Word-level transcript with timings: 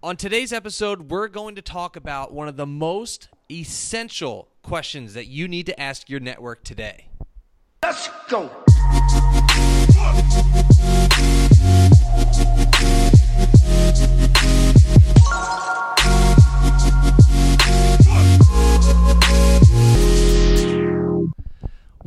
On 0.00 0.16
today's 0.16 0.52
episode, 0.52 1.10
we're 1.10 1.26
going 1.26 1.56
to 1.56 1.62
talk 1.62 1.96
about 1.96 2.32
one 2.32 2.46
of 2.46 2.56
the 2.56 2.66
most 2.66 3.30
essential 3.50 4.48
questions 4.62 5.14
that 5.14 5.26
you 5.26 5.48
need 5.48 5.66
to 5.66 5.80
ask 5.80 6.08
your 6.08 6.20
network 6.20 6.62
today. 6.62 7.08
Let's 7.82 8.08
go. 8.28 8.48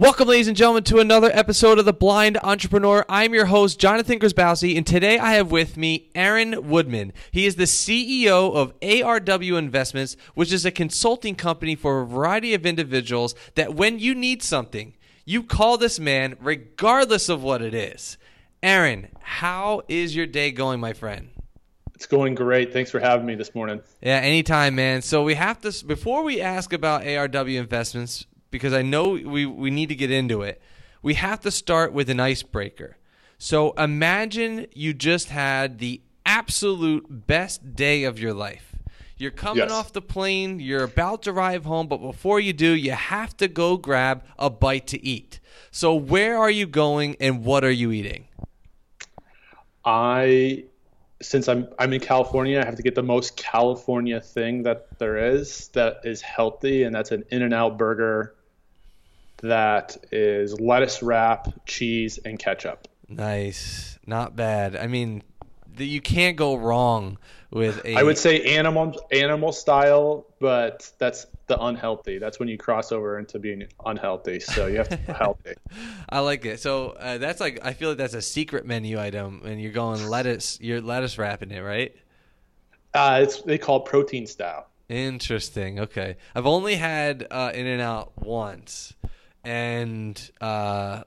Welcome, 0.02 0.29
ladies 0.29 0.47
and 0.47 0.57
gentlemen, 0.57 0.83
to 0.86 0.97
another 0.97 1.29
episode 1.31 1.77
of 1.77 1.86
The 1.86 1.93
Blind 1.93 2.39
Entrepreneur. 2.41 3.05
I'm 3.07 3.36
your 3.36 3.45
host, 3.45 3.79
Jonathan 3.79 4.18
Grzybowski, 4.18 4.75
and 4.75 4.86
today 4.86 5.20
I 5.20 5.33
have 5.33 5.51
with 5.51 5.77
me 5.77 6.09
Aaron 6.15 6.70
Woodman. 6.70 7.13
He 7.29 7.45
is 7.45 7.55
the 7.55 7.65
CEO 7.65 8.51
of 8.51 8.73
ARW 8.79 9.59
Investments, 9.59 10.18
which 10.33 10.51
is 10.51 10.65
a 10.65 10.71
consulting 10.71 11.36
company 11.36 11.75
for 11.75 12.01
a 12.01 12.07
variety 12.07 12.56
of 12.56 12.65
individuals 12.65 13.36
that 13.54 13.75
when 13.75 14.00
you 14.00 14.15
need 14.15 14.42
something, 14.42 14.95
you 15.23 15.43
call 15.43 15.78
this 15.78 16.00
man 16.00 16.36
regardless 16.42 17.29
of 17.29 17.43
what 17.43 17.61
it 17.61 17.75
is. 17.75 18.18
Aaron, 18.64 19.07
how 19.21 19.83
is 19.87 20.15
your 20.15 20.25
day 20.25 20.50
going, 20.50 20.79
my 20.79 20.93
friend? 20.93 21.29
It's 21.93 22.07
going 22.07 22.33
great. 22.33 22.73
Thanks 22.73 22.89
for 22.89 23.00
having 23.00 23.28
me 23.28 23.36
this 23.36 23.54
morning. 23.54 23.83
Yeah, 24.01 24.18
anytime, 24.18 24.73
man. 24.73 25.04
So 25.04 25.21
we 25.21 25.36
have 25.36 25.61
to 25.61 25.86
before 25.86 26.23
we 26.23 26.42
ask 26.42 26.73
about 26.73 27.04
ARW 27.04 27.59
investments 27.59 28.25
because 28.51 28.73
I 28.73 28.82
know 28.82 29.11
we 29.11 29.46
we 29.46 29.71
need 29.71 29.89
to 29.89 29.96
get 29.96 30.11
into 30.11 30.41
it. 30.43 30.61
We 31.01 31.15
have 31.15 31.39
to 31.42 31.51
start 31.51 31.93
with 31.93 32.09
an 32.09 32.19
icebreaker. 32.19 32.97
So 33.38 33.72
imagine 33.72 34.67
you 34.73 34.94
just 34.94 35.30
had 35.30 35.80
the 35.80 36.02
absolute 36.25 37.06
best 37.28 37.75
day 37.75 38.03
of 38.03 38.19
your 38.19 38.33
life. 38.33 38.75
You're 39.17 39.31
coming 39.31 39.64
Yes. 39.64 39.72
off 39.72 39.94
the 39.94 40.02
plane, 40.02 40.59
you're 40.59 40.83
about 40.83 41.23
to 41.23 41.31
arrive 41.31 41.66
home, 41.66 41.88
but 41.88 41.98
before 41.98 42.39
you 42.39 42.53
do, 42.53 42.72
you 42.72 42.92
have 42.92 43.36
to 43.38 43.48
go 43.48 43.78
grab 43.78 44.23
a 44.38 44.50
bite 44.50 44.88
to 44.88 45.04
eat. 45.04 45.39
So 45.72 45.94
where 45.95 46.38
are 46.38 46.50
you 46.50 46.66
going 46.67 47.16
and 47.20 47.44
what 47.44 47.64
are 47.64 47.72
you 47.72 47.92
eating? 47.92 48.28
I, 49.86 50.66
since 51.22 51.48
I'm 51.48 51.67
I'm 51.80 51.94
in 51.94 52.02
California, 52.02 52.59
I 52.61 52.66
have 52.66 52.76
to 52.76 52.83
get 52.83 52.95
the 52.95 53.04
most 53.04 53.38
California 53.38 54.20
thing 54.22 54.64
that 54.64 54.88
there 55.00 55.17
is 55.17 55.70
that 55.70 55.98
is 56.04 56.22
healthy, 56.22 56.83
and 56.83 56.94
that's 56.94 57.11
an 57.11 57.23
In-N-Out 57.31 57.78
burger 57.78 58.36
that 59.42 59.97
is 60.11 60.59
lettuce 60.59 61.02
wrap, 61.02 61.66
cheese, 61.66 62.20
and 62.23 62.39
ketchup. 62.39 62.88
Nice. 63.08 64.00
Not 64.06 64.36
bad. 64.36 64.75
I 64.75 64.88
mean, 64.88 65.23
the, 65.75 65.86
you 65.86 66.02
can't 66.02 66.38
go 66.38 66.56
wrong 66.56 67.17
with 67.52 67.83
a 67.86 67.95
I 67.95 68.03
would 68.03 68.17
say 68.17 68.56
animal 68.56 68.95
animal 69.11 69.52
style, 69.52 70.25
but 70.39 70.89
that's 70.98 71.28
the 71.48 71.61
unhealthy. 71.61 72.17
That's 72.17 72.39
when 72.39 72.48
you 72.48 72.58
cross 72.58 72.92
over 72.92 73.20
into 73.20 73.39
being 73.39 73.67
unhealthy. 73.86 74.39
So 74.39 74.67
you 74.67 74.78
have 74.78 74.89
to 74.89 74.98
be 74.98 75.14
healthy. 75.14 75.53
I 76.09 76.20
like 76.20 76.45
it. 76.45 76.59
So 76.59 76.92
uh, 76.92 77.17
that's 77.17 77.39
like 77.39 77.59
I 77.64 77.73
feel 77.73 77.89
like 77.89 77.98
that's 77.98 78.14
a 78.14 78.22
secret 78.22 78.66
menu 78.66 79.00
item, 79.00 79.42
and 79.45 79.61
you're 79.61 79.72
going 79.72 80.08
lettuce. 80.08 80.59
You're 80.61 80.81
lettuce 80.81 81.17
wrapping 81.17 81.52
it, 81.52 81.59
right? 81.59 81.94
Uh, 82.94 83.20
it's 83.23 83.42
they 83.42 83.58
call 83.58 83.78
it 83.78 83.86
protein 83.86 84.28
style. 84.28 84.67
Interesting. 84.89 85.80
Okay, 85.80 86.17
I've 86.36 86.45
only 86.45 86.76
had 86.76 87.26
uh, 87.31 87.52
In-N-Out 87.53 88.11
once, 88.17 88.94
and 89.44 90.31
uh, 90.39 91.03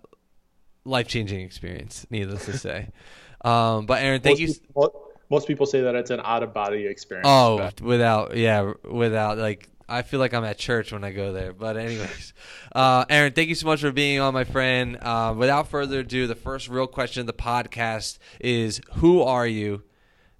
life 0.84 1.08
changing 1.08 1.40
experience. 1.40 2.06
Needless 2.10 2.46
to 2.46 2.58
say. 2.58 2.88
Um, 3.44 3.84
but 3.84 4.02
Aaron, 4.02 4.22
thank 4.22 4.40
most 4.40 4.48
you. 4.48 4.54
People, 4.54 5.12
most 5.28 5.46
people 5.46 5.66
say 5.66 5.82
that 5.82 5.94
it's 5.94 6.10
an 6.10 6.22
out 6.24 6.42
of 6.42 6.54
body 6.54 6.86
experience. 6.86 7.26
Oh, 7.28 7.58
but- 7.58 7.80
without 7.82 8.34
yeah, 8.34 8.72
without 8.90 9.36
like 9.36 9.68
I 9.88 10.02
feel 10.02 10.18
like 10.18 10.32
I'm 10.32 10.44
at 10.44 10.56
church 10.56 10.92
when 10.92 11.04
I 11.04 11.12
go 11.12 11.32
there. 11.32 11.52
But 11.52 11.76
anyways, 11.76 12.32
uh, 12.74 13.04
Aaron, 13.10 13.32
thank 13.32 13.50
you 13.50 13.54
so 13.54 13.66
much 13.66 13.82
for 13.82 13.92
being 13.92 14.18
on, 14.20 14.32
my 14.32 14.44
friend. 14.44 14.96
Uh, 15.00 15.34
without 15.36 15.68
further 15.68 16.00
ado, 16.00 16.26
the 16.26 16.34
first 16.34 16.68
real 16.68 16.86
question 16.86 17.20
of 17.20 17.26
the 17.26 17.34
podcast 17.34 18.18
is: 18.40 18.80
Who 18.94 19.22
are 19.22 19.46
you, 19.46 19.82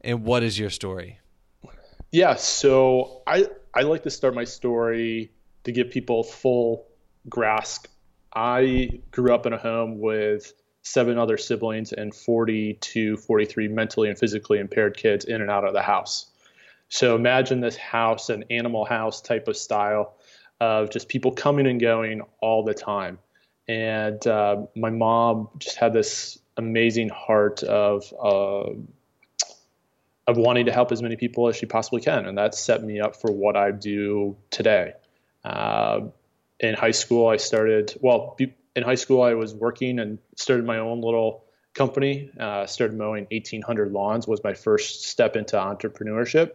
and 0.00 0.24
what 0.24 0.42
is 0.42 0.58
your 0.58 0.70
story? 0.70 1.18
Yeah, 2.10 2.36
so 2.36 3.22
I 3.26 3.48
I 3.74 3.82
like 3.82 4.02
to 4.04 4.10
start 4.10 4.34
my 4.34 4.44
story 4.44 5.30
to 5.64 5.72
give 5.72 5.90
people 5.90 6.22
full 6.22 6.86
grasp. 7.28 7.86
I 8.34 9.00
grew 9.10 9.34
up 9.34 9.46
in 9.46 9.52
a 9.52 9.58
home 9.58 10.00
with 10.00 10.52
seven 10.82 11.18
other 11.18 11.38
siblings 11.38 11.92
and 11.92 12.14
42, 12.14 13.16
43 13.16 13.68
mentally 13.68 14.08
and 14.08 14.18
physically 14.18 14.58
impaired 14.58 14.96
kids 14.96 15.24
in 15.24 15.40
and 15.40 15.50
out 15.50 15.64
of 15.64 15.72
the 15.72 15.82
house. 15.82 16.30
So 16.88 17.16
imagine 17.16 17.60
this 17.60 17.76
house, 17.76 18.28
an 18.28 18.44
animal 18.50 18.84
house 18.84 19.20
type 19.20 19.48
of 19.48 19.56
style 19.56 20.14
of 20.60 20.90
just 20.90 21.08
people 21.08 21.32
coming 21.32 21.66
and 21.66 21.80
going 21.80 22.22
all 22.40 22.64
the 22.64 22.74
time. 22.74 23.18
And 23.66 24.24
uh, 24.26 24.66
my 24.76 24.90
mom 24.90 25.48
just 25.58 25.76
had 25.76 25.92
this 25.92 26.38
amazing 26.56 27.08
heart 27.08 27.62
of 27.62 28.12
uh, 28.22 28.70
of 30.26 30.38
wanting 30.38 30.66
to 30.66 30.72
help 30.72 30.90
as 30.92 31.02
many 31.02 31.16
people 31.16 31.48
as 31.48 31.56
she 31.56 31.66
possibly 31.66 32.00
can, 32.00 32.26
and 32.26 32.38
that 32.38 32.54
set 32.54 32.82
me 32.82 33.00
up 33.00 33.16
for 33.20 33.30
what 33.30 33.56
I 33.56 33.70
do 33.70 34.36
today. 34.50 34.92
Uh, 35.44 36.00
in 36.60 36.74
high 36.74 36.92
school, 36.92 37.28
I 37.28 37.36
started 37.36 37.94
well. 38.00 38.36
In 38.76 38.82
high 38.82 38.94
school, 38.96 39.22
I 39.22 39.34
was 39.34 39.54
working 39.54 39.98
and 39.98 40.18
started 40.36 40.66
my 40.66 40.78
own 40.78 41.00
little 41.00 41.44
company. 41.74 42.30
Uh, 42.38 42.66
started 42.66 42.96
mowing 42.96 43.26
1,800 43.30 43.92
lawns 43.92 44.26
was 44.26 44.42
my 44.42 44.54
first 44.54 45.04
step 45.04 45.36
into 45.36 45.56
entrepreneurship, 45.56 46.52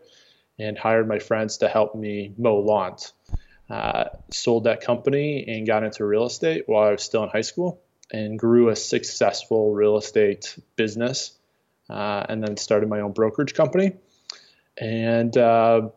and 0.57 0.77
hired 0.77 1.07
my 1.07 1.19
friends 1.19 1.57
to 1.57 1.67
help 1.67 1.95
me 1.95 2.33
mow 2.37 2.59
lawns. 2.59 3.13
Uh, 3.69 4.05
sold 4.31 4.63
that 4.63 4.81
company 4.81 5.45
and 5.47 5.67
got 5.67 5.83
into 5.83 6.03
real 6.03 6.25
estate 6.25 6.63
while 6.65 6.87
I 6.87 6.91
was 6.91 7.03
still 7.03 7.23
in 7.23 7.29
high 7.29 7.41
school, 7.41 7.81
and 8.11 8.39
grew 8.39 8.69
a 8.69 8.75
successful 8.75 9.73
real 9.73 9.97
estate 9.97 10.57
business 10.75 11.33
uh, 11.89 12.25
and 12.29 12.43
then 12.43 12.57
started 12.57 12.87
my 12.89 13.01
own 13.01 13.11
brokerage 13.11 13.53
company. 13.53 13.93
And 14.77 15.35
uh, 15.37 15.89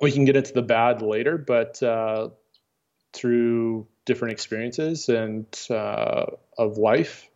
we 0.00 0.12
can 0.12 0.24
get 0.24 0.36
into 0.36 0.52
the 0.52 0.62
bad 0.62 1.02
later, 1.02 1.38
but 1.38 1.82
uh, 1.82 2.28
through 3.16 3.86
different 4.04 4.32
experiences 4.32 5.08
and 5.08 5.46
uh, 5.70 6.26
of 6.58 6.78
life, 6.78 7.28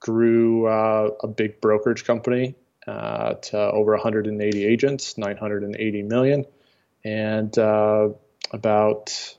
grew 0.00 0.66
uh, 0.66 1.10
a 1.22 1.26
big 1.26 1.60
brokerage 1.60 2.04
company 2.04 2.54
uh, 2.86 3.34
to 3.34 3.58
over 3.58 3.92
180 3.92 4.64
agents, 4.64 5.16
980 5.16 6.02
million, 6.02 6.44
and 7.04 7.58
uh, 7.58 8.10
about 8.52 9.36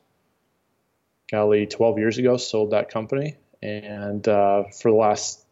golly 1.31 1.68
12 1.68 2.00
years 2.00 2.17
ago 2.17 2.38
sold 2.38 2.72
that 2.72 2.90
company. 2.90 3.35
And 3.62 4.28
uh, 4.28 4.63
for 4.81 4.91
the 4.91 4.97
last 4.97 5.46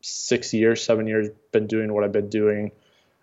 six 0.00 0.54
years, 0.54 0.82
seven 0.82 1.06
years, 1.06 1.28
been 1.52 1.66
doing 1.66 1.92
what 1.92 2.04
I've 2.04 2.12
been 2.12 2.30
doing 2.30 2.72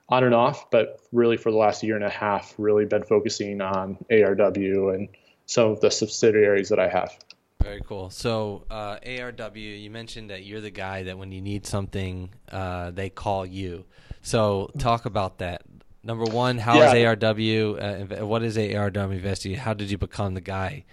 on 0.09 0.23
and 0.23 0.35
off, 0.35 0.69
but 0.69 0.99
really 1.11 1.37
for 1.37 1.51
the 1.51 1.57
last 1.57 1.81
year 1.81 1.95
and 1.95 2.05
a 2.05 2.09
half, 2.09 2.53
really 2.57 2.85
been 2.85 3.03
focusing 3.03 3.61
on 3.61 3.97
ARW 4.11 4.93
and 4.93 5.09
some 5.45 5.71
of 5.71 5.81
the 5.81 5.91
subsidiaries 5.91 6.69
that 6.69 6.79
I 6.79 6.89
have. 6.89 7.17
Very 7.61 7.81
cool. 7.81 8.09
So 8.09 8.65
uh, 8.69 8.97
ARW, 9.05 9.81
you 9.81 9.89
mentioned 9.89 10.29
that 10.29 10.43
you're 10.43 10.61
the 10.61 10.69
guy 10.69 11.03
that 11.03 11.17
when 11.17 11.31
you 11.31 11.41
need 11.41 11.65
something, 11.65 12.29
uh, 12.51 12.91
they 12.91 13.09
call 13.09 13.45
you. 13.45 13.85
So 14.21 14.69
talk 14.77 15.05
about 15.05 15.37
that. 15.39 15.63
Number 16.03 16.25
one, 16.25 16.57
how 16.57 16.81
is 16.81 16.93
Yeah. 16.93 17.15
ARW? 17.15 18.19
Uh, 18.21 18.25
what 18.25 18.43
is 18.43 18.57
ARW 18.57 19.13
Investing? 19.13 19.55
How 19.55 19.73
did 19.73 19.89
you 19.89 19.97
become 19.97 20.33
the 20.33 20.41
guy 20.41 20.83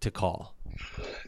to 0.00 0.10
call? 0.10 0.54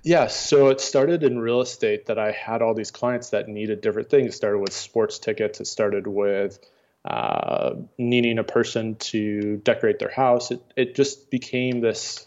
Yeah, 0.03 0.29
so 0.29 0.69
it 0.69 0.81
started 0.81 1.23
in 1.23 1.39
real 1.39 1.61
estate 1.61 2.07
that 2.07 2.19
I 2.19 2.31
had 2.31 2.63
all 2.63 2.73
these 2.73 2.91
clients 2.91 3.31
that 3.31 3.49
needed 3.49 3.83
different 3.83 4.09
things. 4.09 4.29
It 4.29 4.37
started 4.37 4.59
with 4.59 4.73
sports 4.73 5.19
tickets. 5.19 5.61
It 5.61 5.67
started 5.67 6.07
with 6.07 6.59
uh, 7.05 7.75
needing 7.99 8.39
a 8.39 8.45
person 8.45 8.95
to 8.97 9.59
decorate 9.59 9.99
their 9.99 10.11
house. 10.11 10.51
It, 10.51 10.63
it 10.77 10.95
just 10.95 11.31
became 11.31 11.81
this 11.81 12.27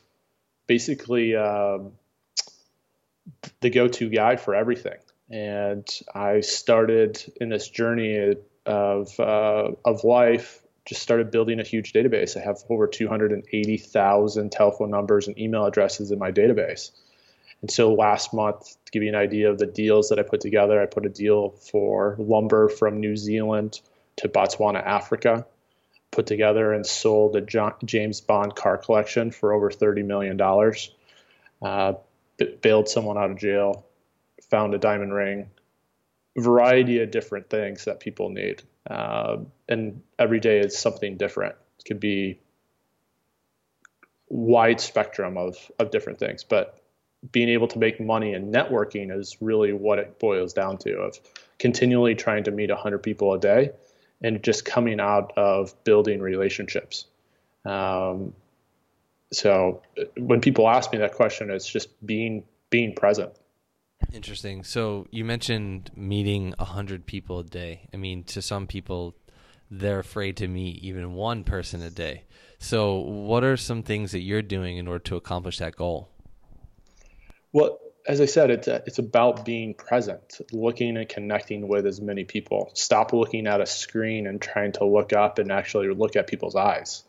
basically 0.67 1.35
um, 1.35 1.93
the 3.61 3.69
go-to 3.69 4.09
guy 4.09 4.35
for 4.35 4.55
everything. 4.55 4.97
And 5.29 5.87
I 6.13 6.41
started 6.41 7.23
in 7.39 7.49
this 7.49 7.69
journey 7.69 8.35
of 8.65 9.19
uh, 9.19 9.71
of 9.85 10.03
life. 10.03 10.59
Just 10.85 11.01
started 11.01 11.31
building 11.31 11.61
a 11.61 11.63
huge 11.63 11.93
database. 11.93 12.35
I 12.35 12.41
have 12.41 12.57
over 12.69 12.87
280,000 12.87 14.51
telephone 14.51 14.91
numbers 14.91 15.27
and 15.27 15.39
email 15.39 15.65
addresses 15.65 16.11
in 16.11 16.19
my 16.19 16.31
database. 16.31 16.91
And 17.61 17.71
so 17.71 17.93
last 17.93 18.33
month, 18.33 18.75
to 18.85 18.91
give 18.91 19.03
you 19.03 19.09
an 19.09 19.15
idea 19.15 19.49
of 19.49 19.57
the 19.57 19.65
deals 19.65 20.09
that 20.09 20.19
I 20.19 20.23
put 20.23 20.41
together, 20.41 20.81
I 20.81 20.85
put 20.85 21.05
a 21.05 21.09
deal 21.09 21.51
for 21.51 22.17
lumber 22.19 22.67
from 22.67 22.99
New 22.99 23.15
Zealand 23.15 23.79
to 24.17 24.27
Botswana, 24.27 24.83
Africa, 24.83 25.45
put 26.13 26.27
together 26.27 26.71
and 26.73 26.85
sold 26.85 27.35
a 27.35 27.41
James 27.41 28.21
Bond 28.21 28.55
car 28.55 28.77
collection 28.77 29.31
for 29.31 29.53
over 29.53 29.69
$30 29.69 30.05
million, 30.05 30.39
uh, 31.61 31.93
bailed 32.61 32.87
someone 32.87 33.17
out 33.17 33.31
of 33.31 33.37
jail, 33.37 33.85
found 34.49 34.73
a 34.73 34.77
diamond 34.77 35.13
ring, 35.13 35.49
variety 36.37 37.01
of 37.01 37.11
different 37.11 37.49
things 37.49 37.85
that 37.85 37.99
people 37.99 38.29
need. 38.29 38.63
uh, 38.89 39.37
and 39.69 40.01
every 40.19 40.39
day 40.39 40.59
is 40.59 40.77
something 40.77 41.17
different. 41.17 41.55
It 41.79 41.85
could 41.85 41.99
be 41.99 42.39
wide 44.27 44.81
spectrum 44.81 45.37
of 45.37 45.55
of 45.79 45.91
different 45.91 46.19
things, 46.19 46.43
but 46.43 46.81
being 47.31 47.49
able 47.49 47.67
to 47.69 47.79
make 47.79 48.01
money 48.01 48.33
and 48.33 48.53
networking 48.53 49.17
is 49.17 49.37
really 49.39 49.71
what 49.71 49.99
it 49.99 50.19
boils 50.19 50.53
down 50.53 50.77
to 50.79 50.97
of 50.97 51.19
continually 51.59 52.15
trying 52.15 52.43
to 52.43 52.51
meet 52.51 52.69
100 52.69 52.99
people 52.99 53.33
a 53.33 53.39
day 53.39 53.69
and 54.23 54.41
just 54.41 54.65
coming 54.65 54.99
out 54.99 55.33
of 55.37 55.73
building 55.83 56.21
relationships 56.21 57.05
um, 57.65 58.33
so 59.31 59.81
when 60.17 60.41
people 60.41 60.67
ask 60.67 60.91
me 60.91 60.97
that 60.97 61.13
question 61.13 61.49
it's 61.49 61.67
just 61.67 61.89
being 62.05 62.43
being 62.69 62.93
present 62.95 63.33
Interesting. 64.11 64.63
So 64.63 65.07
you 65.11 65.23
mentioned 65.23 65.91
meeting 65.95 66.53
a 66.59 66.65
hundred 66.65 67.05
people 67.05 67.39
a 67.39 67.43
day. 67.43 67.87
I 67.93 67.97
mean, 67.97 68.23
to 68.25 68.41
some 68.41 68.67
people, 68.67 69.15
they're 69.71 69.99
afraid 69.99 70.37
to 70.37 70.47
meet 70.47 70.83
even 70.83 71.13
one 71.13 71.43
person 71.43 71.81
a 71.81 71.89
day. 71.89 72.23
So, 72.59 72.95
what 72.95 73.43
are 73.43 73.57
some 73.57 73.83
things 73.83 74.11
that 74.11 74.21
you're 74.21 74.41
doing 74.41 74.77
in 74.77 74.87
order 74.87 75.03
to 75.05 75.15
accomplish 75.15 75.57
that 75.57 75.75
goal? 75.75 76.09
Well, 77.51 77.79
as 78.05 78.21
I 78.21 78.25
said, 78.25 78.51
it's 78.51 78.67
it's 78.67 78.99
about 78.99 79.45
being 79.45 79.73
present, 79.73 80.41
looking 80.51 80.97
and 80.97 81.07
connecting 81.07 81.67
with 81.67 81.85
as 81.85 82.01
many 82.01 82.23
people. 82.23 82.71
Stop 82.73 83.13
looking 83.13 83.47
at 83.47 83.61
a 83.61 83.65
screen 83.65 84.27
and 84.27 84.41
trying 84.41 84.73
to 84.73 84.85
look 84.85 85.13
up 85.13 85.39
and 85.39 85.51
actually 85.51 85.93
look 85.93 86.15
at 86.15 86.27
people's 86.27 86.55
eyes, 86.55 87.03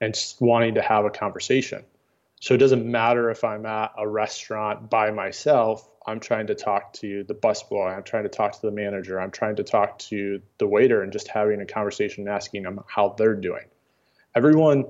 and 0.00 0.14
wanting 0.40 0.74
to 0.74 0.82
have 0.82 1.04
a 1.04 1.10
conversation. 1.10 1.84
So 2.40 2.54
it 2.54 2.58
doesn't 2.58 2.84
matter 2.84 3.30
if 3.30 3.44
I'm 3.44 3.64
at 3.64 3.92
a 3.96 4.06
restaurant 4.06 4.90
by 4.90 5.10
myself 5.10 5.88
I'm 6.06 6.20
trying 6.20 6.46
to 6.46 6.54
talk 6.54 6.92
to 6.94 7.24
the 7.24 7.34
busboy. 7.34 7.94
I'm 7.94 8.04
trying 8.04 8.22
to 8.22 8.28
talk 8.28 8.52
to 8.52 8.62
the 8.62 8.70
manager. 8.70 9.20
I'm 9.20 9.32
trying 9.32 9.56
to 9.56 9.64
talk 9.64 9.98
to 10.10 10.40
the 10.58 10.66
waiter 10.66 11.02
and 11.02 11.12
just 11.12 11.26
having 11.26 11.60
a 11.60 11.66
conversation 11.66 12.26
and 12.26 12.34
asking 12.34 12.62
them 12.62 12.80
how 12.86 13.16
they're 13.18 13.34
doing. 13.34 13.64
Everyone 14.34 14.84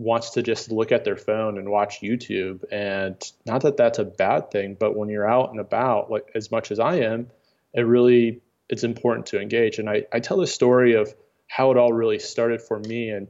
wants 0.00 0.30
to 0.30 0.42
just 0.42 0.72
look 0.72 0.92
at 0.92 1.04
their 1.04 1.16
phone 1.16 1.58
and 1.58 1.68
watch 1.68 2.00
YouTube. 2.00 2.64
And 2.72 3.22
not 3.44 3.62
that 3.62 3.76
that's 3.76 3.98
a 3.98 4.04
bad 4.04 4.50
thing, 4.50 4.74
but 4.80 4.96
when 4.96 5.10
you're 5.10 5.28
out 5.28 5.50
and 5.50 5.60
about, 5.60 6.10
like 6.10 6.30
as 6.34 6.50
much 6.50 6.70
as 6.72 6.80
I 6.80 7.00
am, 7.00 7.30
it 7.74 7.82
really 7.82 8.40
it's 8.70 8.82
important 8.82 9.26
to 9.26 9.40
engage. 9.40 9.78
And 9.78 9.90
I, 9.90 10.06
I 10.10 10.20
tell 10.20 10.38
the 10.38 10.46
story 10.46 10.94
of 10.94 11.14
how 11.48 11.70
it 11.70 11.76
all 11.76 11.92
really 11.92 12.18
started 12.18 12.62
for 12.62 12.78
me. 12.78 13.10
And 13.10 13.28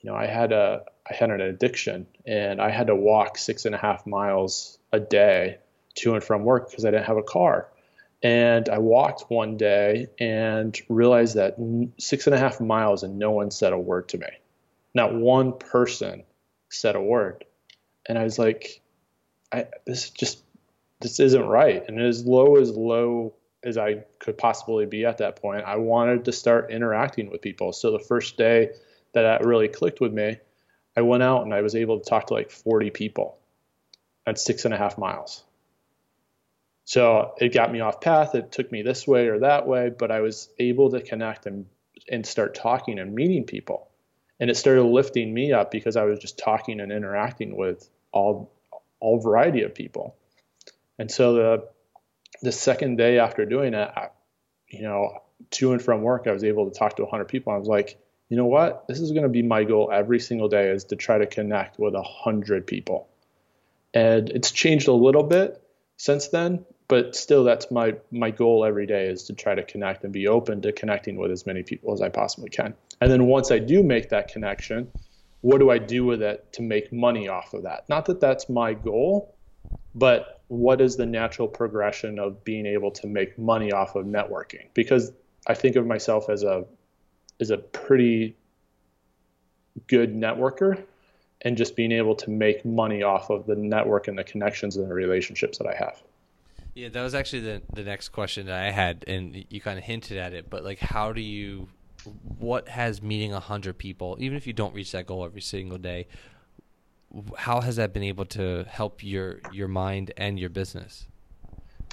you 0.00 0.10
know, 0.10 0.16
I 0.16 0.26
had 0.26 0.50
a 0.50 0.82
I 1.08 1.14
had 1.14 1.30
an 1.30 1.40
addiction 1.40 2.08
and 2.26 2.60
I 2.60 2.70
had 2.70 2.88
to 2.88 2.96
walk 2.96 3.38
six 3.38 3.64
and 3.64 3.74
a 3.74 3.78
half 3.78 4.04
miles 4.04 4.78
a 4.92 4.98
day 4.98 5.58
to 5.96 6.14
and 6.14 6.24
from 6.24 6.42
work 6.42 6.70
because 6.70 6.84
I 6.84 6.90
didn't 6.90 7.06
have 7.06 7.18
a 7.18 7.22
car. 7.22 7.68
And 8.20 8.68
I 8.68 8.78
walked 8.78 9.30
one 9.30 9.56
day 9.56 10.08
and 10.18 10.76
realized 10.88 11.36
that 11.36 11.56
six 11.98 12.26
and 12.26 12.34
a 12.34 12.38
half 12.38 12.60
miles 12.60 13.04
and 13.04 13.16
no 13.16 13.30
one 13.30 13.52
said 13.52 13.72
a 13.72 13.78
word 13.78 14.08
to 14.08 14.18
me. 14.18 14.26
Not 14.94 15.14
one 15.14 15.58
person 15.58 16.24
said 16.68 16.96
a 16.96 17.00
word. 17.00 17.44
And 18.06 18.18
I 18.18 18.24
was 18.24 18.38
like, 18.38 18.80
I, 19.52 19.66
this 19.86 20.10
just, 20.10 20.42
this 21.00 21.20
isn't 21.20 21.46
right. 21.46 21.82
And 21.86 22.00
as 22.00 22.24
low 22.24 22.56
as 22.56 22.70
low 22.70 23.34
as 23.62 23.76
I 23.76 24.04
could 24.18 24.38
possibly 24.38 24.86
be 24.86 25.04
at 25.04 25.18
that 25.18 25.36
point, 25.40 25.64
I 25.64 25.76
wanted 25.76 26.24
to 26.24 26.32
start 26.32 26.70
interacting 26.70 27.30
with 27.30 27.42
people. 27.42 27.72
So 27.72 27.92
the 27.92 27.98
first 27.98 28.36
day 28.36 28.70
that 29.12 29.22
that 29.22 29.44
really 29.44 29.68
clicked 29.68 30.00
with 30.00 30.12
me, 30.12 30.38
I 30.96 31.02
went 31.02 31.22
out 31.22 31.42
and 31.42 31.54
I 31.54 31.62
was 31.62 31.74
able 31.74 32.00
to 32.00 32.08
talk 32.08 32.28
to 32.28 32.34
like 32.34 32.50
40 32.50 32.90
people 32.90 33.38
at 34.26 34.38
six 34.38 34.64
and 34.64 34.74
a 34.74 34.78
half 34.78 34.98
miles. 34.98 35.44
So 36.84 37.34
it 37.38 37.52
got 37.52 37.70
me 37.70 37.80
off 37.80 38.00
path. 38.00 38.34
It 38.34 38.50
took 38.50 38.72
me 38.72 38.82
this 38.82 39.06
way 39.06 39.28
or 39.28 39.40
that 39.40 39.66
way, 39.66 39.90
but 39.90 40.10
I 40.10 40.20
was 40.20 40.48
able 40.58 40.90
to 40.90 41.00
connect 41.00 41.46
and 41.46 41.66
and 42.10 42.26
start 42.26 42.54
talking 42.54 42.98
and 42.98 43.14
meeting 43.14 43.44
people. 43.44 43.89
And 44.40 44.50
it 44.50 44.56
started 44.56 44.84
lifting 44.84 45.32
me 45.32 45.52
up 45.52 45.70
because 45.70 45.96
I 45.96 46.04
was 46.04 46.18
just 46.18 46.38
talking 46.38 46.80
and 46.80 46.90
interacting 46.90 47.56
with 47.56 47.88
all 48.12 48.52
all 48.98 49.20
variety 49.20 49.62
of 49.62 49.74
people. 49.74 50.16
And 50.98 51.10
so 51.10 51.34
the 51.34 51.68
the 52.42 52.52
second 52.52 52.96
day 52.96 53.18
after 53.18 53.44
doing 53.44 53.74
it, 53.74 53.90
I, 53.94 54.08
you 54.68 54.82
know, 54.82 55.22
to 55.50 55.72
and 55.72 55.82
from 55.82 56.02
work, 56.02 56.26
I 56.26 56.32
was 56.32 56.44
able 56.44 56.70
to 56.70 56.78
talk 56.78 56.96
to 56.96 57.02
100 57.02 57.26
people. 57.26 57.52
I 57.52 57.56
was 57.56 57.68
like, 57.68 57.98
you 58.28 58.36
know 58.36 58.46
what? 58.46 58.86
This 58.88 59.00
is 59.00 59.10
going 59.12 59.24
to 59.24 59.28
be 59.28 59.42
my 59.42 59.64
goal 59.64 59.90
every 59.92 60.20
single 60.20 60.48
day 60.48 60.68
is 60.68 60.84
to 60.84 60.96
try 60.96 61.18
to 61.18 61.26
connect 61.26 61.78
with 61.78 61.94
100 61.94 62.66
people. 62.66 63.08
And 63.92 64.30
it's 64.30 64.52
changed 64.52 64.88
a 64.88 64.92
little 64.92 65.24
bit 65.24 65.60
since 65.96 66.28
then, 66.28 66.64
but 66.90 67.14
still 67.14 67.44
that's 67.44 67.70
my 67.70 67.94
my 68.10 68.32
goal 68.32 68.64
every 68.64 68.84
day 68.84 69.06
is 69.06 69.22
to 69.22 69.32
try 69.32 69.54
to 69.54 69.62
connect 69.62 70.02
and 70.02 70.12
be 70.12 70.26
open 70.26 70.60
to 70.60 70.72
connecting 70.72 71.16
with 71.16 71.30
as 71.30 71.46
many 71.46 71.62
people 71.62 71.94
as 71.94 72.02
I 72.02 72.08
possibly 72.08 72.50
can. 72.50 72.74
And 73.00 73.10
then 73.10 73.26
once 73.26 73.52
I 73.52 73.60
do 73.60 73.84
make 73.84 74.08
that 74.08 74.26
connection, 74.26 74.90
what 75.40 75.58
do 75.58 75.70
I 75.70 75.78
do 75.78 76.04
with 76.04 76.20
it 76.20 76.52
to 76.54 76.62
make 76.62 76.92
money 76.92 77.28
off 77.28 77.54
of 77.54 77.62
that? 77.62 77.88
Not 77.88 78.06
that 78.06 78.20
that's 78.20 78.48
my 78.48 78.74
goal, 78.74 79.36
but 79.94 80.42
what 80.48 80.80
is 80.80 80.96
the 80.96 81.06
natural 81.06 81.46
progression 81.46 82.18
of 82.18 82.42
being 82.42 82.66
able 82.66 82.90
to 82.90 83.06
make 83.06 83.38
money 83.38 83.70
off 83.70 83.94
of 83.94 84.04
networking? 84.04 84.66
Because 84.74 85.12
I 85.46 85.54
think 85.54 85.76
of 85.76 85.86
myself 85.86 86.28
as 86.28 86.42
a 86.42 86.64
as 87.40 87.50
a 87.50 87.56
pretty 87.56 88.36
good 89.86 90.12
networker 90.12 90.82
and 91.42 91.56
just 91.56 91.76
being 91.76 91.92
able 91.92 92.16
to 92.16 92.30
make 92.30 92.64
money 92.64 93.04
off 93.04 93.30
of 93.30 93.46
the 93.46 93.54
network 93.54 94.08
and 94.08 94.18
the 94.18 94.24
connections 94.24 94.76
and 94.76 94.90
the 94.90 94.94
relationships 94.94 95.58
that 95.58 95.68
I 95.68 95.76
have. 95.76 96.02
Yeah, 96.74 96.88
that 96.88 97.02
was 97.02 97.14
actually 97.14 97.40
the 97.40 97.62
the 97.74 97.82
next 97.82 98.10
question 98.10 98.46
that 98.46 98.60
I 98.60 98.70
had, 98.70 99.04
and 99.06 99.44
you 99.48 99.60
kind 99.60 99.78
of 99.78 99.84
hinted 99.84 100.18
at 100.18 100.32
it. 100.32 100.48
But 100.48 100.64
like, 100.64 100.78
how 100.78 101.12
do 101.12 101.20
you? 101.20 101.68
What 102.38 102.68
has 102.68 103.02
meeting 103.02 103.32
hundred 103.32 103.76
people, 103.76 104.16
even 104.20 104.36
if 104.36 104.46
you 104.46 104.52
don't 104.52 104.74
reach 104.74 104.92
that 104.92 105.06
goal 105.06 105.24
every 105.24 105.42
single 105.42 105.76
day, 105.76 106.06
how 107.36 107.60
has 107.60 107.76
that 107.76 107.92
been 107.92 108.02
able 108.02 108.24
to 108.26 108.64
help 108.68 109.02
your 109.02 109.40
your 109.52 109.68
mind 109.68 110.12
and 110.16 110.38
your 110.38 110.48
business? 110.48 111.06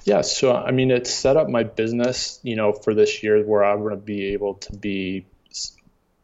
Yeah, 0.05 0.21
so 0.21 0.55
I 0.55 0.71
mean, 0.71 0.91
it's 0.91 1.09
set 1.09 1.35
up 1.35 1.49
my 1.49 1.63
business, 1.63 2.39
you 2.43 2.55
know, 2.55 2.71
for 2.71 2.93
this 2.93 3.23
year 3.23 3.43
where 3.43 3.65
I'm 3.65 3.79
going 3.79 3.91
to 3.91 3.97
be 3.97 4.27
able 4.27 4.53
to 4.55 4.73
be 4.73 5.25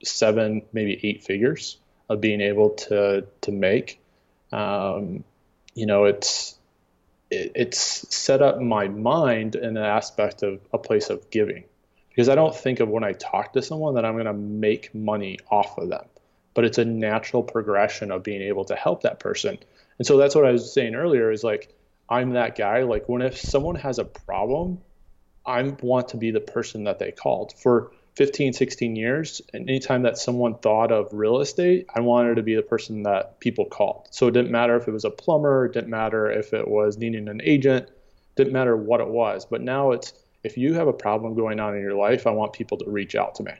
seven, 0.04 0.62
maybe 0.72 1.00
eight 1.04 1.24
figures 1.24 1.78
of 2.10 2.22
being 2.22 2.40
able 2.40 2.72
to 2.72 3.26
to 3.42 3.52
make. 3.52 4.00
Um, 4.52 5.24
you 5.74 5.86
know, 5.88 6.06
it's 6.06 6.56
it, 7.34 7.52
it's 7.56 8.16
set 8.16 8.42
up 8.42 8.60
my 8.60 8.88
mind 8.88 9.56
in 9.56 9.78
an 9.78 9.84
aspect 9.84 10.44
of 10.44 10.62
a 10.72 10.78
place 10.78 11.10
of 11.10 11.30
giving 11.30 11.64
because 12.10 12.30
I 12.30 12.36
don't 12.36 12.56
think 12.56 12.80
of 12.80 12.90
when 12.90 13.04
I 13.04 13.14
talk 13.14 13.54
to 13.54 13.62
someone 13.62 13.96
that 13.96 14.06
I'm 14.06 14.14
going 14.14 14.26
to 14.26 14.34
make 14.34 14.94
money 14.94 15.40
off 15.50 15.78
of 15.80 15.90
them, 15.90 16.06
but 16.54 16.64
it's 16.64 16.78
a 16.78 16.86
natural 16.86 17.42
progression 17.42 18.12
of 18.12 18.22
being 18.22 18.42
able 18.44 18.66
to 18.66 18.75
help 18.75 19.02
that 19.02 19.20
person. 19.20 19.58
And 19.98 20.06
so 20.06 20.18
that's 20.18 20.36
what 20.36 20.46
I 20.46 20.52
was 20.52 20.72
saying 20.72 20.94
earlier 20.94 21.32
is 21.32 21.44
like, 21.44 21.74
I'm 22.08 22.32
that 22.34 22.56
guy. 22.56 22.84
Like 22.84 23.10
when 23.10 23.24
if 23.24 23.38
someone 23.38 23.75
has 23.75 23.98
a 23.98 24.06
problem, 24.06 24.80
I 25.46 25.62
want 25.63 26.10
to 26.10 26.18
be 26.18 26.30
the 26.30 26.40
person 26.40 26.84
that 26.84 27.00
they 27.00 27.12
called 27.12 27.54
for 27.58 27.92
15, 28.15 28.53
16 28.53 28.96
years, 28.96 29.41
and 29.53 29.70
anytime 29.70 30.03
that 30.03 30.17
someone 30.17 30.55
thought 30.55 30.91
of 30.91 31.10
real 31.12 31.39
estate, 31.39 31.88
I 31.93 32.01
wanted 32.01 32.36
to 32.36 32.43
be 32.43 32.55
the 32.55 32.62
person 32.62 33.03
that 33.03 33.39
people 33.39 33.65
called. 33.65 34.08
So 34.12 34.27
it 34.27 34.32
didn't 34.32 34.51
matter 34.51 34.75
if 34.75 34.88
it 34.88 34.91
was 34.91 35.05
a 35.05 35.10
plumber, 35.10 35.65
it 35.65 35.74
didn't 35.74 35.89
matter 35.89 36.29
if 36.29 36.53
it 36.53 36.67
was 36.67 36.98
needing 36.98 37.27
an 37.27 37.41
agent, 37.43 37.89
didn't 38.36 38.53
matter 38.53 38.77
what 38.77 39.01
it 39.01 39.08
was. 39.08 39.46
But 39.46 39.62
now 39.62 39.91
it's 39.91 40.13
if 40.43 40.58
you 40.58 40.74
have 40.74 40.88
a 40.88 40.93
problem 40.93 41.36
going 41.36 41.60
on 41.60 41.75
in 41.75 41.82
your 41.82 41.96
life, 41.96 42.27
I 42.27 42.32
want 42.32 42.53
people 42.53 42.77
to 42.79 42.89
reach 42.89 43.15
out 43.15 43.36
to 43.36 43.43
me. 43.43 43.53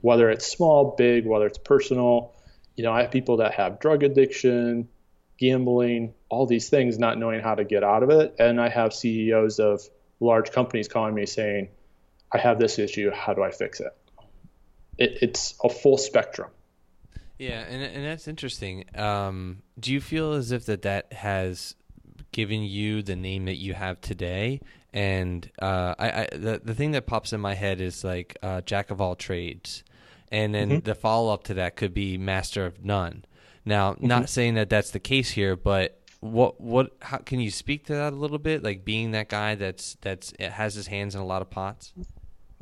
Whether 0.00 0.30
it's 0.30 0.46
small, 0.46 0.94
big, 0.96 1.26
whether 1.26 1.46
it's 1.46 1.58
personal. 1.58 2.32
You 2.76 2.84
know, 2.84 2.92
I 2.92 3.02
have 3.02 3.10
people 3.10 3.38
that 3.38 3.54
have 3.54 3.80
drug 3.80 4.02
addiction, 4.02 4.88
gambling, 5.36 6.14
all 6.28 6.46
these 6.46 6.70
things, 6.70 6.98
not 6.98 7.18
knowing 7.18 7.40
how 7.40 7.56
to 7.56 7.64
get 7.64 7.82
out 7.82 8.02
of 8.02 8.10
it. 8.10 8.36
And 8.38 8.60
I 8.60 8.68
have 8.68 8.94
CEOs 8.94 9.58
of 9.58 9.82
large 10.20 10.52
companies 10.52 10.88
calling 10.88 11.14
me 11.14 11.26
saying, 11.26 11.68
I 12.32 12.38
have 12.38 12.58
this 12.58 12.78
issue. 12.78 13.10
How 13.10 13.34
do 13.34 13.42
I 13.42 13.50
fix 13.50 13.80
it? 13.80 13.96
it 14.98 15.18
it's 15.22 15.54
a 15.62 15.68
full 15.68 15.98
spectrum. 15.98 16.50
Yeah, 17.38 17.64
and 17.68 17.82
and 17.82 18.04
that's 18.04 18.28
interesting. 18.28 18.84
Um, 18.94 19.62
do 19.78 19.92
you 19.92 20.00
feel 20.00 20.34
as 20.34 20.52
if 20.52 20.66
that 20.66 20.82
that 20.82 21.12
has 21.12 21.74
given 22.32 22.62
you 22.62 23.02
the 23.02 23.16
name 23.16 23.46
that 23.46 23.56
you 23.56 23.74
have 23.74 24.00
today? 24.00 24.60
And 24.92 25.50
uh, 25.60 25.94
I, 25.98 26.10
I 26.10 26.28
the 26.32 26.60
the 26.62 26.74
thing 26.74 26.90
that 26.92 27.06
pops 27.06 27.32
in 27.32 27.40
my 27.40 27.54
head 27.54 27.80
is 27.80 28.04
like 28.04 28.36
uh, 28.42 28.60
jack 28.60 28.90
of 28.90 29.00
all 29.00 29.16
trades, 29.16 29.84
and 30.30 30.54
then 30.54 30.68
mm-hmm. 30.68 30.80
the 30.80 30.94
follow 30.94 31.32
up 31.32 31.44
to 31.44 31.54
that 31.54 31.76
could 31.76 31.94
be 31.94 32.18
master 32.18 32.66
of 32.66 32.84
none. 32.84 33.24
Now, 33.64 33.92
mm-hmm. 33.92 34.06
not 34.06 34.28
saying 34.28 34.54
that 34.54 34.68
that's 34.68 34.90
the 34.90 35.00
case 35.00 35.30
here, 35.30 35.56
but 35.56 35.98
what 36.20 36.60
what 36.60 36.94
how 37.00 37.18
can 37.18 37.40
you 37.40 37.50
speak 37.50 37.86
to 37.86 37.94
that 37.94 38.12
a 38.12 38.16
little 38.16 38.38
bit? 38.38 38.62
Like 38.62 38.84
being 38.84 39.12
that 39.12 39.28
guy 39.28 39.54
that's 39.54 39.96
that's 40.02 40.32
has 40.38 40.74
his 40.74 40.88
hands 40.88 41.14
in 41.14 41.20
a 41.20 41.26
lot 41.26 41.40
of 41.40 41.50
pots. 41.50 41.92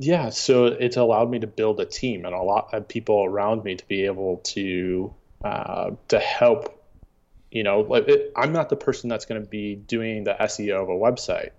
Yeah, 0.01 0.29
so 0.29 0.65
it's 0.67 0.95
allowed 0.95 1.29
me 1.29 1.39
to 1.39 1.47
build 1.47 1.79
a 1.81 1.85
team 1.85 2.25
and 2.25 2.33
a 2.33 2.41
lot 2.41 2.73
of 2.73 2.87
people 2.87 3.25
around 3.25 3.65
me 3.65 3.75
to 3.75 3.85
be 3.85 4.05
able 4.05 4.37
to 4.45 5.13
uh, 5.43 5.91
to 6.07 6.19
help. 6.19 6.75
You 7.51 7.63
know, 7.63 7.81
like 7.81 8.07
it, 8.07 8.31
I'm 8.35 8.53
not 8.53 8.69
the 8.69 8.77
person 8.77 9.09
that's 9.09 9.25
going 9.25 9.41
to 9.43 9.47
be 9.47 9.75
doing 9.75 10.23
the 10.23 10.35
SEO 10.39 10.83
of 10.83 10.89
a 10.89 10.91
website, 10.93 11.49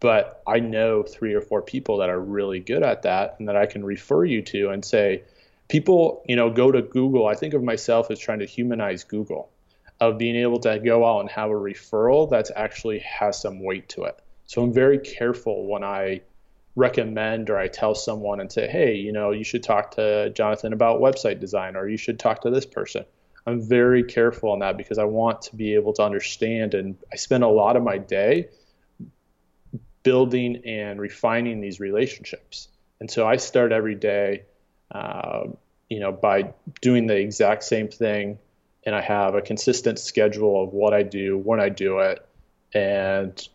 but 0.00 0.42
I 0.46 0.60
know 0.60 1.02
three 1.02 1.34
or 1.34 1.42
four 1.42 1.60
people 1.60 1.98
that 1.98 2.08
are 2.08 2.18
really 2.20 2.60
good 2.60 2.82
at 2.82 3.02
that 3.02 3.36
and 3.38 3.48
that 3.48 3.56
I 3.56 3.66
can 3.66 3.84
refer 3.84 4.24
you 4.24 4.40
to 4.42 4.70
and 4.70 4.84
say, 4.84 5.24
people, 5.68 6.22
you 6.26 6.36
know, 6.36 6.48
go 6.48 6.72
to 6.72 6.80
Google. 6.80 7.26
I 7.26 7.34
think 7.34 7.54
of 7.54 7.62
myself 7.62 8.10
as 8.10 8.18
trying 8.18 8.38
to 8.38 8.46
humanize 8.46 9.04
Google, 9.04 9.50
of 10.00 10.16
being 10.16 10.36
able 10.36 10.60
to 10.60 10.78
go 10.78 11.04
out 11.04 11.20
and 11.20 11.30
have 11.30 11.50
a 11.50 11.54
referral 11.54 12.30
that's 12.30 12.50
actually 12.56 13.00
has 13.00 13.40
some 13.40 13.62
weight 13.62 13.88
to 13.90 14.04
it. 14.04 14.18
So 14.46 14.62
I'm 14.62 14.72
very 14.72 14.98
careful 14.98 15.66
when 15.66 15.84
I 15.84 16.22
recommend 16.74 17.50
or 17.50 17.58
I 17.58 17.68
tell 17.68 17.94
someone 17.94 18.40
and 18.40 18.50
say, 18.50 18.66
hey, 18.66 18.94
you 18.94 19.12
know, 19.12 19.30
you 19.30 19.44
should 19.44 19.62
talk 19.62 19.92
to 19.92 20.30
Jonathan 20.30 20.72
about 20.72 21.00
website 21.00 21.40
design 21.40 21.76
or 21.76 21.88
you 21.88 21.96
should 21.96 22.18
talk 22.18 22.42
to 22.42 22.50
this 22.50 22.66
person. 22.66 23.04
I'm 23.46 23.60
very 23.60 24.04
careful 24.04 24.52
on 24.52 24.60
that 24.60 24.76
because 24.76 24.98
I 24.98 25.04
want 25.04 25.42
to 25.42 25.56
be 25.56 25.74
able 25.74 25.92
to 25.94 26.02
understand 26.02 26.74
and 26.74 26.96
I 27.12 27.16
spend 27.16 27.44
a 27.44 27.48
lot 27.48 27.76
of 27.76 27.82
my 27.82 27.98
day 27.98 28.48
building 30.02 30.62
and 30.64 31.00
refining 31.00 31.60
these 31.60 31.80
relationships. 31.80 32.68
And 33.00 33.10
so 33.10 33.26
I 33.26 33.36
start 33.36 33.72
every 33.72 33.94
day, 33.94 34.44
uh, 34.92 35.44
you 35.88 36.00
know, 36.00 36.12
by 36.12 36.54
doing 36.80 37.06
the 37.06 37.16
exact 37.16 37.64
same 37.64 37.88
thing, 37.88 38.38
and 38.84 38.94
I 38.94 39.00
have 39.00 39.34
a 39.34 39.42
consistent 39.42 39.98
schedule 39.98 40.62
of 40.62 40.72
what 40.72 40.92
I 40.94 41.02
do, 41.02 41.38
when 41.38 41.60
I 41.60 41.68
do 41.68 41.98
it, 41.98 42.26
and 42.74 43.48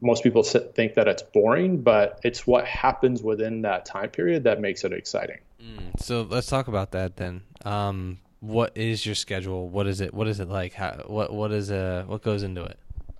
most 0.00 0.22
people 0.22 0.42
think 0.42 0.94
that 0.94 1.08
it's 1.08 1.22
boring, 1.22 1.82
but 1.82 2.20
it's 2.22 2.46
what 2.46 2.66
happens 2.66 3.22
within 3.22 3.62
that 3.62 3.84
time 3.84 4.10
period 4.10 4.44
that 4.44 4.60
makes 4.60 4.84
it 4.84 4.92
exciting. 4.92 5.38
Mm, 5.60 6.00
so 6.00 6.22
let's 6.22 6.46
talk 6.46 6.68
about 6.68 6.92
that 6.92 7.16
then. 7.16 7.42
Um, 7.64 8.18
what 8.40 8.76
is 8.76 9.04
your 9.04 9.14
schedule? 9.14 9.68
What 9.68 9.86
is 9.86 10.00
it? 10.00 10.14
What 10.14 10.28
is 10.28 10.38
it 10.40 10.48
like? 10.48 10.74
How, 10.74 11.04
what 11.06 11.32
what 11.32 11.50
is 11.52 11.70
uh 11.70 12.04
what 12.06 12.22
goes 12.22 12.42
into 12.42 12.64
it? 12.64 12.78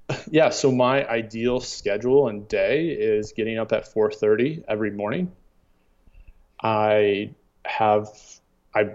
Yeah, 0.30 0.50
so 0.50 0.72
my 0.72 1.06
ideal 1.06 1.60
schedule 1.60 2.28
and 2.28 2.48
day 2.48 2.88
is 2.88 3.32
getting 3.32 3.58
up 3.58 3.72
at 3.72 3.84
4:30 3.92 4.64
every 4.66 4.90
morning. 4.90 5.32
I 6.62 7.34
have 7.64 8.08
I 8.74 8.90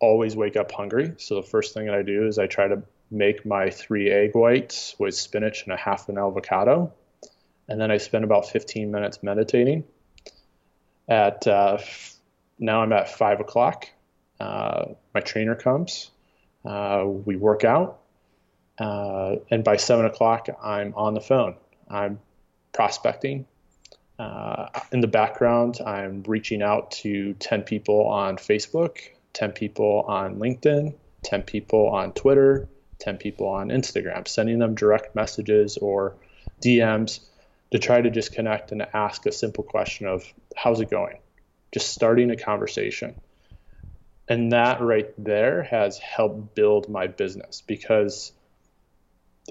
always 0.00 0.36
wake 0.36 0.56
up 0.56 0.70
hungry, 0.70 1.14
so 1.16 1.36
the 1.36 1.42
first 1.42 1.74
thing 1.74 1.86
that 1.86 1.94
I 1.94 2.02
do 2.02 2.26
is 2.26 2.38
I 2.38 2.46
try 2.46 2.68
to 2.68 2.82
make 3.10 3.44
my 3.44 3.70
three 3.70 4.10
egg 4.10 4.34
whites 4.34 4.94
with 4.98 5.14
spinach 5.14 5.64
and 5.64 5.72
a 5.72 5.76
half 5.76 6.08
an 6.08 6.18
avocado, 6.18 6.92
and 7.68 7.80
then 7.80 7.90
I 7.90 7.98
spend 7.98 8.24
about 8.24 8.48
15 8.48 8.90
minutes 8.90 9.22
meditating. 9.22 9.84
At 11.08 11.46
uh, 11.46 11.78
now 12.58 12.82
I'm 12.82 12.92
at 12.92 13.10
five 13.10 13.40
o'clock. 13.40 13.88
Uh, 14.40 14.86
my 15.14 15.20
trainer 15.20 15.54
comes. 15.54 16.10
Uh, 16.64 17.04
we 17.06 17.36
work 17.36 17.64
out 17.64 18.00
uh, 18.78 19.36
and 19.50 19.62
by 19.62 19.76
seven 19.76 20.06
o'clock, 20.06 20.48
I'm 20.62 20.94
on 20.96 21.14
the 21.14 21.20
phone. 21.20 21.56
I'm 21.88 22.20
prospecting. 22.72 23.46
Uh, 24.18 24.68
in 24.92 25.00
the 25.00 25.08
background, 25.08 25.80
I'm 25.84 26.22
reaching 26.26 26.62
out 26.62 26.92
to 26.92 27.34
10 27.34 27.62
people 27.62 28.06
on 28.06 28.36
Facebook, 28.36 28.98
10 29.32 29.52
people 29.52 30.04
on 30.06 30.36
LinkedIn, 30.36 30.94
10 31.24 31.42
people 31.42 31.88
on 31.88 32.12
Twitter, 32.12 32.68
10 33.00 33.16
people 33.18 33.48
on 33.48 33.68
Instagram, 33.68 34.26
sending 34.28 34.58
them 34.60 34.74
direct 34.74 35.16
messages 35.16 35.76
or 35.78 36.14
DMs 36.62 37.20
to 37.70 37.78
try 37.78 38.00
to 38.00 38.10
just 38.10 38.32
connect 38.32 38.72
and 38.72 38.86
ask 38.94 39.26
a 39.26 39.32
simple 39.32 39.64
question 39.64 40.06
of 40.06 40.24
how's 40.56 40.80
it 40.80 40.90
going? 40.90 41.18
Just 41.72 41.92
starting 41.92 42.30
a 42.30 42.36
conversation. 42.36 43.14
And 44.28 44.52
that 44.52 44.80
right 44.80 45.12
there 45.18 45.62
has 45.64 45.98
helped 45.98 46.54
build 46.54 46.88
my 46.88 47.08
business 47.08 47.62
because 47.66 48.32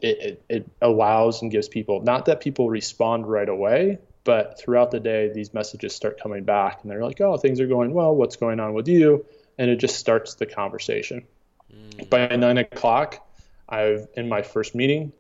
it, 0.01 0.17
it, 0.19 0.43
it 0.49 0.69
allows 0.81 1.41
and 1.41 1.51
gives 1.51 1.67
people 1.67 2.01
not 2.01 2.25
that 2.25 2.41
people 2.41 2.69
respond 2.69 3.27
right 3.27 3.47
away, 3.47 3.99
but 4.23 4.59
throughout 4.59 4.91
the 4.91 4.99
day, 4.99 5.31
these 5.33 5.53
messages 5.53 5.93
start 5.93 6.19
coming 6.19 6.43
back 6.43 6.79
and 6.81 6.89
they're 6.91 7.03
like, 7.03 7.19
oh, 7.21 7.37
things 7.37 7.59
are 7.59 7.67
going 7.67 7.93
well. 7.93 8.15
What's 8.15 8.37
going 8.37 8.59
on 8.59 8.73
with 8.73 8.87
you? 8.87 9.25
And 9.57 9.69
it 9.69 9.75
just 9.75 9.97
starts 9.97 10.35
the 10.35 10.45
conversation. 10.45 11.27
Mm. 11.71 12.09
By 12.09 12.27
nine 12.35 12.57
o'clock, 12.57 13.27
I've 13.67 14.07
in 14.15 14.29
my 14.29 14.41
first 14.41 14.75
meeting. 14.75 15.11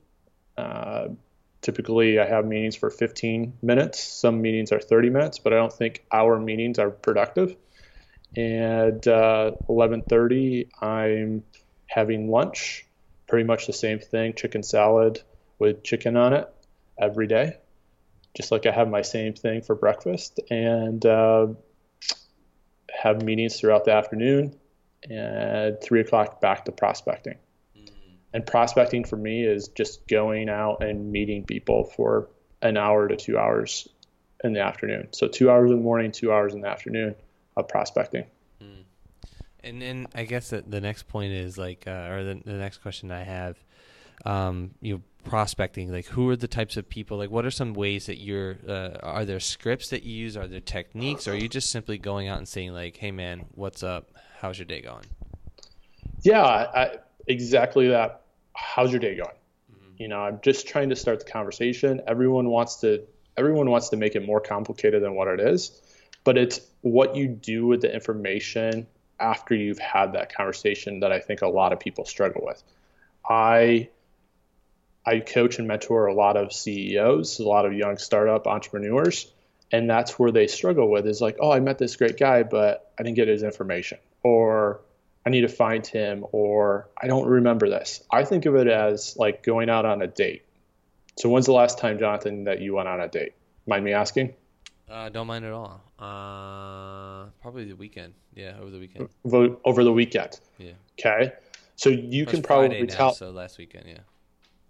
Uh, 0.57 1.09
typically, 1.63 2.19
I 2.19 2.27
have 2.27 2.45
meetings 2.45 2.75
for 2.75 2.91
15 2.91 3.53
minutes. 3.61 4.03
Some 4.03 4.41
meetings 4.41 4.71
are 4.71 4.79
30 4.79 5.09
minutes, 5.09 5.39
but 5.39 5.53
I 5.53 5.55
don't 5.55 5.73
think 5.73 6.05
our 6.11 6.39
meetings 6.39 6.77
are 6.77 6.91
productive. 6.91 7.55
And 8.35 9.07
uh, 9.07 9.51
11:30, 9.69 10.69
I'm 10.81 11.43
having 11.87 12.29
lunch 12.29 12.85
pretty 13.27 13.45
much 13.45 13.65
the 13.65 13.73
same 13.73 13.99
thing 13.99 14.33
chicken 14.33 14.63
salad 14.63 15.21
with 15.59 15.83
chicken 15.83 16.17
on 16.17 16.33
it 16.33 16.53
every 16.99 17.27
day, 17.27 17.57
just 18.35 18.51
like 18.51 18.65
I 18.65 18.71
have 18.71 18.89
my 18.89 19.01
same 19.01 19.33
thing 19.33 19.61
for 19.61 19.75
breakfast. 19.75 20.39
And 20.49 21.05
uh, 21.05 21.47
have 22.93 23.21
meetings 23.23 23.59
throughout 23.59 23.85
the 23.85 23.91
afternoon 23.91 24.55
and 25.09 25.77
three 25.81 26.01
o'clock 26.01 26.41
back 26.41 26.65
to 26.65 26.71
prospecting. 26.71 27.37
And 28.33 28.45
prospecting 28.45 29.03
for 29.03 29.15
me 29.15 29.43
is 29.45 29.67
just 29.69 30.07
going 30.07 30.49
out 30.49 30.83
and 30.83 31.11
meeting 31.11 31.43
people 31.43 31.83
for 31.83 32.29
an 32.61 32.77
hour 32.77 33.07
to 33.07 33.15
two 33.15 33.37
hours 33.37 33.87
in 34.43 34.53
the 34.53 34.61
afternoon. 34.61 35.09
So 35.11 35.27
two 35.27 35.51
hours 35.51 35.69
in 35.69 35.77
the 35.77 35.83
morning, 35.83 36.11
two 36.11 36.31
hours 36.31 36.53
in 36.53 36.61
the 36.61 36.67
afternoon 36.67 37.15
of 37.55 37.67
prospecting. 37.67 38.25
And 39.63 39.81
then 39.81 40.07
I 40.13 40.25
guess 40.25 40.49
that 40.49 40.69
the 40.69 40.81
next 40.81 41.07
point 41.07 41.31
is 41.31 41.57
like, 41.57 41.85
uh, 41.87 42.09
or 42.09 42.23
the, 42.23 42.41
the 42.43 42.53
next 42.53 42.79
question 42.79 43.11
I 43.11 43.23
have, 43.23 43.57
um, 44.25 44.71
you 44.81 44.95
know, 44.95 45.01
prospecting. 45.23 45.91
Like, 45.91 46.05
who 46.07 46.29
are 46.29 46.35
the 46.35 46.49
types 46.49 46.75
of 46.75 46.89
people? 46.89 47.17
Like, 47.17 47.31
what 47.31 47.45
are 47.45 47.51
some 47.51 47.73
ways 47.73 48.07
that 48.07 48.19
you're? 48.19 48.57
Uh, 48.67 48.97
are 49.01 49.23
there 49.23 49.39
scripts 49.39 49.89
that 49.89 50.03
you 50.03 50.13
use? 50.13 50.35
Are 50.35 50.47
there 50.47 50.59
techniques? 50.59 51.27
Or 51.27 51.31
are 51.31 51.35
you 51.35 51.47
just 51.47 51.71
simply 51.71 51.97
going 51.97 52.27
out 52.27 52.37
and 52.37 52.47
saying 52.47 52.73
like, 52.73 52.97
"Hey, 52.97 53.11
man, 53.11 53.45
what's 53.55 53.83
up? 53.83 54.11
How's 54.39 54.59
your 54.59 54.65
day 54.65 54.81
going?" 54.81 55.05
Yeah, 56.23 56.43
I, 56.43 56.97
exactly 57.27 57.87
that. 57.87 58.22
How's 58.55 58.91
your 58.91 58.99
day 58.99 59.15
going? 59.15 59.29
Mm-hmm. 59.71 59.93
You 59.97 60.07
know, 60.07 60.19
I'm 60.19 60.39
just 60.41 60.67
trying 60.67 60.89
to 60.89 60.95
start 60.95 61.19
the 61.19 61.31
conversation. 61.31 62.01
Everyone 62.07 62.49
wants 62.49 62.77
to. 62.77 63.03
Everyone 63.35 63.69
wants 63.69 63.89
to 63.89 63.97
make 63.97 64.15
it 64.15 64.25
more 64.25 64.39
complicated 64.39 65.01
than 65.01 65.15
what 65.15 65.27
it 65.27 65.39
is, 65.39 65.81
but 66.23 66.37
it's 66.37 66.61
what 66.81 67.15
you 67.15 67.27
do 67.27 67.65
with 67.65 67.81
the 67.81 67.91
information 67.93 68.85
after 69.19 69.55
you've 69.55 69.79
had 69.79 70.13
that 70.13 70.35
conversation 70.35 70.99
that 70.99 71.11
I 71.11 71.19
think 71.19 71.41
a 71.41 71.47
lot 71.47 71.73
of 71.73 71.79
people 71.79 72.05
struggle 72.05 72.41
with. 72.45 72.61
I 73.27 73.89
I 75.05 75.19
coach 75.19 75.59
and 75.59 75.67
mentor 75.67 76.05
a 76.05 76.13
lot 76.13 76.37
of 76.37 76.53
CEOs, 76.53 77.39
a 77.39 77.43
lot 77.43 77.65
of 77.65 77.73
young 77.73 77.97
startup 77.97 78.47
entrepreneurs, 78.47 79.31
and 79.71 79.89
that's 79.89 80.17
where 80.17 80.31
they 80.31 80.47
struggle 80.47 80.89
with 80.89 81.07
is 81.07 81.19
like, 81.19 81.37
oh, 81.39 81.51
I 81.51 81.59
met 81.59 81.77
this 81.77 81.95
great 81.95 82.17
guy, 82.17 82.43
but 82.43 82.91
I 82.97 83.03
didn't 83.03 83.15
get 83.15 83.27
his 83.27 83.43
information, 83.43 83.97
or 84.21 84.81
I 85.25 85.29
need 85.29 85.41
to 85.41 85.47
find 85.47 85.85
him, 85.85 86.25
or 86.31 86.89
I 87.01 87.07
don't 87.07 87.27
remember 87.27 87.69
this. 87.69 88.03
I 88.11 88.25
think 88.25 88.45
of 88.45 88.55
it 88.55 88.67
as 88.67 89.15
like 89.17 89.43
going 89.43 89.69
out 89.69 89.85
on 89.85 90.01
a 90.01 90.07
date. 90.07 90.43
So 91.17 91.29
when's 91.29 91.45
the 91.45 91.53
last 91.53 91.77
time, 91.77 91.99
Jonathan, 91.99 92.45
that 92.45 92.59
you 92.59 92.75
went 92.75 92.87
on 92.87 92.99
a 92.99 93.07
date? 93.07 93.33
Mind 93.65 93.85
me 93.85 93.93
asking? 93.93 94.33
Uh, 94.89 95.09
don't 95.09 95.27
mind 95.27 95.45
at 95.45 95.51
all. 95.51 95.81
Uh, 95.97 97.29
probably 97.41 97.65
the 97.65 97.75
weekend. 97.75 98.13
Yeah, 98.35 98.57
over 98.59 98.69
the 98.69 98.79
weekend. 98.79 99.09
Over 99.23 99.83
the 99.83 99.93
weekend. 99.93 100.39
Yeah. 100.57 100.73
Okay. 100.99 101.33
So 101.75 101.89
you 101.89 102.25
can 102.25 102.41
probably 102.41 102.81
now, 102.81 102.93
tell. 102.93 103.13
So 103.13 103.31
last 103.31 103.57
weekend, 103.57 103.85
yeah. 103.87 103.99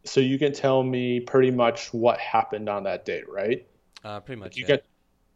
So 0.06 0.20
you 0.20 0.38
can 0.38 0.54
tell 0.54 0.84
me 0.84 1.20
pretty 1.20 1.52
much 1.52 1.94
what 1.94 2.20
happened 2.20 2.70
on 2.70 2.84
that 2.84 3.06
date, 3.06 3.30
right? 3.30 3.66
Uh, 4.04 4.20
pretty 4.20 4.40
much. 4.40 4.56
You 4.56 4.66
yeah. 4.68 4.76
can. 4.76 4.86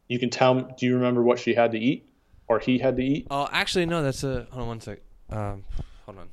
You 0.08 0.20
can 0.20 0.30
tell. 0.30 0.62
Do 0.62 0.86
you 0.86 0.96
remember 0.96 1.24
what 1.24 1.40
she 1.40 1.54
had 1.54 1.72
to 1.72 1.80
eat, 1.80 2.07
or 2.48 2.60
he 2.60 2.78
had 2.78 2.98
to 2.98 3.04
eat? 3.04 3.28
Oh, 3.30 3.48
actually, 3.52 3.86
no. 3.86 4.04
That's 4.04 4.24
a. 4.24 4.48
Hold 4.52 4.62
on 4.62 4.68
one 4.68 4.82
sec. 4.82 5.00
Um, 5.30 5.64
hold 6.06 6.18
on. 6.20 6.30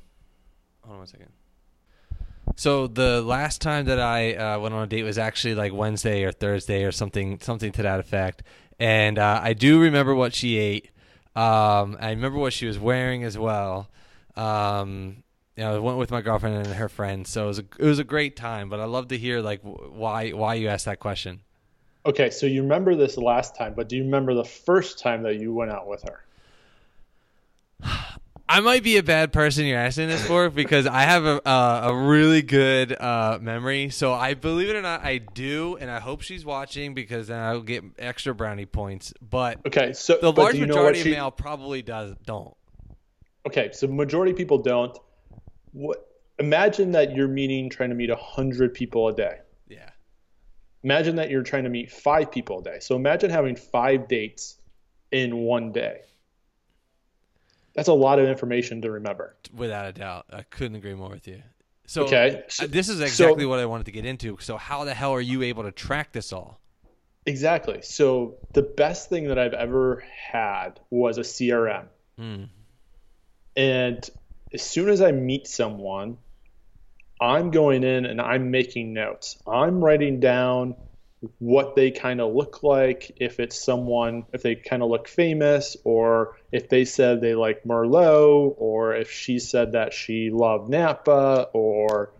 Hold 0.83 0.93
on 0.93 0.97
one 0.99 1.07
second. 1.07 1.29
So 2.55 2.87
the 2.87 3.21
last 3.21 3.61
time 3.61 3.85
that 3.85 3.99
I 3.99 4.33
uh, 4.35 4.59
went 4.59 4.73
on 4.73 4.83
a 4.83 4.87
date 4.87 5.03
was 5.03 5.17
actually 5.17 5.55
like 5.55 5.73
Wednesday 5.73 6.23
or 6.23 6.31
Thursday 6.31 6.83
or 6.83 6.91
something, 6.91 7.39
something 7.39 7.71
to 7.73 7.83
that 7.83 7.99
effect. 7.99 8.43
And 8.79 9.17
uh, 9.17 9.39
I 9.43 9.53
do 9.53 9.81
remember 9.81 10.13
what 10.13 10.33
she 10.33 10.57
ate. 10.57 10.91
Um, 11.35 11.97
I 11.99 12.11
remember 12.11 12.37
what 12.37 12.53
she 12.53 12.65
was 12.65 12.79
wearing 12.79 13.23
as 13.23 13.37
well. 13.37 13.89
Um, 14.35 15.23
you 15.57 15.63
know, 15.63 15.75
I 15.75 15.79
went 15.79 15.97
with 15.97 16.11
my 16.11 16.21
girlfriend 16.21 16.55
and 16.55 16.75
her 16.75 16.89
friends, 16.89 17.29
so 17.29 17.45
it 17.45 17.47
was 17.47 17.59
a, 17.59 17.65
it 17.79 17.85
was 17.85 17.99
a 17.99 18.03
great 18.03 18.35
time. 18.35 18.69
But 18.69 18.79
I 18.79 18.85
love 18.85 19.09
to 19.09 19.17
hear 19.17 19.41
like 19.41 19.61
why 19.61 20.31
why 20.31 20.55
you 20.55 20.67
asked 20.67 20.85
that 20.85 20.99
question. 20.99 21.41
Okay, 22.05 22.29
so 22.29 22.45
you 22.45 22.61
remember 22.61 22.95
this 22.95 23.17
last 23.17 23.55
time, 23.55 23.73
but 23.73 23.89
do 23.89 23.95
you 23.95 24.03
remember 24.03 24.35
the 24.35 24.43
first 24.43 24.99
time 24.99 25.23
that 25.23 25.39
you 25.39 25.53
went 25.53 25.71
out 25.71 25.87
with 25.87 26.03
her? 26.03 26.23
I 28.47 28.59
might 28.59 28.83
be 28.83 28.97
a 28.97 29.03
bad 29.03 29.33
person 29.33 29.65
you're 29.65 29.79
asking 29.79 30.09
this 30.09 30.25
for 30.25 30.51
because 30.51 30.85
I 30.85 31.01
have 31.01 31.25
a 31.25 31.47
uh, 31.47 31.89
a 31.89 31.95
really 31.95 32.43
good 32.43 32.93
uh, 32.93 33.39
memory. 33.41 33.89
So 33.89 34.13
I 34.13 34.35
believe 34.35 34.69
it 34.69 34.75
or 34.75 34.83
not, 34.83 35.03
I 35.03 35.17
do, 35.17 35.77
and 35.77 35.89
I 35.89 35.99
hope 35.99 36.21
she's 36.21 36.45
watching 36.45 36.93
because 36.93 37.27
then 37.27 37.39
I'll 37.39 37.61
get 37.61 37.83
extra 37.97 38.35
brownie 38.35 38.67
points. 38.67 39.13
But 39.19 39.65
okay, 39.65 39.93
so 39.93 40.19
the 40.21 40.31
large 40.31 40.59
majority 40.59 41.01
she... 41.01 41.11
of 41.11 41.17
male 41.17 41.31
probably 41.31 41.81
does 41.81 42.13
don't. 42.23 42.55
Okay, 43.47 43.71
so 43.73 43.87
majority 43.87 44.31
of 44.31 44.37
people 44.37 44.59
don't. 44.59 44.95
What? 45.71 46.07
Imagine 46.37 46.91
that 46.91 47.15
you're 47.15 47.27
meeting, 47.27 47.69
trying 47.69 47.89
to 47.89 47.95
meet 47.95 48.11
hundred 48.11 48.75
people 48.75 49.07
a 49.07 49.13
day. 49.13 49.39
Imagine 50.85 51.15
that 51.15 51.31
you're 51.31 51.41
trying 51.41 51.63
to 51.63 51.69
meet 51.71 51.91
five 51.91 52.31
people 52.31 52.59
a 52.59 52.63
day. 52.63 52.77
So 52.79 52.95
imagine 52.95 53.31
having 53.31 53.55
five 53.55 54.07
dates 54.07 54.59
in 55.11 55.35
one 55.37 55.71
day. 55.71 56.01
That's 57.73 57.87
a 57.87 57.93
lot 57.93 58.19
of 58.19 58.27
information 58.29 58.83
to 58.83 58.91
remember. 58.91 59.35
Without 59.51 59.87
a 59.87 59.91
doubt, 59.91 60.27
I 60.31 60.43
couldn't 60.43 60.75
agree 60.75 60.93
more 60.93 61.09
with 61.09 61.27
you. 61.27 61.41
So, 61.87 62.03
Okay, 62.03 62.37
uh, 62.37 62.41
so- 62.49 62.67
this 62.67 62.87
is 62.87 63.01
exactly 63.01 63.45
so- 63.45 63.49
what 63.49 63.57
I 63.57 63.65
wanted 63.65 63.87
to 63.87 63.91
get 63.91 64.05
into. 64.05 64.37
So, 64.39 64.57
how 64.57 64.83
the 64.83 64.93
hell 64.93 65.11
are 65.11 65.21
you 65.21 65.41
able 65.41 65.63
to 65.63 65.71
track 65.71 66.11
this 66.11 66.31
all? 66.31 66.61
Exactly. 67.25 67.81
So 67.81 68.37
the 68.53 68.61
best 68.61 69.09
thing 69.09 69.29
that 69.29 69.39
I've 69.39 69.55
ever 69.55 70.03
had 70.15 70.79
was 70.91 71.17
a 71.17 71.23
CRM. 71.23 71.87
Hmm. 72.19 72.43
And 73.55 74.07
as 74.53 74.61
soon 74.61 74.89
as 74.89 75.01
I 75.01 75.11
meet 75.11 75.47
someone, 75.47 76.19
I'm 77.19 77.51
going 77.51 77.83
in 77.83 78.05
and 78.05 78.19
I'm 78.21 78.51
making 78.51 78.93
notes. 78.93 79.37
I'm 79.47 79.83
writing 79.83 80.19
down 80.19 80.75
what 81.39 81.75
they 81.75 81.91
kind 81.91 82.21
of 82.21 82.33
look 82.33 82.61
like, 82.61 83.11
if 83.17 83.39
it's 83.39 83.63
someone, 83.63 84.25
if 84.33 84.43
they 84.43 84.55
kind 84.55 84.83
of 84.83 84.89
look 84.89 85.07
famous, 85.07 85.77
or 85.83 86.37
if 86.51 86.69
they 86.69 86.85
said 86.85 87.21
they 87.21 87.35
like 87.35 87.63
Merlot, 87.63 88.53
or 88.57 88.95
if 88.95 89.11
she 89.11 89.39
said 89.39 89.71
that 89.71 89.93
she 89.93 90.29
loved 90.29 90.69
Napa, 90.69 91.49
or 91.53 92.11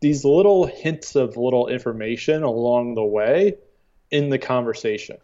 these 0.00 0.24
little 0.24 0.66
hints 0.66 1.16
of 1.16 1.36
little 1.36 1.68
information 1.68 2.42
along 2.42 2.94
the 2.94 3.04
way 3.04 3.56
in 4.10 4.28
the 4.28 4.38
conversation. 4.38 5.16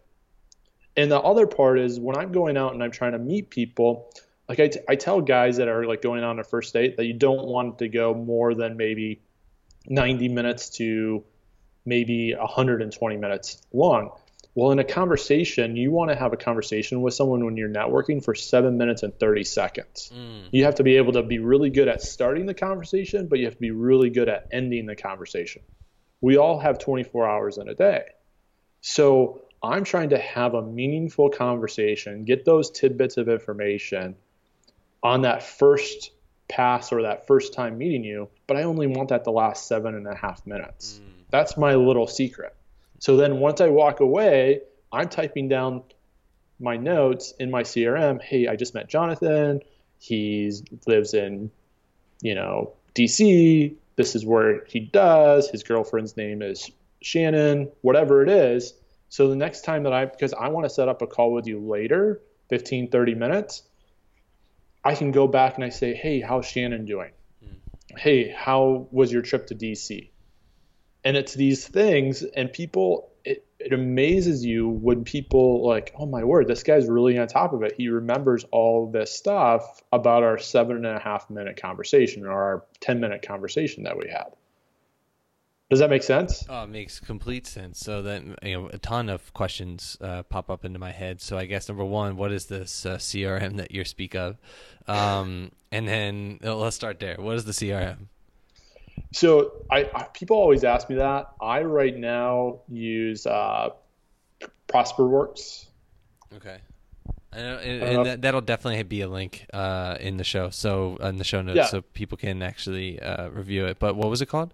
And 0.97 1.11
the 1.11 1.19
other 1.19 1.47
part 1.47 1.79
is 1.79 1.99
when 1.99 2.17
I'm 2.17 2.31
going 2.31 2.57
out 2.57 2.73
and 2.73 2.83
I'm 2.83 2.91
trying 2.91 3.13
to 3.13 3.19
meet 3.19 3.49
people, 3.49 4.11
like 4.49 4.59
I, 4.59 4.67
t- 4.67 4.79
I 4.89 4.95
tell 4.95 5.21
guys 5.21 5.57
that 5.57 5.67
are 5.67 5.85
like 5.85 6.01
going 6.01 6.23
on 6.23 6.39
a 6.39 6.43
first 6.43 6.73
date 6.73 6.97
that 6.97 7.05
you 7.05 7.13
don't 7.13 7.45
want 7.45 7.79
to 7.79 7.87
go 7.87 8.15
more 8.15 8.55
than 8.55 8.77
maybe 8.77 9.21
90 9.87 10.27
minutes 10.29 10.71
to 10.71 11.23
maybe 11.85 12.33
120 12.33 13.17
minutes 13.17 13.61
long. 13.71 14.11
Well, 14.55 14.71
in 14.71 14.79
a 14.79 14.83
conversation, 14.83 15.75
you 15.75 15.91
want 15.91 16.09
to 16.09 16.17
have 16.17 16.33
a 16.33 16.37
conversation 16.37 17.03
with 17.03 17.13
someone 17.13 17.45
when 17.45 17.55
you're 17.55 17.69
networking 17.69 18.23
for 18.23 18.33
seven 18.33 18.77
minutes 18.77 19.03
and 19.03 19.17
30 19.17 19.43
seconds. 19.43 20.11
Mm. 20.13 20.49
You 20.51 20.65
have 20.65 20.75
to 20.75 20.83
be 20.83 20.97
able 20.97 21.13
to 21.13 21.23
be 21.23 21.37
really 21.37 21.69
good 21.69 21.87
at 21.87 22.01
starting 22.01 22.47
the 22.47 22.55
conversation, 22.55 23.27
but 23.27 23.37
you 23.37 23.45
have 23.45 23.53
to 23.53 23.61
be 23.61 23.71
really 23.71 24.09
good 24.09 24.27
at 24.27 24.47
ending 24.51 24.87
the 24.87 24.95
conversation. 24.95 25.61
We 26.19 26.37
all 26.37 26.59
have 26.59 26.79
24 26.79 27.29
hours 27.29 27.57
in 27.59 27.69
a 27.69 27.75
day. 27.75 28.05
So 28.81 29.43
I'm 29.61 29.83
trying 29.83 30.09
to 30.09 30.17
have 30.17 30.55
a 30.55 30.63
meaningful 30.63 31.29
conversation, 31.29 32.25
get 32.25 32.43
those 32.43 32.71
tidbits 32.71 33.17
of 33.17 33.29
information 33.29 34.15
on 35.03 35.21
that 35.23 35.43
first 35.43 36.11
pass 36.47 36.91
or 36.91 37.03
that 37.03 37.27
first 37.27 37.53
time 37.53 37.77
meeting 37.77 38.03
you, 38.03 38.29
but 38.47 38.57
I 38.57 38.63
only 38.63 38.87
want 38.87 39.09
that 39.09 39.23
to 39.25 39.31
last 39.31 39.67
seven 39.67 39.95
and 39.95 40.07
a 40.07 40.15
half 40.15 40.45
minutes. 40.45 40.99
Mm. 41.01 41.23
That's 41.29 41.57
my 41.57 41.75
little 41.75 42.07
secret. 42.07 42.55
So 42.99 43.15
then 43.15 43.39
once 43.39 43.61
I 43.61 43.67
walk 43.67 43.99
away, 43.99 44.61
I'm 44.91 45.07
typing 45.07 45.47
down 45.47 45.83
my 46.59 46.75
notes 46.75 47.33
in 47.39 47.51
my 47.51 47.63
CRM. 47.63 48.21
Hey, 48.21 48.47
I 48.47 48.55
just 48.55 48.73
met 48.73 48.89
Jonathan. 48.89 49.61
He 49.99 50.51
lives 50.87 51.13
in, 51.13 51.51
you 52.21 52.35
know, 52.35 52.73
DC. 52.95 53.75
This 53.95 54.15
is 54.15 54.25
where 54.25 54.65
he 54.65 54.79
does. 54.79 55.49
His 55.49 55.63
girlfriend's 55.63 56.17
name 56.17 56.41
is 56.41 56.69
Shannon, 57.01 57.69
whatever 57.81 58.23
it 58.23 58.29
is. 58.29 58.73
So 59.09 59.29
the 59.29 59.35
next 59.35 59.61
time 59.61 59.83
that 59.83 59.93
I, 59.93 60.05
because 60.05 60.33
I 60.33 60.49
want 60.49 60.65
to 60.65 60.69
set 60.69 60.87
up 60.87 61.01
a 61.01 61.07
call 61.07 61.33
with 61.33 61.47
you 61.47 61.59
later, 61.59 62.21
15, 62.49 62.89
30 62.89 63.15
minutes, 63.15 63.63
I 64.83 64.95
can 64.95 65.11
go 65.11 65.27
back 65.27 65.55
and 65.55 65.63
I 65.63 65.69
say, 65.69 65.93
hey, 65.93 66.21
how's 66.21 66.45
Shannon 66.45 66.85
doing? 66.85 67.11
Hmm. 67.43 67.97
Hey, 67.97 68.33
how 68.35 68.87
was 68.91 69.11
your 69.11 69.21
trip 69.21 69.47
to 69.47 69.55
DC? 69.55 70.11
And 71.03 71.15
it's 71.15 71.33
these 71.33 71.67
things, 71.67 72.23
and 72.23 72.51
people, 72.51 73.11
it, 73.23 73.45
it 73.59 73.71
amazes 73.71 74.45
you 74.45 74.67
when 74.67 75.03
people 75.03 75.65
like, 75.65 75.93
oh 75.97 76.05
my 76.05 76.23
word, 76.23 76.47
this 76.47 76.63
guy's 76.63 76.87
really 76.87 77.17
on 77.17 77.27
top 77.27 77.53
of 77.53 77.63
it. 77.63 77.73
He 77.77 77.87
remembers 77.87 78.45
all 78.51 78.91
this 78.91 79.13
stuff 79.13 79.81
about 79.91 80.23
our 80.23 80.37
seven 80.37 80.85
and 80.85 80.97
a 80.97 80.99
half 80.99 81.29
minute 81.29 81.61
conversation 81.61 82.25
or 82.25 82.31
our 82.31 82.65
10 82.81 82.99
minute 82.99 83.25
conversation 83.25 83.83
that 83.83 83.97
we 83.97 84.09
had. 84.09 84.33
Does 85.69 85.79
that 85.79 85.91
make 85.91 86.01
sense? 86.01 86.43
Oh, 86.49 86.63
it 86.63 86.69
makes 86.69 86.99
complete 86.99 87.45
sense. 87.45 87.79
So 87.79 88.01
then, 88.01 88.35
you 88.41 88.53
know, 88.59 88.69
a 88.73 88.79
ton 88.79 89.07
of 89.07 89.31
questions 89.35 89.97
uh, 90.01 90.23
pop 90.23 90.49
up 90.49 90.65
into 90.65 90.79
my 90.79 90.91
head. 90.91 91.21
So 91.21 91.37
I 91.37 91.45
guess 91.45 91.69
number 91.69 91.85
one, 91.85 92.17
what 92.17 92.31
is 92.31 92.47
this 92.47 92.87
uh, 92.87 92.95
CRM 92.97 93.57
that 93.57 93.69
you 93.69 93.85
speak 93.85 94.15
of? 94.15 94.37
Um, 94.87 95.51
and 95.71 95.87
then 95.87 96.39
uh, 96.43 96.55
let's 96.55 96.75
start 96.75 96.99
there. 96.99 97.17
What 97.19 97.35
is 97.35 97.45
the 97.45 97.51
CRM? 97.51 98.07
So 99.13 99.51
I, 99.69 99.87
I 99.93 100.03
people 100.11 100.37
always 100.37 100.63
ask 100.63 100.89
me 100.89 100.95
that. 100.95 101.29
I 101.39 101.61
right 101.61 101.95
now 101.95 102.61
use 102.67 103.27
uh, 103.27 103.69
ProsperWorks. 104.67 105.67
Okay. 106.35 106.57
Don't 107.31 107.43
know 107.43 107.57
and 107.59 107.99
if- 107.99 108.03
that, 108.05 108.21
that'll 108.23 108.41
definitely 108.41 108.81
be 108.83 109.01
a 109.01 109.07
link 109.07 109.45
uh, 109.53 109.97
in 109.99 110.17
the 110.17 110.23
show. 110.23 110.49
So 110.49 110.97
in 110.97 111.17
the 111.17 111.23
show 111.23 111.43
notes, 111.43 111.57
Yeah. 111.57 111.65
so 111.67 111.81
people 111.81 112.17
can 112.17 112.41
actually 112.41 112.99
uh, 112.99 113.29
review 113.29 113.65
it. 113.67 113.77
But 113.77 113.95
what 113.95 114.09
was 114.09 114.23
it 114.23 114.25
called? 114.25 114.51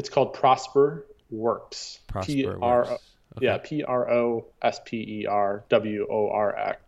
It's 0.00 0.08
called 0.08 0.32
Prosper 0.32 1.06
Works. 1.30 2.00
Prosper 2.08 2.58
R 2.60 2.78
Works. 2.84 2.90
Okay. 3.36 3.46
yeah 3.46 3.58
P 3.58 3.84
R 3.84 4.10
O 4.10 4.46
S 4.62 4.80
P 4.84 5.20
E 5.20 5.26
R 5.26 5.62
W 5.68 6.06
O 6.10 6.30
R 6.30 6.78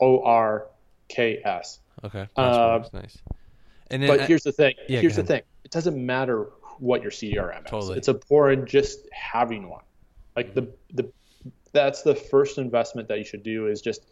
O 0.00 0.22
R 0.22 0.66
K 1.08 1.42
S. 1.44 1.80
Okay. 2.04 2.28
Uh, 2.36 2.84
nice. 2.92 3.18
And 3.90 4.02
then 4.02 4.08
But 4.08 4.20
I- 4.20 4.26
here's 4.26 4.44
the 4.44 4.52
thing. 4.52 4.74
yeah, 4.88 5.00
here's 5.00 5.16
the 5.16 5.24
thing. 5.24 5.42
It 5.64 5.72
doesn't 5.72 5.96
matter 6.06 6.50
what 6.78 7.02
your 7.02 7.10
CRM 7.10 7.64
is. 7.64 7.70
Totally. 7.70 7.98
It's 7.98 8.06
important 8.08 8.68
just 8.68 9.00
having 9.12 9.68
one. 9.68 9.82
Like 10.36 10.54
the 10.54 10.68
the 10.94 11.10
that's 11.72 12.02
the 12.02 12.14
first 12.14 12.58
investment 12.58 13.08
that 13.08 13.18
you 13.18 13.24
should 13.24 13.42
do 13.42 13.66
is 13.66 13.80
just 13.82 14.02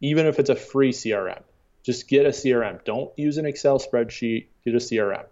even 0.00 0.26
if 0.26 0.38
it's 0.40 0.50
a 0.50 0.56
free 0.56 0.90
CRM, 0.92 1.40
just 1.84 2.08
get 2.08 2.26
a 2.26 2.30
CRM. 2.30 2.84
Don't 2.84 3.16
use 3.16 3.38
an 3.38 3.46
Excel 3.46 3.78
spreadsheet. 3.78 4.46
Get 4.64 4.74
a 4.74 4.78
CRM 4.78 5.24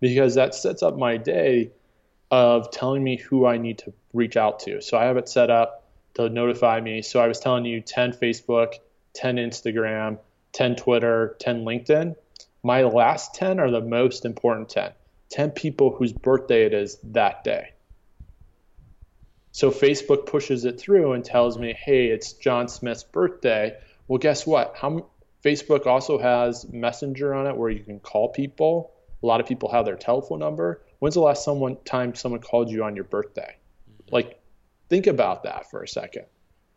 because 0.00 0.36
that 0.36 0.54
sets 0.54 0.82
up 0.82 0.96
my 0.96 1.16
day 1.16 1.72
of 2.30 2.70
telling 2.70 3.02
me 3.02 3.16
who 3.16 3.46
I 3.46 3.58
need 3.58 3.78
to 3.78 3.92
reach 4.12 4.36
out 4.36 4.60
to. 4.60 4.80
So 4.80 4.98
I 4.98 5.04
have 5.04 5.16
it 5.16 5.28
set 5.28 5.50
up 5.50 5.84
to 6.14 6.28
notify 6.28 6.80
me. 6.80 7.02
So 7.02 7.20
I 7.20 7.28
was 7.28 7.38
telling 7.38 7.64
you 7.64 7.80
10 7.80 8.12
Facebook, 8.12 8.74
10 9.14 9.36
Instagram, 9.36 10.18
10 10.52 10.76
Twitter, 10.76 11.36
10 11.40 11.64
LinkedIn. 11.64 12.16
My 12.62 12.82
last 12.82 13.34
10 13.34 13.60
are 13.60 13.70
the 13.70 13.80
most 13.80 14.24
important 14.24 14.68
10. 14.70 14.92
10 15.30 15.50
people 15.50 15.90
whose 15.90 16.12
birthday 16.12 16.64
it 16.64 16.74
is 16.74 16.98
that 17.04 17.44
day. 17.44 17.70
So 19.52 19.70
Facebook 19.70 20.26
pushes 20.26 20.64
it 20.64 20.78
through 20.78 21.12
and 21.12 21.24
tells 21.24 21.58
me, 21.58 21.72
"Hey, 21.72 22.08
it's 22.08 22.34
John 22.34 22.68
Smith's 22.68 23.04
birthday." 23.04 23.76
Well, 24.06 24.18
guess 24.18 24.46
what? 24.46 24.76
How 24.76 25.06
Facebook 25.42 25.86
also 25.86 26.18
has 26.18 26.70
Messenger 26.70 27.32
on 27.32 27.46
it 27.46 27.56
where 27.56 27.70
you 27.70 27.80
can 27.80 28.00
call 28.00 28.28
people. 28.28 28.92
A 29.22 29.26
lot 29.26 29.40
of 29.40 29.46
people 29.46 29.70
have 29.70 29.84
their 29.84 29.96
telephone 29.96 30.40
number. 30.40 30.82
When's 30.98 31.14
the 31.14 31.20
last 31.20 31.44
someone 31.44 31.76
time 31.84 32.14
someone 32.14 32.40
called 32.40 32.70
you 32.70 32.84
on 32.84 32.96
your 32.96 33.04
birthday? 33.04 33.56
Like, 34.10 34.40
think 34.88 35.06
about 35.06 35.42
that 35.44 35.70
for 35.70 35.82
a 35.82 35.88
second. 35.88 36.26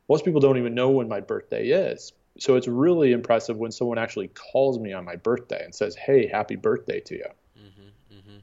Most 0.10 0.26
people 0.26 0.42
don't 0.42 0.58
even 0.58 0.74
know 0.74 0.90
when 0.90 1.08
my 1.08 1.20
birthday 1.20 1.68
is. 1.68 2.12
So 2.40 2.56
it's 2.56 2.68
really 2.68 3.12
impressive 3.12 3.58
when 3.58 3.72
someone 3.72 3.98
actually 3.98 4.30
calls 4.30 4.80
me 4.80 4.94
on 4.94 5.06
my 5.06 5.16
birthday 5.16 5.64
and 5.64 5.74
says, 5.74 5.96
"Hey, 5.96 6.28
happy 6.28 6.56
birthday 6.56 7.00
to 7.02 7.16
you." 7.16 7.26
Mm-hmm, 7.58 8.18
mm-hmm. 8.18 8.38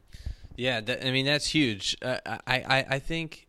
Yeah, 0.57 0.81
that, 0.81 1.07
I 1.07 1.11
mean 1.11 1.27
that's 1.27 1.47
huge. 1.47 1.97
Uh, 2.03 2.19
I, 2.25 2.41
I 2.47 2.87
I 2.91 2.99
think 2.99 3.47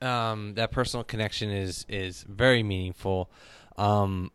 um, 0.00 0.54
that 0.54 0.70
personal 0.72 1.04
connection 1.04 1.50
is 1.50 1.84
is 1.88 2.24
very 2.28 2.62
meaningful. 2.62 3.30
Um, 3.76 4.30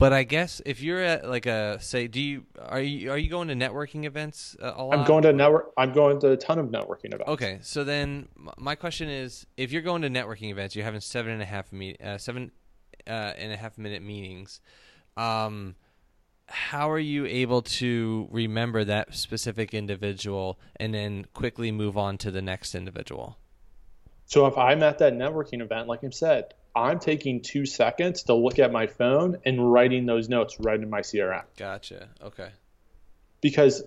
but 0.00 0.14
I 0.14 0.22
guess 0.22 0.62
if 0.64 0.80
you're 0.82 1.02
at 1.02 1.28
like 1.28 1.44
a 1.44 1.78
say, 1.78 2.08
do 2.08 2.20
you 2.20 2.46
are 2.58 2.80
you 2.80 3.10
are 3.10 3.18
you 3.18 3.28
going 3.28 3.48
to 3.48 3.54
networking 3.54 4.06
events 4.06 4.56
uh, 4.60 4.72
a 4.74 4.82
lot? 4.82 4.98
I'm 4.98 5.04
going 5.04 5.24
to 5.24 5.32
network. 5.34 5.72
I'm 5.76 5.92
going 5.92 6.18
to 6.20 6.30
a 6.30 6.36
ton 6.38 6.58
of 6.58 6.68
networking 6.68 7.12
events. 7.12 7.28
Okay, 7.28 7.58
so 7.60 7.84
then 7.84 8.28
my 8.56 8.74
question 8.74 9.10
is, 9.10 9.46
if 9.58 9.72
you're 9.72 9.82
going 9.82 10.00
to 10.00 10.08
networking 10.08 10.50
events, 10.50 10.74
you're 10.74 10.86
having 10.86 11.02
seven 11.02 11.32
and 11.32 11.42
a 11.42 11.44
half 11.44 11.70
meet 11.70 12.00
uh, 12.00 12.16
seven 12.16 12.50
uh, 13.06 13.10
and 13.36 13.52
a 13.52 13.58
half 13.58 13.76
minute 13.76 14.02
meetings. 14.02 14.62
Um, 15.18 15.76
how 16.46 16.90
are 16.90 16.98
you 16.98 17.26
able 17.26 17.60
to 17.60 18.26
remember 18.30 18.84
that 18.84 19.14
specific 19.14 19.74
individual 19.74 20.58
and 20.76 20.94
then 20.94 21.26
quickly 21.34 21.70
move 21.70 21.98
on 21.98 22.16
to 22.18 22.30
the 22.30 22.40
next 22.40 22.74
individual? 22.74 23.36
So 24.24 24.46
if 24.46 24.56
I'm 24.56 24.82
at 24.82 24.96
that 24.98 25.12
networking 25.12 25.60
event, 25.60 25.88
like 25.88 26.02
I 26.02 26.08
said, 26.08 26.54
I'm 26.74 26.98
taking 26.98 27.42
two 27.42 27.66
seconds 27.66 28.24
to 28.24 28.34
look 28.34 28.58
at 28.58 28.72
my 28.72 28.86
phone 28.86 29.38
and 29.44 29.72
writing 29.72 30.06
those 30.06 30.28
notes 30.28 30.56
right 30.60 30.80
in 30.80 30.88
my 30.88 31.00
CRM 31.00 31.42
Gotcha. 31.56 32.08
Okay. 32.22 32.50
because 33.40 33.82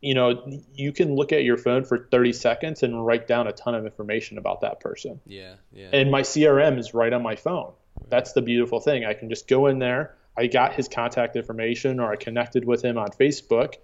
you 0.00 0.14
know 0.14 0.60
you 0.74 0.92
can 0.92 1.14
look 1.14 1.32
at 1.32 1.42
your 1.44 1.56
phone 1.56 1.84
for 1.84 2.08
30 2.10 2.32
seconds 2.32 2.82
and 2.82 3.04
write 3.04 3.26
down 3.26 3.46
a 3.46 3.52
ton 3.52 3.74
of 3.74 3.84
information 3.84 4.38
about 4.38 4.62
that 4.62 4.80
person. 4.80 5.20
Yeah. 5.26 5.54
Yeah. 5.72 5.90
And 5.92 6.10
my 6.10 6.22
CRM 6.22 6.78
is 6.78 6.94
right 6.94 7.12
on 7.12 7.22
my 7.22 7.36
phone. 7.36 7.72
That's 8.08 8.32
the 8.32 8.42
beautiful 8.42 8.80
thing. 8.80 9.04
I 9.04 9.14
can 9.14 9.28
just 9.28 9.46
go 9.46 9.66
in 9.66 9.78
there. 9.78 10.14
I 10.36 10.46
got 10.46 10.72
his 10.74 10.88
contact 10.88 11.36
information 11.36 12.00
or 12.00 12.10
I 12.10 12.16
connected 12.16 12.64
with 12.64 12.82
him 12.82 12.96
on 12.96 13.08
Facebook. 13.08 13.74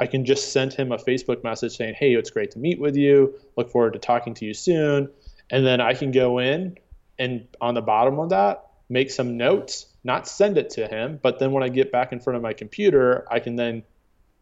I 0.00 0.06
can 0.06 0.24
just 0.24 0.52
send 0.52 0.72
him 0.72 0.92
a 0.92 0.96
Facebook 0.96 1.42
message 1.42 1.76
saying, 1.76 1.94
Hey, 1.98 2.14
it's 2.14 2.30
great 2.30 2.52
to 2.52 2.58
meet 2.58 2.80
with 2.80 2.96
you. 2.96 3.34
Look 3.56 3.70
forward 3.70 3.94
to 3.94 3.98
talking 3.98 4.34
to 4.34 4.44
you 4.46 4.54
soon. 4.54 5.10
And 5.50 5.66
then 5.66 5.80
I 5.80 5.94
can 5.94 6.10
go 6.10 6.38
in 6.38 6.78
and 7.18 7.46
on 7.60 7.74
the 7.74 7.82
bottom 7.82 8.18
of 8.18 8.30
that, 8.30 8.66
make 8.88 9.10
some 9.10 9.36
notes, 9.36 9.86
not 10.04 10.28
send 10.28 10.58
it 10.58 10.70
to 10.70 10.86
him, 10.86 11.18
but 11.22 11.38
then 11.38 11.52
when 11.52 11.62
I 11.62 11.68
get 11.68 11.90
back 11.90 12.12
in 12.12 12.20
front 12.20 12.36
of 12.36 12.42
my 12.42 12.52
computer, 12.52 13.26
I 13.30 13.40
can 13.40 13.56
then 13.56 13.82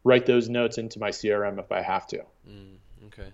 write 0.02 0.26
those 0.26 0.48
notes 0.48 0.78
into 0.78 0.98
my 0.98 1.10
CRM 1.10 1.58
if 1.58 1.72
I 1.72 1.80
have 1.80 2.06
to. 2.08 2.18
Mm, 2.48 2.76
okay. 3.06 3.28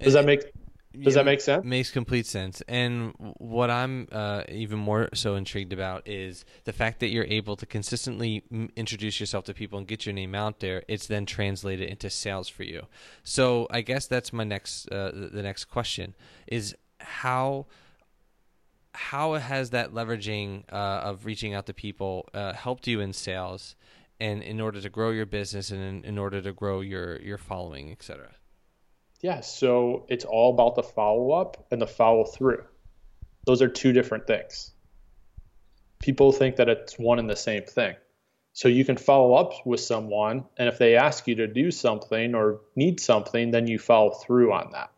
Does 0.00 0.14
that 0.14 0.24
make 0.24 0.52
does 1.00 1.14
that 1.14 1.24
make 1.24 1.40
sense? 1.40 1.64
Makes 1.64 1.90
complete 1.90 2.26
sense. 2.26 2.60
And 2.68 3.14
what 3.38 3.70
I'm 3.70 4.08
uh, 4.12 4.42
even 4.48 4.78
more 4.78 5.08
so 5.14 5.36
intrigued 5.36 5.72
about 5.72 6.06
is 6.06 6.44
the 6.64 6.72
fact 6.72 7.00
that 7.00 7.08
you're 7.08 7.24
able 7.24 7.56
to 7.56 7.66
consistently 7.66 8.42
m- 8.52 8.68
introduce 8.76 9.18
yourself 9.18 9.44
to 9.44 9.54
people 9.54 9.78
and 9.78 9.86
get 9.86 10.04
your 10.04 10.12
name 10.12 10.34
out 10.34 10.60
there. 10.60 10.82
It's 10.88 11.06
then 11.06 11.24
translated 11.24 11.88
into 11.88 12.10
sales 12.10 12.48
for 12.48 12.64
you. 12.64 12.86
So 13.24 13.66
I 13.70 13.80
guess 13.80 14.06
that's 14.06 14.32
my 14.32 14.44
next 14.44 14.88
uh, 14.88 15.12
the 15.14 15.42
next 15.42 15.64
question 15.66 16.14
is 16.46 16.76
how 17.00 17.66
how 18.94 19.34
has 19.34 19.70
that 19.70 19.92
leveraging 19.92 20.64
uh, 20.72 20.76
of 20.76 21.24
reaching 21.24 21.54
out 21.54 21.66
to 21.66 21.74
people 21.74 22.28
uh, 22.34 22.52
helped 22.52 22.86
you 22.86 23.00
in 23.00 23.12
sales 23.12 23.74
and 24.20 24.42
in 24.42 24.60
order 24.60 24.80
to 24.80 24.88
grow 24.88 25.10
your 25.10 25.26
business 25.26 25.70
and 25.70 25.82
in, 25.82 26.04
in 26.04 26.18
order 26.18 26.40
to 26.40 26.52
grow 26.52 26.80
your 26.80 27.20
your 27.20 27.38
following, 27.38 27.90
et 27.90 28.02
cetera? 28.02 28.30
Yeah, 29.20 29.40
so 29.40 30.06
it's 30.08 30.24
all 30.24 30.52
about 30.52 30.74
the 30.74 30.82
follow 30.82 31.30
up 31.30 31.66
and 31.70 31.80
the 31.80 31.86
follow 31.86 32.24
through. 32.24 32.64
Those 33.46 33.62
are 33.62 33.68
two 33.68 33.92
different 33.92 34.26
things. 34.26 34.72
People 36.00 36.32
think 36.32 36.56
that 36.56 36.68
it's 36.68 36.98
one 36.98 37.18
and 37.18 37.30
the 37.30 37.36
same 37.36 37.62
thing. 37.62 37.94
So 38.52 38.68
you 38.68 38.84
can 38.84 38.96
follow 38.98 39.34
up 39.34 39.64
with 39.64 39.80
someone, 39.80 40.44
and 40.58 40.68
if 40.68 40.78
they 40.78 40.96
ask 40.96 41.26
you 41.26 41.36
to 41.36 41.46
do 41.46 41.70
something 41.70 42.34
or 42.34 42.60
need 42.76 43.00
something, 43.00 43.50
then 43.50 43.66
you 43.66 43.78
follow 43.78 44.10
through 44.10 44.52
on 44.52 44.72
that. 44.72 44.91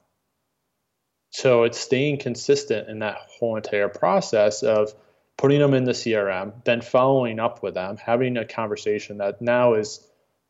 So 1.34 1.64
it's 1.64 1.80
staying 1.80 2.18
consistent 2.18 2.88
in 2.88 3.00
that 3.00 3.16
whole 3.16 3.56
entire 3.56 3.88
process 3.88 4.62
of 4.62 4.94
putting 5.36 5.58
them 5.58 5.74
in 5.74 5.82
the 5.82 5.90
CRM, 5.90 6.62
then 6.62 6.80
following 6.80 7.40
up 7.40 7.60
with 7.60 7.74
them, 7.74 7.96
having 7.96 8.36
a 8.36 8.44
conversation 8.44 9.18
that 9.18 9.42
now 9.42 9.74
is 9.74 10.06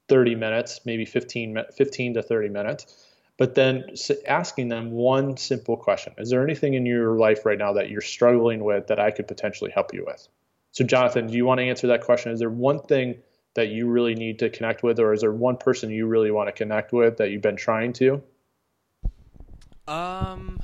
30 0.09 0.35
minutes, 0.35 0.81
maybe 0.85 1.07
15, 1.07 1.57
15 1.75 2.14
to 2.14 2.23
30 2.23 2.49
minutes, 2.51 3.07
but 3.38 3.55
then 3.55 3.94
asking 4.29 4.68
them 4.68 4.90
one 4.90 5.38
simple 5.38 5.79
question 5.79 6.12
Is 6.18 6.29
there 6.29 6.44
anything 6.44 6.75
in 6.75 6.85
your 6.85 7.18
life 7.18 7.47
right 7.47 7.57
now 7.57 7.73
that 7.73 7.88
you're 7.88 8.03
struggling 8.03 8.62
with 8.62 8.88
that 8.88 9.01
I 9.01 9.11
could 9.11 9.27
potentially 9.27 9.70
help 9.70 9.94
you 9.94 10.05
with? 10.07 10.29
So, 10.73 10.85
Jonathan, 10.85 11.29
do 11.29 11.33
you 11.35 11.47
want 11.47 11.61
to 11.61 11.64
answer 11.64 11.87
that 11.87 12.03
question? 12.03 12.31
Is 12.31 12.40
there 12.40 12.51
one 12.51 12.81
thing 12.81 13.23
that 13.55 13.68
you 13.68 13.88
really 13.88 14.14
need 14.14 14.38
to 14.40 14.51
connect 14.51 14.83
with, 14.83 14.99
or 14.99 15.14
is 15.14 15.23
there 15.23 15.33
one 15.33 15.57
person 15.57 15.88
you 15.88 16.07
really 16.07 16.31
want 16.31 16.49
to 16.49 16.53
connect 16.53 16.92
with 16.92 17.16
that 17.16 17.31
you've 17.31 17.40
been 17.40 17.57
trying 17.57 17.94
to? 17.94 18.23
Um, 19.87 20.61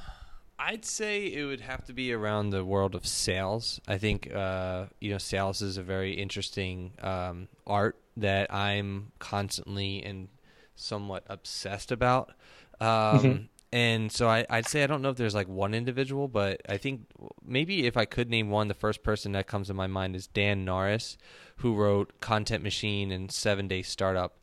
I'd 0.71 0.85
say 0.85 1.27
it 1.27 1.45
would 1.45 1.63
have 1.63 1.85
to 1.87 1.93
be 1.93 2.13
around 2.13 2.51
the 2.51 2.65
world 2.65 2.95
of 2.95 3.05
sales. 3.05 3.81
I 3.89 3.99
think 3.99 4.33
uh, 4.33 4.87
you 5.01 5.11
know, 5.11 5.19
sales 5.19 5.63
is 5.63 5.77
a 5.77 5.83
very 5.83 6.13
interesting 6.13 6.93
um, 7.03 7.49
art 7.67 7.99
that 8.17 8.55
I'm 8.55 9.11
constantly 9.19 10.05
and 10.05 10.29
somewhat 10.77 11.25
obsessed 11.27 11.91
about. 11.91 12.33
Um, 12.81 13.49
And 13.73 14.11
so 14.11 14.29
I, 14.29 14.45
I'd 14.51 14.67
say 14.67 14.83
I 14.83 14.89
don't 14.89 15.01
know 15.01 15.11
if 15.11 15.17
there's 15.17 15.35
like 15.35 15.49
one 15.49 15.75
individual, 15.75 16.27
but 16.27 16.61
I 16.69 16.77
think 16.77 17.07
maybe 17.45 17.87
if 17.87 17.97
I 17.97 18.05
could 18.05 18.29
name 18.29 18.51
one, 18.51 18.67
the 18.67 18.75
first 18.75 19.03
person 19.05 19.33
that 19.33 19.47
comes 19.47 19.69
to 19.69 19.75
my 19.75 19.87
mind 19.87 20.17
is 20.17 20.27
Dan 20.27 20.65
Norris, 20.65 21.17
who 21.59 21.77
wrote 21.77 22.21
Content 22.21 22.65
Machine 22.65 23.13
and 23.13 23.31
Seven 23.31 23.69
Day 23.69 23.83
Startup. 23.83 24.37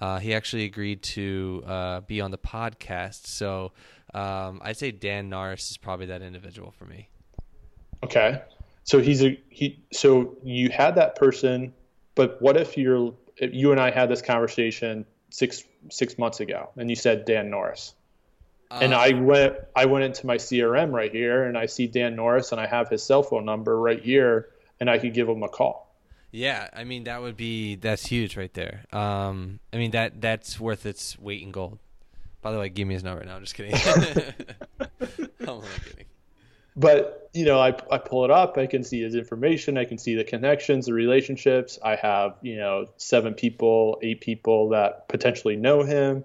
Uh, 0.00 0.18
he 0.18 0.34
actually 0.34 0.64
agreed 0.64 1.02
to 1.02 1.62
uh, 1.66 2.00
be 2.00 2.20
on 2.20 2.30
the 2.30 2.38
podcast. 2.38 3.26
So 3.26 3.72
um, 4.14 4.60
I'd 4.62 4.76
say 4.76 4.90
Dan 4.90 5.28
Norris 5.28 5.70
is 5.70 5.76
probably 5.76 6.06
that 6.06 6.22
individual 6.22 6.70
for 6.70 6.84
me. 6.84 7.08
Okay. 8.02 8.42
So 8.84 9.00
he's 9.00 9.22
a 9.24 9.40
he. 9.48 9.82
So 9.92 10.36
you 10.42 10.68
had 10.70 10.96
that 10.96 11.16
person, 11.16 11.72
but 12.14 12.40
what 12.40 12.56
if 12.56 12.76
you're 12.76 13.14
if 13.36 13.52
you 13.52 13.72
and 13.72 13.80
I 13.80 13.90
had 13.90 14.08
this 14.08 14.22
conversation 14.22 15.06
six 15.30 15.64
six 15.90 16.18
months 16.18 16.40
ago, 16.40 16.70
and 16.76 16.88
you 16.90 16.96
said 16.96 17.24
Dan 17.24 17.50
Norris, 17.50 17.94
and 18.70 18.92
Uh, 18.92 18.98
I 18.98 19.12
went 19.12 19.56
I 19.74 19.86
went 19.86 20.04
into 20.04 20.26
my 20.26 20.36
CRM 20.36 20.92
right 20.92 21.10
here, 21.10 21.44
and 21.44 21.56
I 21.56 21.66
see 21.66 21.86
Dan 21.86 22.14
Norris, 22.14 22.52
and 22.52 22.60
I 22.60 22.66
have 22.66 22.88
his 22.88 23.02
cell 23.02 23.22
phone 23.22 23.44
number 23.44 23.78
right 23.78 24.02
here, 24.02 24.50
and 24.80 24.90
I 24.90 24.98
could 24.98 25.14
give 25.14 25.28
him 25.28 25.42
a 25.42 25.48
call. 25.48 25.90
Yeah, 26.30 26.68
I 26.72 26.84
mean 26.84 27.04
that 27.04 27.22
would 27.22 27.36
be 27.36 27.76
that's 27.76 28.06
huge 28.06 28.36
right 28.36 28.52
there. 28.54 28.84
Um, 28.92 29.60
I 29.72 29.76
mean 29.76 29.92
that 29.92 30.20
that's 30.20 30.60
worth 30.60 30.84
its 30.84 31.18
weight 31.18 31.42
in 31.42 31.52
gold. 31.52 31.78
By 32.44 32.52
the 32.52 32.58
way, 32.58 32.68
give 32.68 32.86
me 32.86 32.92
his 32.92 33.02
number 33.02 33.24
now. 33.24 33.36
I'm 33.36 33.42
just 33.42 33.54
kidding. 33.54 33.72
I'm 35.40 35.48
only 35.48 35.66
kidding. 35.82 36.04
But 36.76 37.30
you 37.32 37.46
know, 37.46 37.58
I 37.58 37.68
I 37.90 37.96
pull 37.96 38.26
it 38.26 38.30
up, 38.30 38.58
I 38.58 38.66
can 38.66 38.84
see 38.84 39.02
his 39.02 39.14
information, 39.14 39.78
I 39.78 39.86
can 39.86 39.96
see 39.96 40.14
the 40.14 40.24
connections, 40.24 40.84
the 40.84 40.92
relationships. 40.92 41.78
I 41.82 41.96
have 41.96 42.36
you 42.42 42.56
know 42.56 42.86
seven 42.98 43.32
people, 43.32 43.98
eight 44.02 44.20
people 44.20 44.68
that 44.70 45.08
potentially 45.08 45.56
know 45.56 45.84
him. 45.84 46.22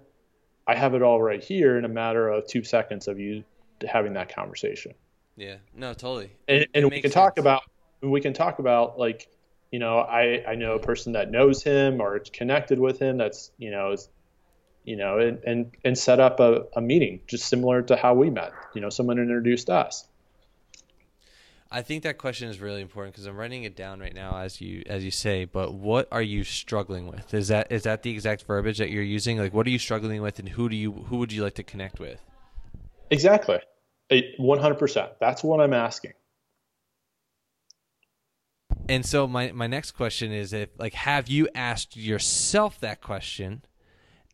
I 0.68 0.76
have 0.76 0.94
it 0.94 1.02
all 1.02 1.22
right 1.22 1.42
here 1.42 1.78
in 1.78 1.86
a 1.86 1.90
matter 1.90 2.28
of 2.28 2.48
two 2.48 2.66
seconds 2.66 3.08
of 3.08 3.18
you 3.18 3.46
having 3.88 4.14
that 4.14 4.36
conversation. 4.36 4.96
Yeah, 5.38 5.56
no, 5.74 5.94
totally. 5.94 6.32
and, 6.50 6.64
It 6.64 6.70
and 6.74 6.92
we 6.92 7.02
can 7.02 7.12
talk 7.12 7.38
about 7.38 7.62
we 8.02 8.20
can 8.20 8.34
talk 8.34 8.60
about 8.60 9.00
like 9.00 9.30
you 9.72 9.80
know 9.80 10.00
I 10.00 10.44
I 10.46 10.56
know 10.56 10.74
a 10.74 10.80
person 10.80 11.14
that 11.14 11.32
knows 11.32 11.64
him 11.64 12.02
or 12.02 12.20
connected 12.20 12.78
with 12.78 13.00
him 13.00 13.18
that's 13.18 13.52
you 13.58 13.72
know 13.72 13.94
is 13.94 14.10
you 14.90 14.96
know 14.96 15.20
and 15.20 15.40
and, 15.46 15.72
and 15.86 15.98
set 15.98 16.20
up 16.20 16.40
a, 16.40 16.66
a 16.76 16.82
meeting 16.82 17.22
just 17.28 17.48
similar 17.48 17.82
to 17.82 17.96
how 17.96 18.14
we 18.14 18.30
met 18.30 18.52
you 18.74 18.82
know 18.82 18.90
someone 18.90 19.20
introduced 19.20 19.70
us 19.70 20.06
I 21.72 21.84
think 21.84 22.02
that 22.02 22.18
question 22.18 22.50
is 22.50 22.60
really 22.60 22.82
important 22.82 23.14
because 23.14 23.28
I'm 23.28 23.38
writing 23.38 23.64
it 23.64 23.76
down 23.76 24.00
right 24.00 24.16
now 24.16 24.40
as 24.40 24.60
you 24.60 24.82
as 24.88 25.06
you 25.06 25.12
say. 25.12 25.46
But 25.46 25.72
what 25.72 26.08
are 26.12 26.22
you 26.24 26.44
struggling 26.44 27.06
with? 27.06 27.32
Is 27.32 27.50
that 27.50 27.72
is 27.72 27.84
that 27.84 28.02
the 28.02 28.10
exact 28.10 28.42
verbiage 28.42 28.80
that 28.80 28.90
you're 28.90 29.04
using? 29.04 29.38
Like, 29.38 29.54
what 29.54 29.68
are 29.68 29.70
you 29.70 29.78
struggling 29.78 30.24
with, 30.24 30.40
and 30.40 30.50
who 30.50 30.68
do 30.68 30.76
you 30.76 30.92
who 30.92 31.18
would 31.18 31.32
you 31.32 31.44
like 31.44 31.54
to 31.54 31.64
connect 31.64 32.00
with? 32.00 32.26
exactly 33.10 33.60
100% 34.12 35.10
that's 35.20 35.44
what 35.44 35.62
I'm 35.62 35.74
asking 35.74 36.14
And 38.88 39.06
so 39.06 39.28
my 39.28 39.52
my 39.52 39.68
next 39.68 39.92
question 39.92 40.32
is 40.32 40.52
if 40.52 40.70
like 40.80 40.94
have 40.94 41.28
you 41.28 41.48
asked 41.54 41.96
yourself 41.96 42.80
that 42.80 43.02
question? 43.02 43.64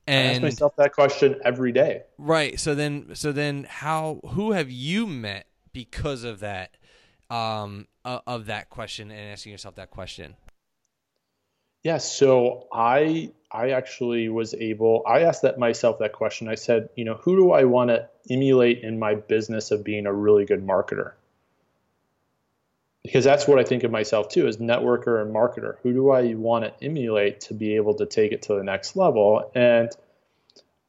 I 0.08 0.12
ask 0.12 0.42
myself 0.42 0.76
that 0.78 0.94
question 0.94 1.40
every 1.44 1.72
day 1.72 2.04
right, 2.18 2.60
so 2.60 2.76
then 2.76 3.16
so 3.16 3.32
then 3.32 3.66
how 3.70 4.20
who 4.30 4.52
have 4.52 4.70
you 4.70 5.08
met 5.08 5.48
because 5.74 6.24
of 6.24 6.40
that 6.42 6.72
um 7.30 7.88
of 8.06 8.46
that 8.46 8.70
question 8.70 9.12
and 9.12 9.32
asking 9.32 9.52
yourself 9.52 9.76
that 9.76 9.90
question? 9.90 10.36
Yeah, 11.84 11.98
so 11.98 12.68
I 12.74 13.32
I 13.52 13.70
actually 13.70 14.30
was 14.30 14.54
able 14.56 15.04
I 15.08 15.22
asked 15.22 15.44
that 15.44 15.60
myself 15.60 16.00
that 16.00 16.14
question. 16.14 16.48
I 16.48 16.56
said, 16.56 16.90
you 16.96 17.06
know, 17.06 17.16
who 17.16 17.36
do 17.36 17.52
I 17.52 17.66
want 17.66 17.90
to 17.90 18.10
emulate 18.30 18.84
in 18.84 18.98
my 18.98 19.16
business 19.16 19.72
of 19.72 19.84
being 19.84 20.06
a 20.06 20.14
really 20.14 20.46
good 20.46 20.66
marketer? 20.66 21.14
Because 23.06 23.24
that's 23.24 23.48
what 23.48 23.60
I 23.60 23.64
think 23.64 23.84
of 23.84 23.92
myself 23.92 24.30
too, 24.30 24.48
as 24.48 24.58
networker 24.58 25.22
and 25.22 25.34
marketer. 25.34 25.76
Who 25.84 25.94
do 25.94 26.10
I 26.10 26.34
want 26.34 26.66
to 26.66 26.84
emulate 26.84 27.42
to 27.42 27.54
be 27.54 27.76
able 27.76 27.94
to 27.96 28.06
take 28.06 28.32
it 28.32 28.44
to 28.44 28.56
the 28.56 28.64
next 28.64 28.96
level? 28.96 29.52
And 29.54 29.92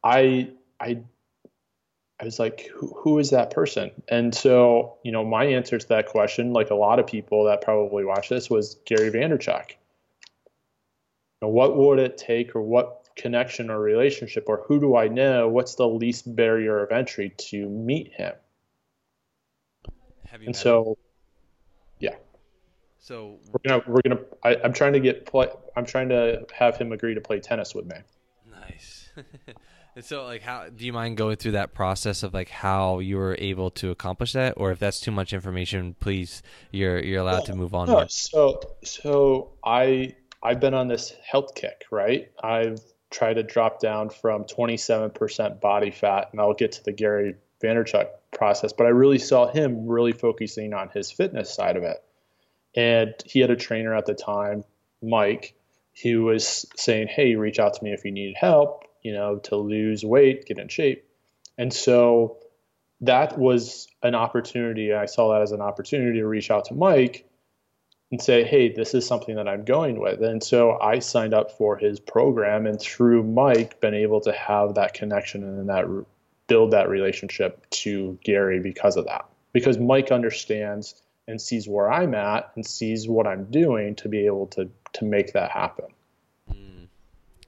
I 0.02 0.50
I 0.80 1.00
I 2.18 2.24
was 2.24 2.38
like, 2.38 2.70
who, 2.74 2.94
who 2.96 3.18
is 3.18 3.30
that 3.30 3.50
person? 3.50 3.90
And 4.08 4.34
so, 4.34 4.96
you 5.02 5.12
know, 5.12 5.22
my 5.22 5.44
answer 5.44 5.76
to 5.76 5.88
that 5.88 6.06
question, 6.06 6.54
like 6.54 6.70
a 6.70 6.74
lot 6.74 6.98
of 6.98 7.06
people 7.06 7.44
that 7.44 7.60
probably 7.60 8.06
watch 8.06 8.30
this, 8.30 8.48
was 8.48 8.76
Gary 8.86 9.10
Vaynerchuk 9.10 9.72
know, 11.46 11.48
what 11.48 11.76
would 11.76 11.98
it 11.98 12.18
take 12.18 12.54
or 12.54 12.62
what 12.62 13.08
connection 13.16 13.70
or 13.70 13.78
relationship 13.78 14.48
or 14.48 14.64
who 14.66 14.80
do 14.80 14.96
I 14.96 15.08
know? 15.08 15.48
What's 15.48 15.74
the 15.74 15.88
least 15.88 16.34
barrier 16.34 16.82
of 16.82 16.92
entry 16.92 17.32
to 17.36 17.68
meet 17.68 18.12
him? 18.12 18.34
Have 20.26 20.42
you 20.42 20.46
And 20.46 20.56
so, 20.56 20.84
him? 20.84 20.94
So 23.06 23.38
we're 23.52 23.70
gonna 23.70 23.84
we're 23.86 24.00
gonna. 24.02 24.20
I, 24.42 24.56
I'm 24.64 24.72
trying 24.72 24.94
to 24.94 24.98
get 24.98 25.26
play. 25.26 25.46
I'm 25.76 25.86
trying 25.86 26.08
to 26.08 26.44
have 26.52 26.76
him 26.76 26.90
agree 26.90 27.14
to 27.14 27.20
play 27.20 27.38
tennis 27.38 27.72
with 27.72 27.86
me. 27.86 27.98
Nice. 28.50 29.10
and 29.94 30.04
so, 30.04 30.24
like, 30.24 30.42
how 30.42 30.68
do 30.70 30.84
you 30.84 30.92
mind 30.92 31.16
going 31.16 31.36
through 31.36 31.52
that 31.52 31.72
process 31.72 32.24
of 32.24 32.34
like 32.34 32.48
how 32.48 32.98
you 32.98 33.16
were 33.16 33.36
able 33.38 33.70
to 33.70 33.92
accomplish 33.92 34.32
that, 34.32 34.54
or 34.56 34.72
if 34.72 34.80
that's 34.80 34.98
too 34.98 35.12
much 35.12 35.32
information, 35.32 35.94
please, 36.00 36.42
you're 36.72 36.98
you're 36.98 37.20
allowed 37.20 37.44
to 37.44 37.54
move 37.54 37.76
on. 37.76 37.86
No, 37.86 38.06
so 38.08 38.60
so 38.82 39.52
I 39.64 40.16
I've 40.42 40.58
been 40.58 40.74
on 40.74 40.88
this 40.88 41.14
health 41.24 41.54
kick, 41.54 41.84
right? 41.92 42.28
I've 42.42 42.80
tried 43.12 43.34
to 43.34 43.44
drop 43.44 43.78
down 43.78 44.10
from 44.10 44.42
27% 44.46 45.60
body 45.60 45.92
fat, 45.92 46.30
and 46.32 46.40
I'll 46.40 46.54
get 46.54 46.72
to 46.72 46.82
the 46.82 46.90
Gary 46.90 47.36
Vaynerchuk 47.62 48.08
process, 48.32 48.72
but 48.72 48.88
I 48.88 48.90
really 48.90 49.18
saw 49.18 49.46
him 49.46 49.86
really 49.86 50.10
focusing 50.10 50.74
on 50.74 50.88
his 50.88 51.12
fitness 51.12 51.54
side 51.54 51.76
of 51.76 51.84
it. 51.84 51.98
And 52.76 53.14
he 53.24 53.40
had 53.40 53.50
a 53.50 53.56
trainer 53.56 53.94
at 53.94 54.06
the 54.06 54.14
time, 54.14 54.64
Mike, 55.02 55.54
who 56.02 56.24
was 56.24 56.66
saying, 56.76 57.08
"Hey, 57.08 57.34
reach 57.36 57.58
out 57.58 57.74
to 57.74 57.84
me 57.84 57.92
if 57.92 58.04
you 58.04 58.12
need 58.12 58.36
help, 58.36 58.84
you 59.02 59.12
know, 59.12 59.38
to 59.44 59.56
lose 59.56 60.04
weight, 60.04 60.46
get 60.46 60.58
in 60.58 60.68
shape." 60.68 61.08
And 61.56 61.72
so 61.72 62.38
that 63.00 63.38
was 63.38 63.88
an 64.02 64.14
opportunity. 64.14 64.92
I 64.92 65.06
saw 65.06 65.32
that 65.32 65.42
as 65.42 65.52
an 65.52 65.60
opportunity 65.60 66.20
to 66.20 66.26
reach 66.26 66.50
out 66.50 66.66
to 66.66 66.74
Mike 66.74 67.28
and 68.10 68.22
say, 68.22 68.44
hey, 68.44 68.72
this 68.72 68.94
is 68.94 69.06
something 69.06 69.36
that 69.36 69.48
I'm 69.48 69.64
going 69.64 70.00
with. 70.00 70.22
And 70.22 70.42
so 70.42 70.78
I 70.78 71.00
signed 71.00 71.34
up 71.34 71.52
for 71.52 71.76
his 71.76 71.98
program 71.98 72.66
and 72.66 72.80
through 72.80 73.24
Mike 73.24 73.80
been 73.80 73.94
able 73.94 74.20
to 74.22 74.32
have 74.32 74.74
that 74.74 74.94
connection 74.94 75.42
and 75.42 75.68
that 75.68 75.86
build 76.46 76.70
that 76.70 76.88
relationship 76.88 77.68
to 77.70 78.18
Gary 78.22 78.60
because 78.60 78.96
of 78.96 79.06
that. 79.06 79.26
Because 79.52 79.78
Mike 79.78 80.12
understands 80.12 80.94
and 81.28 81.40
sees 81.40 81.68
where 81.68 81.90
I'm 81.90 82.14
at 82.14 82.50
and 82.54 82.64
sees 82.64 83.08
what 83.08 83.26
I'm 83.26 83.44
doing 83.50 83.94
to 83.96 84.08
be 84.08 84.26
able 84.26 84.46
to 84.48 84.70
to 84.94 85.04
make 85.04 85.32
that 85.32 85.50
happen. 85.50 85.86
Mm. 86.50 86.88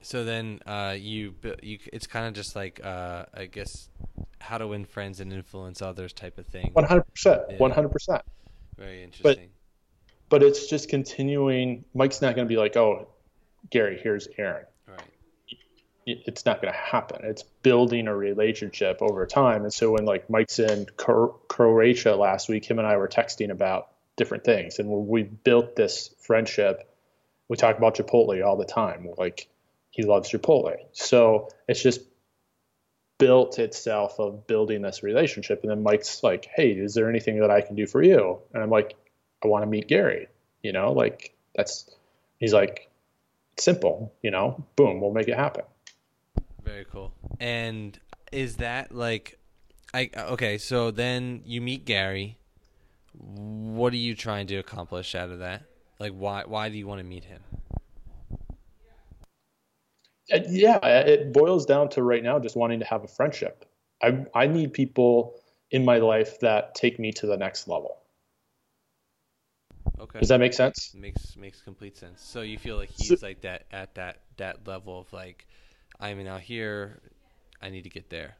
So 0.02 0.24
then 0.24 0.60
uh, 0.66 0.96
you 0.98 1.34
you 1.62 1.78
it's 1.92 2.06
kind 2.06 2.26
of 2.26 2.34
just 2.34 2.56
like 2.56 2.80
uh, 2.84 3.26
I 3.34 3.46
guess 3.46 3.88
how 4.40 4.58
to 4.58 4.66
win 4.66 4.84
friends 4.84 5.20
and 5.20 5.32
influence 5.32 5.82
others 5.82 6.12
type 6.12 6.38
of 6.38 6.46
thing. 6.46 6.70
One 6.72 6.84
hundred 6.84 7.06
percent. 7.12 7.58
One 7.58 7.70
hundred 7.70 7.90
percent. 7.90 8.22
Very 8.76 9.02
interesting. 9.02 9.50
But, 10.28 10.40
but 10.40 10.42
it's 10.46 10.66
just 10.68 10.88
continuing. 10.88 11.84
Mike's 11.94 12.22
not 12.22 12.34
going 12.36 12.46
to 12.46 12.52
be 12.52 12.58
like, 12.58 12.76
"Oh, 12.76 13.08
Gary, 13.70 13.98
here's 14.02 14.28
Aaron." 14.38 14.66
It's 16.08 16.46
not 16.46 16.62
going 16.62 16.72
to 16.72 16.78
happen. 16.78 17.24
It's 17.24 17.42
building 17.62 18.08
a 18.08 18.16
relationship 18.16 18.98
over 19.02 19.26
time. 19.26 19.62
And 19.62 19.72
so 19.72 19.92
when 19.92 20.04
like 20.04 20.30
Mike's 20.30 20.58
in 20.58 20.86
Croatia 20.96 22.16
last 22.16 22.48
week, 22.48 22.64
him 22.64 22.78
and 22.78 22.88
I 22.88 22.96
were 22.96 23.08
texting 23.08 23.50
about 23.50 23.88
different 24.16 24.44
things, 24.44 24.78
and 24.78 24.88
we 24.88 25.22
built 25.22 25.76
this 25.76 26.10
friendship. 26.20 26.90
We 27.48 27.56
talk 27.56 27.78
about 27.78 27.96
Chipotle 27.96 28.44
all 28.44 28.56
the 28.56 28.64
time. 28.64 29.08
Like 29.16 29.48
he 29.90 30.02
loves 30.02 30.30
Chipotle. 30.30 30.76
So 30.92 31.48
it's 31.66 31.82
just 31.82 32.00
built 33.18 33.58
itself 33.58 34.18
of 34.18 34.46
building 34.46 34.82
this 34.82 35.02
relationship. 35.02 35.62
And 35.62 35.70
then 35.70 35.82
Mike's 35.82 36.22
like, 36.22 36.48
Hey, 36.54 36.70
is 36.70 36.94
there 36.94 37.08
anything 37.08 37.40
that 37.40 37.50
I 37.50 37.60
can 37.60 37.74
do 37.74 37.86
for 37.86 38.02
you? 38.02 38.38
And 38.54 38.62
I'm 38.62 38.70
like, 38.70 38.96
I 39.44 39.48
want 39.48 39.62
to 39.62 39.66
meet 39.66 39.88
Gary, 39.88 40.28
you 40.62 40.72
know, 40.72 40.92
like 40.92 41.34
that's, 41.54 41.88
he's 42.38 42.52
like, 42.52 42.88
simple, 43.56 44.12
you 44.22 44.30
know, 44.30 44.64
boom, 44.76 45.00
we'll 45.00 45.12
make 45.12 45.28
it 45.28 45.36
happen. 45.36 45.64
Very 46.68 46.84
cool. 46.84 47.14
And 47.40 47.98
is 48.30 48.56
that 48.56 48.94
like, 48.94 49.38
I, 49.94 50.10
okay, 50.16 50.58
so 50.58 50.90
then 50.90 51.40
you 51.46 51.62
meet 51.62 51.86
Gary. 51.86 52.36
What 53.14 53.94
are 53.94 53.96
you 53.96 54.14
trying 54.14 54.46
to 54.48 54.56
accomplish 54.56 55.14
out 55.14 55.30
of 55.30 55.38
that? 55.38 55.62
Like, 55.98 56.12
why, 56.12 56.44
why 56.46 56.68
do 56.68 56.76
you 56.76 56.86
want 56.86 57.00
to 57.00 57.06
meet 57.06 57.24
him? 57.24 57.40
Uh, 60.30 60.40
yeah, 60.50 60.78
it 60.84 61.32
boils 61.32 61.64
down 61.64 61.88
to 61.88 62.02
right 62.02 62.22
now 62.22 62.38
just 62.38 62.54
wanting 62.54 62.80
to 62.80 62.84
have 62.84 63.02
a 63.02 63.08
friendship. 63.08 63.64
I 64.02 64.26
I 64.34 64.46
need 64.46 64.74
people 64.74 65.40
in 65.70 65.86
my 65.86 65.96
life 65.96 66.38
that 66.40 66.74
take 66.74 66.98
me 66.98 67.12
to 67.12 67.26
the 67.26 67.38
next 67.38 67.66
level. 67.66 67.96
Okay. 69.98 70.18
Does 70.18 70.28
that 70.28 70.38
make 70.38 70.52
sense? 70.52 70.94
Makes 70.94 71.34
makes 71.36 71.62
complete 71.62 71.96
sense. 71.96 72.22
So 72.22 72.42
you 72.42 72.58
feel 72.58 72.76
like 72.76 72.90
he's 72.90 73.20
so, 73.20 73.26
like 73.26 73.40
that 73.40 73.64
at 73.72 73.94
that 73.94 74.20
that 74.36 74.66
level 74.68 75.00
of 75.00 75.10
like 75.14 75.46
I'm 76.00 76.22
now 76.24 76.38
here, 76.38 77.00
I 77.60 77.70
need 77.70 77.82
to 77.82 77.90
get 77.90 78.10
there. 78.10 78.36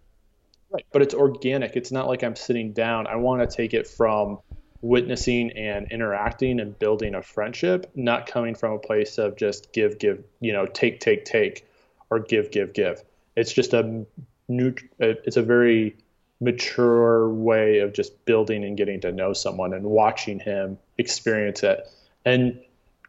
Right, 0.71 0.87
but 0.93 1.03
it's 1.03 1.15
organic. 1.15 1.77
It's 1.77 1.91
not 1.91 2.07
like 2.07 2.23
I'm 2.23 2.37
sitting 2.37 2.73
down. 2.73 3.07
I 3.07 3.17
want 3.17 3.49
to 3.49 3.57
take 3.57 3.75
it 3.75 3.87
from 3.87 4.39
witnessing 4.81 5.51
and 5.53 5.91
interacting 5.91 6.61
and 6.61 6.79
building 6.79 7.15
a 7.15 7.23
friendship, 7.23 7.91
not 7.95 8.27
coming 8.27 8.55
from 8.55 8.73
a 8.75 8.79
place 8.79 9.19
of 9.19 9.37
just 9.37 9.73
give, 9.73 9.99
give, 9.99 10.23
you 10.41 10.53
know, 10.53 10.67
take, 10.67 11.01
take, 11.01 11.25
take 11.25 11.67
or 12.11 12.21
give, 12.21 12.51
give, 12.51 12.73
give. 12.75 13.03
It's 13.35 13.53
just 13.53 13.73
a 13.73 14.05
new, 14.49 14.75
it's 14.99 15.37
a 15.37 15.43
very 15.43 15.97
mature 16.41 17.29
way 17.29 17.81
of 17.81 17.93
just 17.93 18.25
building 18.25 18.65
and 18.65 18.77
getting 18.77 19.01
to 19.01 19.11
know 19.11 19.33
someone 19.33 19.73
and 19.75 19.85
watching 19.85 20.39
him 20.39 20.79
experience 20.97 21.63
it. 21.63 21.89
And, 22.25 22.61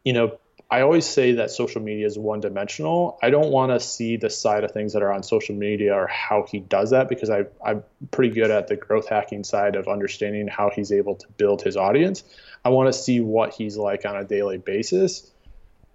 you 0.03 0.13
know, 0.13 0.39
I 0.71 0.81
always 0.81 1.05
say 1.05 1.33
that 1.33 1.49
social 1.49 1.81
media 1.81 2.05
is 2.05 2.17
one 2.17 2.41
dimensional. 2.41 3.17
I 3.23 3.31
don't 3.31 3.49
want 3.49 3.71
to 3.71 3.79
see 3.79 4.17
the 4.17 4.29
side 4.29 4.63
of 4.63 4.71
things 4.71 4.93
that 4.93 5.01
are 5.01 5.11
on 5.11 5.23
social 5.23 5.55
media 5.55 5.95
or 5.95 6.05
how 6.05 6.45
he 6.47 6.59
does 6.59 6.91
that 6.91 7.09
because 7.09 7.31
I, 7.31 7.45
I'm 7.65 7.83
pretty 8.11 8.35
good 8.35 8.51
at 8.51 8.67
the 8.67 8.75
growth 8.75 9.09
hacking 9.09 9.43
side 9.43 9.75
of 9.75 9.87
understanding 9.87 10.47
how 10.47 10.69
he's 10.69 10.91
able 10.91 11.15
to 11.15 11.27
build 11.37 11.63
his 11.63 11.75
audience. 11.75 12.23
I 12.63 12.69
want 12.69 12.87
to 12.87 12.93
see 12.93 13.19
what 13.19 13.53
he's 13.53 13.77
like 13.77 14.05
on 14.05 14.15
a 14.15 14.23
daily 14.23 14.59
basis 14.59 15.31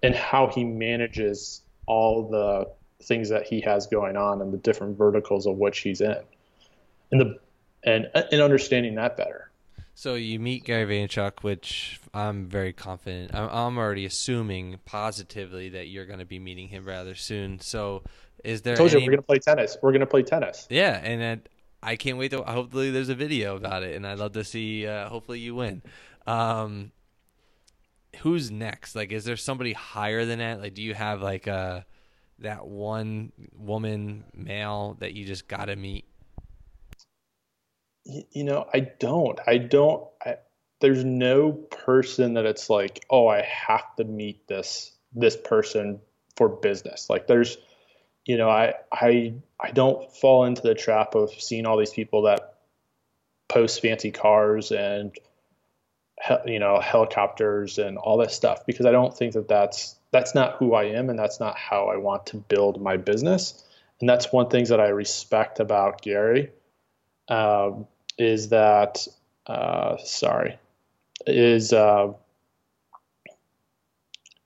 and 0.02 0.12
how 0.12 0.48
he 0.48 0.64
manages 0.64 1.62
all 1.86 2.28
the 2.28 2.68
things 3.04 3.28
that 3.28 3.46
he 3.46 3.60
has 3.60 3.86
going 3.86 4.16
on 4.16 4.42
and 4.42 4.52
the 4.52 4.58
different 4.58 4.98
verticals 4.98 5.46
of 5.46 5.56
which 5.56 5.80
he's 5.80 6.00
in, 6.00 6.16
and 7.12 7.20
the 7.20 7.38
and 7.84 8.10
and 8.14 8.40
understanding 8.40 8.96
that 8.96 9.16
better. 9.16 9.43
So 9.94 10.16
you 10.16 10.40
meet 10.40 10.64
Gary 10.64 10.86
Vaynerchuk, 10.86 11.42
which 11.42 12.00
I'm 12.12 12.46
very 12.46 12.72
confident. 12.72 13.32
I'm, 13.34 13.78
already 13.78 14.04
assuming 14.04 14.78
positively 14.84 15.68
that 15.70 15.86
you're 15.86 16.04
going 16.04 16.18
to 16.18 16.24
be 16.24 16.38
meeting 16.40 16.68
him 16.68 16.84
rather 16.84 17.14
soon. 17.14 17.60
So 17.60 18.02
is 18.42 18.62
there? 18.62 18.74
I 18.74 18.76
told 18.76 18.90
any... 18.90 19.02
you 19.02 19.06
we're 19.06 19.12
going 19.12 19.22
to 19.22 19.26
play 19.26 19.38
tennis. 19.38 19.76
We're 19.80 19.92
going 19.92 20.00
to 20.00 20.06
play 20.06 20.22
tennis. 20.22 20.66
Yeah, 20.68 21.00
and 21.02 21.42
I 21.82 21.96
can't 21.96 22.18
wait 22.18 22.32
to. 22.32 22.42
Hopefully, 22.42 22.90
there's 22.90 23.08
a 23.08 23.14
video 23.14 23.56
about 23.56 23.82
it, 23.84 23.94
and 23.94 24.06
I'd 24.06 24.18
love 24.18 24.32
to 24.32 24.44
see. 24.44 24.86
Uh, 24.86 25.08
hopefully, 25.08 25.38
you 25.38 25.54
win. 25.54 25.82
Um, 26.26 26.90
who's 28.18 28.50
next? 28.50 28.96
Like, 28.96 29.12
is 29.12 29.24
there 29.24 29.36
somebody 29.36 29.74
higher 29.74 30.24
than 30.24 30.40
that? 30.40 30.60
Like, 30.60 30.74
do 30.74 30.82
you 30.82 30.94
have 30.94 31.22
like 31.22 31.46
a 31.46 31.86
that 32.40 32.66
one 32.66 33.32
woman 33.56 34.24
male 34.34 34.96
that 34.98 35.14
you 35.14 35.24
just 35.24 35.46
got 35.46 35.66
to 35.66 35.76
meet? 35.76 36.04
You 38.04 38.44
know, 38.44 38.66
I 38.72 38.80
don't. 38.80 39.38
I 39.46 39.58
don't. 39.58 40.06
I, 40.24 40.36
there's 40.80 41.04
no 41.04 41.52
person 41.52 42.34
that 42.34 42.44
it's 42.44 42.68
like, 42.68 43.04
oh, 43.08 43.26
I 43.28 43.42
have 43.42 43.96
to 43.96 44.04
meet 44.04 44.46
this 44.46 44.92
this 45.14 45.36
person 45.36 46.00
for 46.36 46.48
business. 46.48 47.08
Like, 47.08 47.26
there's, 47.26 47.56
you 48.26 48.36
know, 48.36 48.50
I 48.50 48.74
I 48.92 49.34
I 49.58 49.70
don't 49.70 50.12
fall 50.12 50.44
into 50.44 50.62
the 50.62 50.74
trap 50.74 51.14
of 51.14 51.30
seeing 51.32 51.66
all 51.66 51.78
these 51.78 51.92
people 51.92 52.22
that 52.22 52.54
post 53.48 53.80
fancy 53.80 54.10
cars 54.10 54.72
and 54.72 55.16
you 56.46 56.58
know 56.58 56.80
helicopters 56.80 57.78
and 57.78 57.98
all 57.98 58.18
this 58.18 58.34
stuff 58.34 58.64
because 58.66 58.86
I 58.86 58.92
don't 58.92 59.16
think 59.16 59.34
that 59.34 59.48
that's 59.48 59.96
that's 60.10 60.34
not 60.34 60.56
who 60.56 60.74
I 60.74 60.84
am 60.84 61.10
and 61.10 61.18
that's 61.18 61.40
not 61.40 61.56
how 61.56 61.88
I 61.88 61.96
want 61.96 62.26
to 62.26 62.36
build 62.36 62.80
my 62.80 62.96
business. 62.96 63.64
And 64.00 64.08
that's 64.08 64.32
one 64.32 64.48
thing 64.48 64.64
that 64.64 64.80
I 64.80 64.88
respect 64.88 65.60
about 65.60 66.02
Gary 66.02 66.50
um, 67.28 67.86
is 68.18 68.48
that 68.48 69.06
uh, 69.46 69.96
sorry 69.98 70.58
is 71.26 71.72
uh, 71.72 72.12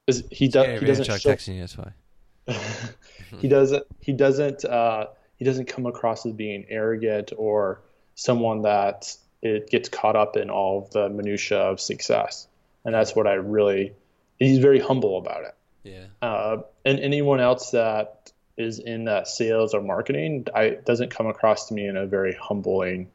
is 0.07 0.25
he 0.31 0.49
does 0.49 0.81
he 0.81 0.87
doesn't 0.87 1.05
show, 1.05 1.33
texting 1.33 1.55
you, 1.55 1.61
that's 1.61 1.77
why. 1.79 1.93
He 3.41 3.49
doesn't 3.49 3.85
he 4.01 4.13
doesn't 4.13 4.65
uh, 4.65 5.07
he 5.37 5.45
doesn't 5.45 5.67
come 5.67 5.87
across 5.87 6.25
as 6.27 6.33
being 6.33 6.65
arrogant 6.69 7.33
or 7.37 7.81
someone 8.15 8.63
that 8.63 9.15
it 9.43 9.69
gets 9.69 9.89
caught 9.89 10.17
up 10.17 10.37
in 10.37 10.51
all 10.51 10.79
of 10.79 10.91
the 10.91 11.09
minutia 11.09 11.59
of 11.59 11.81
success. 11.81 12.49
And 12.85 12.95
that's 12.95 13.15
what 13.15 13.27
I 13.27 13.35
really 13.35 13.93
he's 14.39 14.59
very 14.59 14.81
humble 14.81 15.19
about 15.19 15.45
it. 15.45 15.55
Yeah. 15.85 16.07
Uh, 16.23 16.63
and 16.85 16.99
anyone 17.01 17.41
else 17.41 17.71
that 17.71 18.33
is 18.57 18.79
in 18.79 19.05
that 19.05 19.29
sales 19.29 19.75
or 19.75 19.83
marketing, 19.83 20.47
I 20.55 20.79
doesn't 20.85 21.11
come 21.11 21.27
across 21.27 21.69
to 21.69 21.75
me 21.75 21.87
in 21.87 21.97
a 21.97 22.07
very 22.07 22.33
humbling 22.33 23.11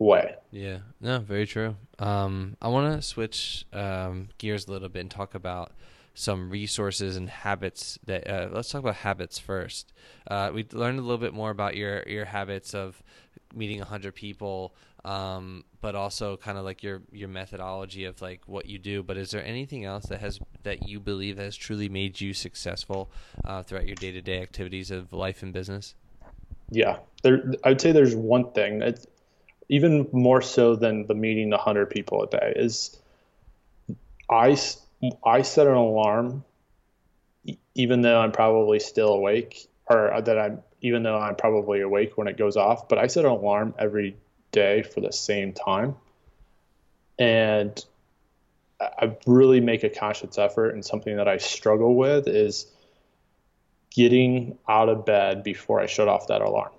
way. 0.00 0.34
Yeah. 0.50 0.78
No, 1.00 1.20
very 1.20 1.46
true. 1.46 1.76
Um, 1.98 2.56
I 2.60 2.68
want 2.68 2.96
to 2.96 3.06
switch 3.06 3.66
um, 3.72 4.30
gears 4.38 4.66
a 4.66 4.72
little 4.72 4.88
bit 4.88 5.00
and 5.00 5.10
talk 5.10 5.34
about 5.34 5.72
some 6.14 6.50
resources 6.50 7.16
and 7.16 7.30
habits 7.30 7.98
that 8.04 8.28
uh, 8.28 8.48
let's 8.52 8.70
talk 8.70 8.80
about 8.80 8.96
habits 8.96 9.38
first. 9.38 9.92
Uh, 10.28 10.50
we 10.52 10.66
learned 10.72 10.98
a 10.98 11.02
little 11.02 11.18
bit 11.18 11.32
more 11.32 11.50
about 11.50 11.76
your 11.76 12.02
your 12.08 12.24
habits 12.24 12.74
of 12.74 13.02
meeting 13.54 13.78
100 13.78 14.14
people 14.14 14.74
um, 15.04 15.64
but 15.80 15.94
also 15.94 16.36
kind 16.36 16.58
of 16.58 16.64
like 16.64 16.82
your 16.82 17.02
your 17.10 17.28
methodology 17.28 18.04
of 18.04 18.20
like 18.20 18.42
what 18.46 18.66
you 18.66 18.78
do. 18.78 19.02
But 19.02 19.16
is 19.16 19.30
there 19.30 19.44
anything 19.44 19.84
else 19.84 20.06
that 20.06 20.20
has 20.20 20.38
that 20.62 20.88
you 20.88 21.00
believe 21.00 21.38
has 21.38 21.56
truly 21.56 21.88
made 21.88 22.20
you 22.20 22.34
successful 22.34 23.10
uh, 23.44 23.62
throughout 23.62 23.86
your 23.86 23.96
day 23.96 24.12
to 24.12 24.20
day 24.20 24.42
activities 24.42 24.90
of 24.90 25.12
life 25.12 25.42
and 25.42 25.52
business? 25.52 25.94
Yeah, 26.70 26.98
there. 27.22 27.52
I'd 27.64 27.80
say 27.80 27.92
there's 27.92 28.14
one 28.14 28.52
thing 28.52 28.78
that 28.80 29.04
even 29.70 30.08
more 30.12 30.42
so 30.42 30.74
than 30.74 31.06
the 31.06 31.14
meeting 31.14 31.48
the 31.48 31.56
hundred 31.56 31.88
people 31.88 32.22
a 32.22 32.26
day 32.26 32.52
is 32.56 32.98
I 34.28 34.58
I 35.24 35.42
set 35.42 35.66
an 35.66 35.74
alarm 35.74 36.44
even 37.74 38.02
though 38.02 38.20
I'm 38.20 38.32
probably 38.32 38.80
still 38.80 39.14
awake 39.14 39.68
or 39.86 40.20
that 40.20 40.38
I'm 40.38 40.62
even 40.82 41.02
though 41.02 41.18
I'm 41.18 41.36
probably 41.36 41.80
awake 41.80 42.16
when 42.16 42.26
it 42.26 42.36
goes 42.36 42.56
off, 42.56 42.88
but 42.88 42.98
I 42.98 43.06
set 43.06 43.24
an 43.24 43.30
alarm 43.30 43.74
every 43.78 44.16
day 44.50 44.82
for 44.82 45.00
the 45.00 45.12
same 45.12 45.52
time. 45.52 45.94
And 47.18 47.84
I 48.80 49.14
really 49.26 49.60
make 49.60 49.84
a 49.84 49.90
conscious 49.90 50.38
effort, 50.38 50.70
and 50.70 50.82
something 50.84 51.16
that 51.16 51.28
I 51.28 51.36
struggle 51.36 51.96
with 51.96 52.26
is 52.26 52.66
getting 53.90 54.56
out 54.66 54.88
of 54.88 55.04
bed 55.04 55.42
before 55.42 55.80
I 55.80 55.86
shut 55.86 56.08
off 56.08 56.28
that 56.28 56.40
alarm. 56.40 56.72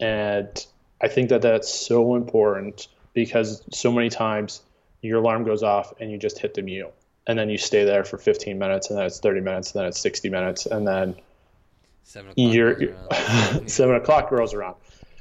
And 0.00 0.66
I 1.00 1.08
think 1.08 1.28
that 1.30 1.42
that's 1.42 1.72
so 1.72 2.16
important 2.16 2.88
because 3.12 3.62
so 3.72 3.92
many 3.92 4.08
times 4.08 4.62
your 5.02 5.18
alarm 5.20 5.44
goes 5.44 5.62
off 5.62 5.92
and 6.00 6.10
you 6.10 6.18
just 6.18 6.38
hit 6.38 6.54
the 6.54 6.62
mute 6.62 6.92
and 7.26 7.38
then 7.38 7.48
you 7.48 7.58
stay 7.58 7.84
there 7.84 8.04
for 8.04 8.18
15 8.18 8.58
minutes 8.58 8.90
and 8.90 8.98
then 8.98 9.06
it's 9.06 9.20
30 9.20 9.40
minutes 9.40 9.72
and 9.72 9.80
then 9.80 9.88
it's 9.88 10.00
60 10.00 10.30
minutes 10.30 10.66
and 10.66 10.86
then 10.86 11.14
Seven 12.02 12.32
o'clock. 12.32 12.54
you're 12.54 12.74
rolls 12.76 13.08
around. 13.10 13.70
seven 13.70 13.96
o'clock 13.96 14.30
rolls 14.30 14.54
around. 14.54 14.76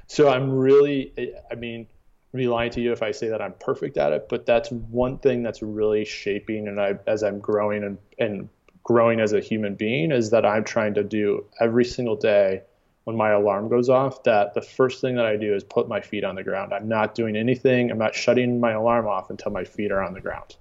So 0.07 0.29
I'm 0.29 0.51
really, 0.51 1.13
I 1.49 1.55
mean, 1.55 1.87
I'd 2.33 2.37
be 2.37 2.47
lying 2.47 2.71
to 2.71 2.81
you 2.81 2.91
if 2.91 3.01
I 3.03 3.11
say 3.11 3.29
that 3.29 3.41
I'm 3.41 3.53
perfect 3.53 3.97
at 3.97 4.11
it, 4.11 4.27
but 4.29 4.45
that's 4.45 4.69
one 4.71 5.17
thing 5.17 5.43
that's 5.43 5.61
really 5.61 6.03
shaping 6.03 6.67
and 6.67 6.79
I, 6.79 6.95
as 7.07 7.23
I'm 7.23 7.39
growing 7.39 7.83
and, 7.83 7.97
and 8.19 8.49
growing 8.83 9.21
as 9.21 9.31
a 9.31 9.39
human 9.39 9.75
being 9.75 10.11
is 10.11 10.31
that 10.31 10.45
I'm 10.45 10.65
trying 10.65 10.95
to 10.95 11.03
do 11.03 11.45
every 11.59 11.85
single 11.85 12.15
day 12.17 12.63
when 13.05 13.17
my 13.17 13.31
alarm 13.31 13.67
goes 13.67 13.89
off 13.89 14.23
that 14.23 14.53
the 14.53 14.61
first 14.61 15.01
thing 15.01 15.15
that 15.15 15.25
I 15.25 15.35
do 15.35 15.53
is 15.53 15.63
put 15.63 15.87
my 15.87 15.99
feet 15.99 16.23
on 16.23 16.35
the 16.35 16.43
ground. 16.43 16.73
I'm 16.73 16.87
not 16.87 17.15
doing 17.15 17.35
anything. 17.35 17.91
I'm 17.91 17.97
not 17.97 18.15
shutting 18.15 18.59
my 18.59 18.71
alarm 18.71 19.07
off 19.07 19.29
until 19.29 19.51
my 19.51 19.63
feet 19.63 19.91
are 19.91 20.01
on 20.01 20.13
the 20.13 20.21
ground. 20.21 20.55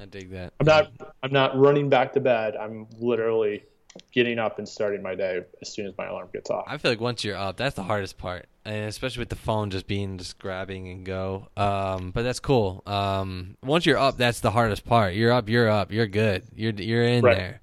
I 0.00 0.04
dig 0.04 0.30
that. 0.32 0.52
I'm 0.60 0.66
not 0.66 0.92
I'm 1.22 1.32
not 1.32 1.58
running 1.58 1.88
back 1.88 2.12
to 2.14 2.20
bed. 2.20 2.56
I'm 2.56 2.86
literally 2.98 3.64
getting 4.12 4.38
up 4.38 4.58
and 4.58 4.68
starting 4.68 5.02
my 5.02 5.14
day 5.14 5.42
as 5.62 5.72
soon 5.72 5.86
as 5.86 5.94
my 5.96 6.06
alarm 6.06 6.28
gets 6.32 6.50
off. 6.50 6.64
I 6.66 6.76
feel 6.76 6.90
like 6.90 7.00
once 7.00 7.24
you're 7.24 7.36
up, 7.36 7.56
that's 7.56 7.76
the 7.76 7.82
hardest 7.82 8.18
part, 8.18 8.44
and 8.66 8.84
especially 8.90 9.20
with 9.20 9.30
the 9.30 9.36
phone 9.36 9.70
just 9.70 9.86
being 9.86 10.18
just 10.18 10.38
grabbing 10.38 10.88
and 10.88 11.06
go. 11.06 11.48
Um, 11.56 12.10
but 12.10 12.22
that's 12.22 12.40
cool. 12.40 12.82
Um, 12.86 13.56
once 13.64 13.86
you're 13.86 13.96
up, 13.96 14.18
that's 14.18 14.40
the 14.40 14.50
hardest 14.50 14.84
part. 14.84 15.14
You're 15.14 15.32
up, 15.32 15.48
you're 15.48 15.70
up, 15.70 15.92
you're 15.92 16.06
good. 16.06 16.42
You're 16.54 16.72
you're 16.74 17.04
in 17.04 17.24
Right. 17.24 17.36
there. 17.36 17.60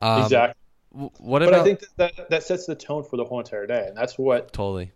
Um, 0.00 0.22
exactly. 0.22 0.61
What 0.92 1.40
But 1.40 1.54
I 1.54 1.64
think 1.64 1.80
that, 1.80 2.16
that 2.16 2.30
that 2.30 2.42
sets 2.42 2.66
the 2.66 2.74
tone 2.74 3.02
for 3.04 3.16
the 3.16 3.24
whole 3.24 3.40
entire 3.40 3.66
day, 3.66 3.86
and 3.88 3.96
that's 3.96 4.18
what 4.18 4.52
totally? 4.52 4.92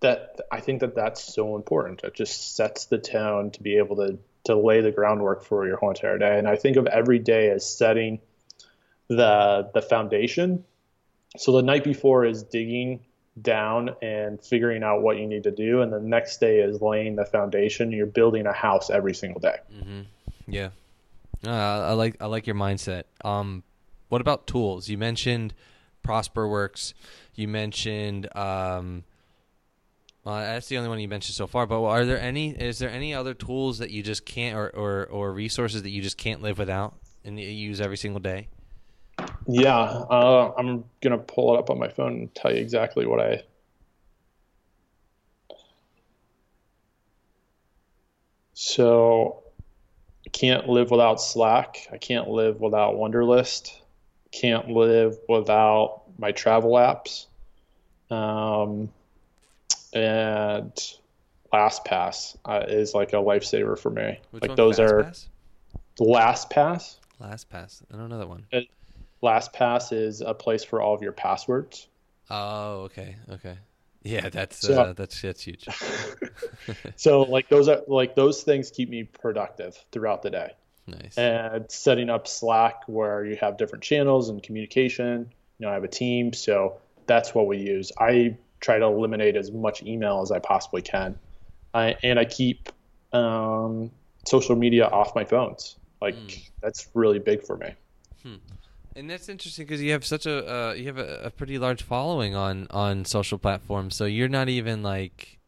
that 0.00 0.40
I 0.50 0.60
think 0.60 0.80
that 0.80 0.94
that's 0.94 1.34
so 1.34 1.56
important. 1.56 2.02
It 2.04 2.14
just 2.14 2.56
sets 2.56 2.86
the 2.86 2.98
tone 2.98 3.50
to 3.52 3.62
be 3.62 3.76
able 3.76 3.96
to 3.96 4.18
to 4.44 4.56
lay 4.56 4.80
the 4.80 4.90
groundwork 4.90 5.44
for 5.44 5.66
your 5.66 5.76
whole 5.76 5.90
entire 5.90 6.16
day. 6.16 6.38
And 6.38 6.48
I 6.48 6.56
think 6.56 6.76
of 6.76 6.86
every 6.86 7.18
day 7.18 7.50
as 7.50 7.68
setting 7.68 8.20
the 9.08 9.70
the 9.74 9.82
foundation. 9.82 10.64
So 11.36 11.52
the 11.52 11.62
night 11.62 11.84
before 11.84 12.24
is 12.24 12.42
digging 12.42 13.00
down 13.40 13.94
and 14.00 14.42
figuring 14.42 14.82
out 14.82 15.02
what 15.02 15.18
you 15.18 15.26
need 15.26 15.44
to 15.44 15.50
do, 15.50 15.82
and 15.82 15.92
the 15.92 16.00
next 16.00 16.38
day 16.38 16.60
is 16.60 16.80
laying 16.80 17.16
the 17.16 17.24
foundation. 17.24 17.92
You're 17.92 18.06
building 18.06 18.46
a 18.46 18.52
house 18.52 18.90
every 18.90 19.14
single 19.14 19.40
day. 19.40 19.56
Yeah. 20.46 20.70
Uh, 21.46 21.50
I 21.50 21.92
like 21.92 22.16
I 22.20 22.26
like 22.26 22.46
your 22.46 22.56
mindset. 22.56 23.04
Um, 23.24 23.62
what 24.08 24.20
about 24.20 24.46
tools? 24.46 24.88
You 24.88 24.98
mentioned 24.98 25.54
ProsperWorks. 26.04 26.94
You 27.34 27.48
mentioned 27.48 28.34
um, 28.36 29.04
well, 30.28 30.40
that's 30.40 30.68
the 30.68 30.76
only 30.76 30.90
one 30.90 31.00
you 31.00 31.08
mentioned 31.08 31.36
so 31.36 31.46
far. 31.46 31.66
But 31.66 31.82
are 31.82 32.04
there 32.04 32.20
any? 32.20 32.50
Is 32.50 32.78
there 32.78 32.90
any 32.90 33.14
other 33.14 33.32
tools 33.32 33.78
that 33.78 33.90
you 33.90 34.02
just 34.02 34.26
can't, 34.26 34.54
or 34.56 34.68
or, 34.70 35.06
or 35.06 35.32
resources 35.32 35.82
that 35.84 35.90
you 35.90 36.02
just 36.02 36.18
can't 36.18 36.42
live 36.42 36.58
without 36.58 36.98
and 37.24 37.40
use 37.40 37.80
every 37.80 37.96
single 37.96 38.20
day? 38.20 38.48
Yeah, 39.46 39.78
uh, 39.78 40.52
I'm 40.58 40.84
gonna 41.00 41.16
pull 41.16 41.54
it 41.54 41.58
up 41.60 41.70
on 41.70 41.78
my 41.78 41.88
phone 41.88 42.12
and 42.12 42.34
tell 42.34 42.52
you 42.52 42.60
exactly 42.60 43.06
what 43.06 43.20
I. 43.20 43.42
So, 48.52 49.44
I 50.26 50.30
can't 50.30 50.68
live 50.68 50.90
without 50.90 51.22
Slack. 51.22 51.86
I 51.90 51.96
can't 51.96 52.28
live 52.28 52.60
without 52.60 52.96
Wunderlist. 52.96 53.72
Can't 54.30 54.68
live 54.70 55.16
without 55.28 56.02
my 56.18 56.32
travel 56.32 56.72
apps. 56.72 57.26
Um, 58.10 58.90
and 59.92 60.72
LastPass 61.52 62.36
uh, 62.44 62.64
is 62.68 62.94
like 62.94 63.12
a 63.12 63.16
lifesaver 63.16 63.78
for 63.78 63.90
me. 63.90 64.18
Which 64.30 64.42
like 64.42 64.50
one? 64.50 64.56
those 64.56 64.78
are 64.78 65.04
FastPass? 65.04 65.28
LastPass. 66.00 66.96
LastPass. 67.22 67.82
I 67.92 67.96
don't 67.96 68.08
know 68.08 68.18
that 68.18 68.28
one. 68.28 68.46
LastPass 69.22 69.92
is 69.92 70.20
a 70.20 70.34
place 70.34 70.62
for 70.62 70.80
all 70.80 70.94
of 70.94 71.02
your 71.02 71.12
passwords. 71.12 71.88
Oh, 72.30 72.82
okay, 72.82 73.16
okay. 73.30 73.56
Yeah, 74.02 74.28
that's 74.28 74.60
So- 74.60 74.80
uh, 74.82 74.92
that's 74.92 75.20
that's 75.20 75.42
huge. 75.42 75.66
So 76.96 77.22
like 77.22 77.48
those 77.48 77.68
are 77.68 77.80
like 77.88 78.14
those 78.14 78.42
things 78.42 78.70
keep 78.70 78.88
me 78.90 79.04
productive 79.04 79.76
throughout 79.90 80.22
the 80.22 80.30
day. 80.30 80.52
Nice. 80.88 81.18
And 81.18 81.70
setting 81.70 82.10
up 82.10 82.26
Slack 82.26 82.82
where 82.86 83.24
you 83.24 83.36
have 83.36 83.56
different 83.56 83.84
channels 83.84 84.28
and 84.28 84.42
communication. 84.42 85.30
You 85.58 85.66
know, 85.66 85.70
I 85.70 85.74
have 85.74 85.84
a 85.84 85.88
team, 85.88 86.32
so 86.32 86.78
that's 87.06 87.34
what 87.34 87.46
we 87.46 87.58
use. 87.58 87.92
I 87.98 88.36
try 88.60 88.78
to 88.78 88.86
eliminate 88.86 89.36
as 89.36 89.50
much 89.50 89.82
email 89.82 90.20
as 90.22 90.30
I 90.30 90.38
possibly 90.38 90.82
can, 90.82 91.18
I, 91.74 91.96
and 92.02 92.18
I 92.18 92.24
keep 92.24 92.70
um, 93.12 93.90
social 94.26 94.56
media 94.56 94.86
off 94.86 95.14
my 95.14 95.24
phones. 95.24 95.76
Like 96.00 96.16
that's 96.62 96.88
really 96.94 97.18
big 97.18 97.44
for 97.44 97.56
me. 97.56 97.74
Hmm. 98.22 98.36
And 98.94 99.10
that's 99.10 99.28
interesting 99.28 99.64
because 99.66 99.82
you 99.82 99.92
have 99.92 100.04
such 100.04 100.26
a 100.26 100.52
uh, 100.52 100.72
you 100.72 100.86
have 100.86 100.98
a, 100.98 101.22
a 101.24 101.30
pretty 101.30 101.58
large 101.58 101.82
following 101.82 102.34
on 102.34 102.66
on 102.70 103.04
social 103.04 103.38
platforms. 103.38 103.96
So 103.96 104.04
you're 104.04 104.28
not 104.28 104.48
even 104.48 104.82
like 104.82 105.38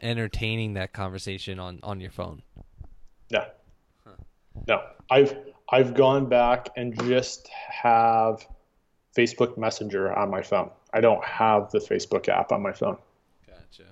entertaining 0.00 0.74
that 0.74 0.92
conversation 0.92 1.58
on 1.58 1.80
on 1.82 2.00
your 2.00 2.10
phone. 2.10 2.42
No. 4.68 4.82
I've 5.10 5.36
I've 5.68 5.94
gone 5.94 6.26
back 6.28 6.68
and 6.76 6.98
just 7.04 7.48
have 7.48 8.46
Facebook 9.16 9.56
Messenger 9.58 10.12
on 10.12 10.30
my 10.30 10.42
phone. 10.42 10.70
I 10.92 11.00
don't 11.00 11.24
have 11.24 11.70
the 11.70 11.78
Facebook 11.78 12.28
app 12.28 12.52
on 12.52 12.62
my 12.62 12.72
phone. 12.72 12.98
Gotcha. 13.46 13.88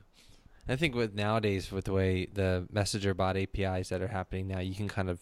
I 0.69 0.77
think 0.77 0.95
with 0.95 1.15
nowadays 1.15 1.73
with 1.73 1.87
the 1.87 1.93
way 1.93 2.27
the 2.33 2.67
messenger 2.71 3.15
bot 3.15 3.37
APIs 3.37 3.89
that 3.89 4.03
are 4.03 4.09
happening 4.09 4.49
now, 4.49 4.61
you 4.61 4.75
can 4.75 4.89
kind 4.89 5.09
of 5.09 5.19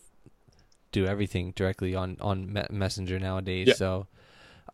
do 0.92 1.06
everything 1.06 1.52
directly 1.54 1.94
on 1.94 2.16
on 2.20 2.66
Messenger 2.70 3.18
nowadays. 3.18 3.68
Yeah. 3.68 3.74
So, 3.74 4.06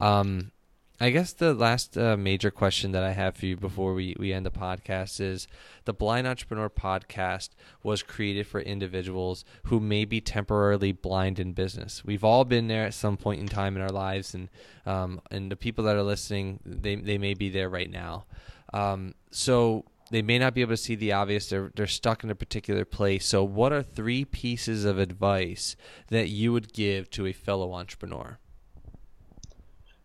um, 0.01 0.53
I 1.01 1.11
guess 1.11 1.33
the 1.33 1.55
last 1.55 1.99
uh, 1.99 2.17
major 2.17 2.53
question 2.53 2.93
that 2.93 3.03
I 3.03 3.11
have 3.11 3.37
for 3.37 3.47
you 3.47 3.57
before 3.57 3.95
we, 3.95 4.15
we 4.17 4.33
end 4.33 4.47
the 4.47 4.51
podcast 4.51 5.21
is 5.21 5.49
the 5.87 5.93
Blind 5.93 6.25
Entrepreneur 6.25 6.71
podcast 6.71 7.51
was 7.83 8.05
created 8.05 8.47
for 8.47 8.61
individuals 8.61 9.45
who 9.65 9.81
may 9.81 10.05
be 10.05 10.21
temporarily 10.21 10.93
blind 10.93 11.41
in 11.41 11.53
business. 11.53 12.05
We've 12.05 12.23
all 12.23 12.45
been 12.45 12.69
there 12.69 12.85
at 12.85 12.95
some 12.95 13.17
point 13.17 13.41
in 13.41 13.49
time 13.49 13.75
in 13.75 13.83
our 13.83 13.91
lives, 13.91 14.35
and 14.35 14.49
um, 14.87 15.21
and 15.33 15.51
the 15.51 15.57
people 15.57 15.83
that 15.85 15.97
are 15.97 16.03
listening, 16.03 16.61
they 16.65 16.95
they 16.95 17.19
may 17.19 17.35
be 17.35 17.51
there 17.51 17.69
right 17.69 17.91
now. 17.91 18.27
Um, 18.73 19.15
so 19.33 19.85
they 20.13 20.23
may 20.23 20.39
not 20.39 20.55
be 20.55 20.61
able 20.61 20.75
to 20.75 20.77
see 20.77 20.95
the 20.95 21.13
obvious. 21.13 21.49
They're 21.49 21.73
they're 21.75 21.89
stuck 21.89 22.23
in 22.23 22.31
a 22.31 22.37
particular 22.37 22.85
place. 22.85 23.27
So, 23.27 23.43
what 23.43 23.73
are 23.73 23.83
three 23.83 24.25
pieces 24.25 24.85
of 24.85 24.99
advice 24.99 25.75
that 26.09 26.29
you 26.29 26.53
would 26.53 26.73
give 26.73 27.11
to 27.11 27.27
a 27.27 27.33
fellow 27.33 27.73
entrepreneur? 27.73 28.39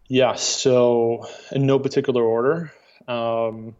Yeah, 0.09 0.33
so 0.33 1.27
in 1.51 1.67
no 1.67 1.77
particular 1.77 2.23
order. 2.23 2.73
Um, 3.07 3.75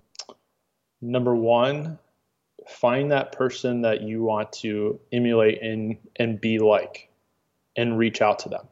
number 1.01 1.35
one, 1.35 1.97
find 2.67 3.11
that 3.11 3.31
person 3.31 3.81
that 3.81 4.01
you 4.01 4.21
want 4.21 4.53
to 4.53 4.99
emulate 5.11 5.61
and 5.63 5.97
and 6.15 6.39
be 6.39 6.59
like, 6.59 7.09
and 7.75 7.97
reach 7.97 8.21
out 8.21 8.39
to 8.39 8.49
them. 8.49 8.67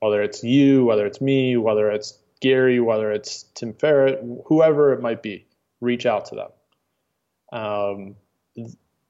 Whether 0.00 0.22
it's 0.22 0.44
you, 0.44 0.84
whether 0.84 1.06
it's 1.06 1.20
me, 1.22 1.56
whether 1.56 1.90
it's 1.90 2.18
Gary, 2.42 2.78
whether 2.78 3.10
it's 3.10 3.44
Tim 3.54 3.72
Ferriss, 3.72 4.16
whoever 4.46 4.92
it 4.92 5.00
might 5.00 5.22
be, 5.22 5.46
reach 5.80 6.04
out 6.04 6.26
to 6.26 6.34
them. 6.34 7.58
Um, 7.58 8.16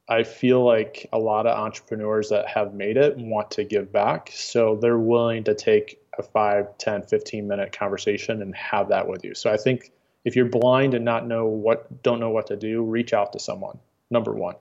I 0.08 0.22
feel 0.22 0.64
like 0.64 1.08
a 1.12 1.18
lot 1.18 1.46
of 1.46 1.58
entrepreneurs 1.58 2.30
that 2.30 2.46
have 2.48 2.74
made 2.74 2.96
it 2.96 3.16
want 3.18 3.50
to 3.52 3.64
give 3.64 3.92
back. 3.92 4.30
So 4.32 4.76
they're 4.80 4.96
willing 4.98 5.44
to 5.44 5.54
take 5.54 6.00
a 6.18 6.22
5, 6.22 6.78
10, 6.78 7.02
15 7.02 7.48
minute 7.48 7.72
conversation 7.72 8.42
and 8.42 8.54
have 8.54 8.88
that 8.88 9.08
with 9.08 9.24
you. 9.24 9.34
So 9.34 9.50
I 9.50 9.56
think 9.56 9.92
if 10.24 10.36
you're 10.36 10.48
blind 10.48 10.94
and 10.94 11.04
not 11.04 11.26
know 11.26 11.46
what 11.46 12.02
don't 12.02 12.20
know 12.20 12.30
what 12.30 12.48
to 12.48 12.56
do, 12.56 12.82
reach 12.82 13.12
out 13.12 13.32
to 13.32 13.38
someone. 13.38 13.78
Number 14.10 14.32
1. 14.32 14.54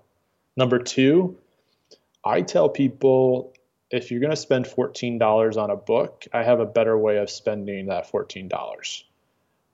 Number 0.55 0.79
2, 0.79 1.37
I 2.23 2.41
tell 2.41 2.69
people 2.69 3.53
if 3.89 4.11
you're 4.11 4.19
going 4.19 4.31
to 4.31 4.35
spend 4.35 4.65
$14 4.65 5.57
on 5.57 5.69
a 5.69 5.75
book, 5.75 6.25
I 6.33 6.43
have 6.43 6.59
a 6.59 6.65
better 6.65 6.97
way 6.97 7.17
of 7.17 7.29
spending 7.29 7.87
that 7.87 8.11
$14 8.11 8.49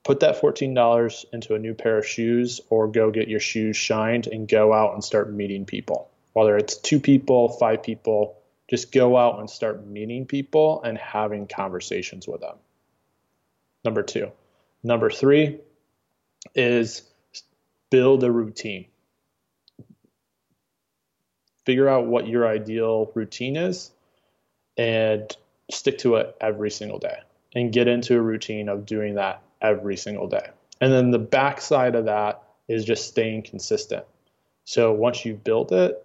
put 0.03 0.19
that 0.19 0.39
$14 0.39 1.25
into 1.33 1.55
a 1.55 1.59
new 1.59 1.73
pair 1.73 1.97
of 1.97 2.05
shoes 2.05 2.61
or 2.69 2.87
go 2.87 3.09
get 3.11 3.27
your 3.27 3.39
shoes 3.39 3.77
shined 3.77 4.27
and 4.27 4.47
go 4.47 4.73
out 4.73 4.93
and 4.93 5.03
start 5.03 5.31
meeting 5.31 5.65
people. 5.65 6.09
Whether 6.33 6.57
it's 6.57 6.77
two 6.77 6.99
people, 6.99 7.49
five 7.49 7.83
people, 7.83 8.37
just 8.73 8.91
go 8.91 9.15
out 9.15 9.37
and 9.37 9.47
start 9.47 9.85
meeting 9.85 10.25
people 10.25 10.81
and 10.81 10.97
having 10.97 11.45
conversations 11.45 12.27
with 12.27 12.41
them. 12.41 12.55
Number 13.85 14.01
two. 14.01 14.31
Number 14.81 15.11
three 15.11 15.59
is 16.55 17.03
build 17.91 18.23
a 18.23 18.31
routine. 18.31 18.87
Figure 21.67 21.87
out 21.87 22.07
what 22.07 22.27
your 22.27 22.47
ideal 22.47 23.11
routine 23.13 23.57
is 23.57 23.91
and 24.75 25.31
stick 25.69 25.99
to 25.99 26.15
it 26.15 26.35
every 26.41 26.71
single 26.71 26.97
day 26.97 27.19
and 27.53 27.71
get 27.71 27.87
into 27.87 28.17
a 28.17 28.21
routine 28.21 28.69
of 28.69 28.87
doing 28.87 29.13
that 29.13 29.43
every 29.61 29.97
single 29.97 30.27
day. 30.27 30.47
And 30.81 30.91
then 30.91 31.11
the 31.11 31.19
backside 31.19 31.93
of 31.93 32.05
that 32.05 32.41
is 32.67 32.85
just 32.85 33.07
staying 33.07 33.43
consistent. 33.43 34.03
So 34.65 34.91
once 34.93 35.25
you've 35.25 35.43
built 35.43 35.71
it, 35.71 36.03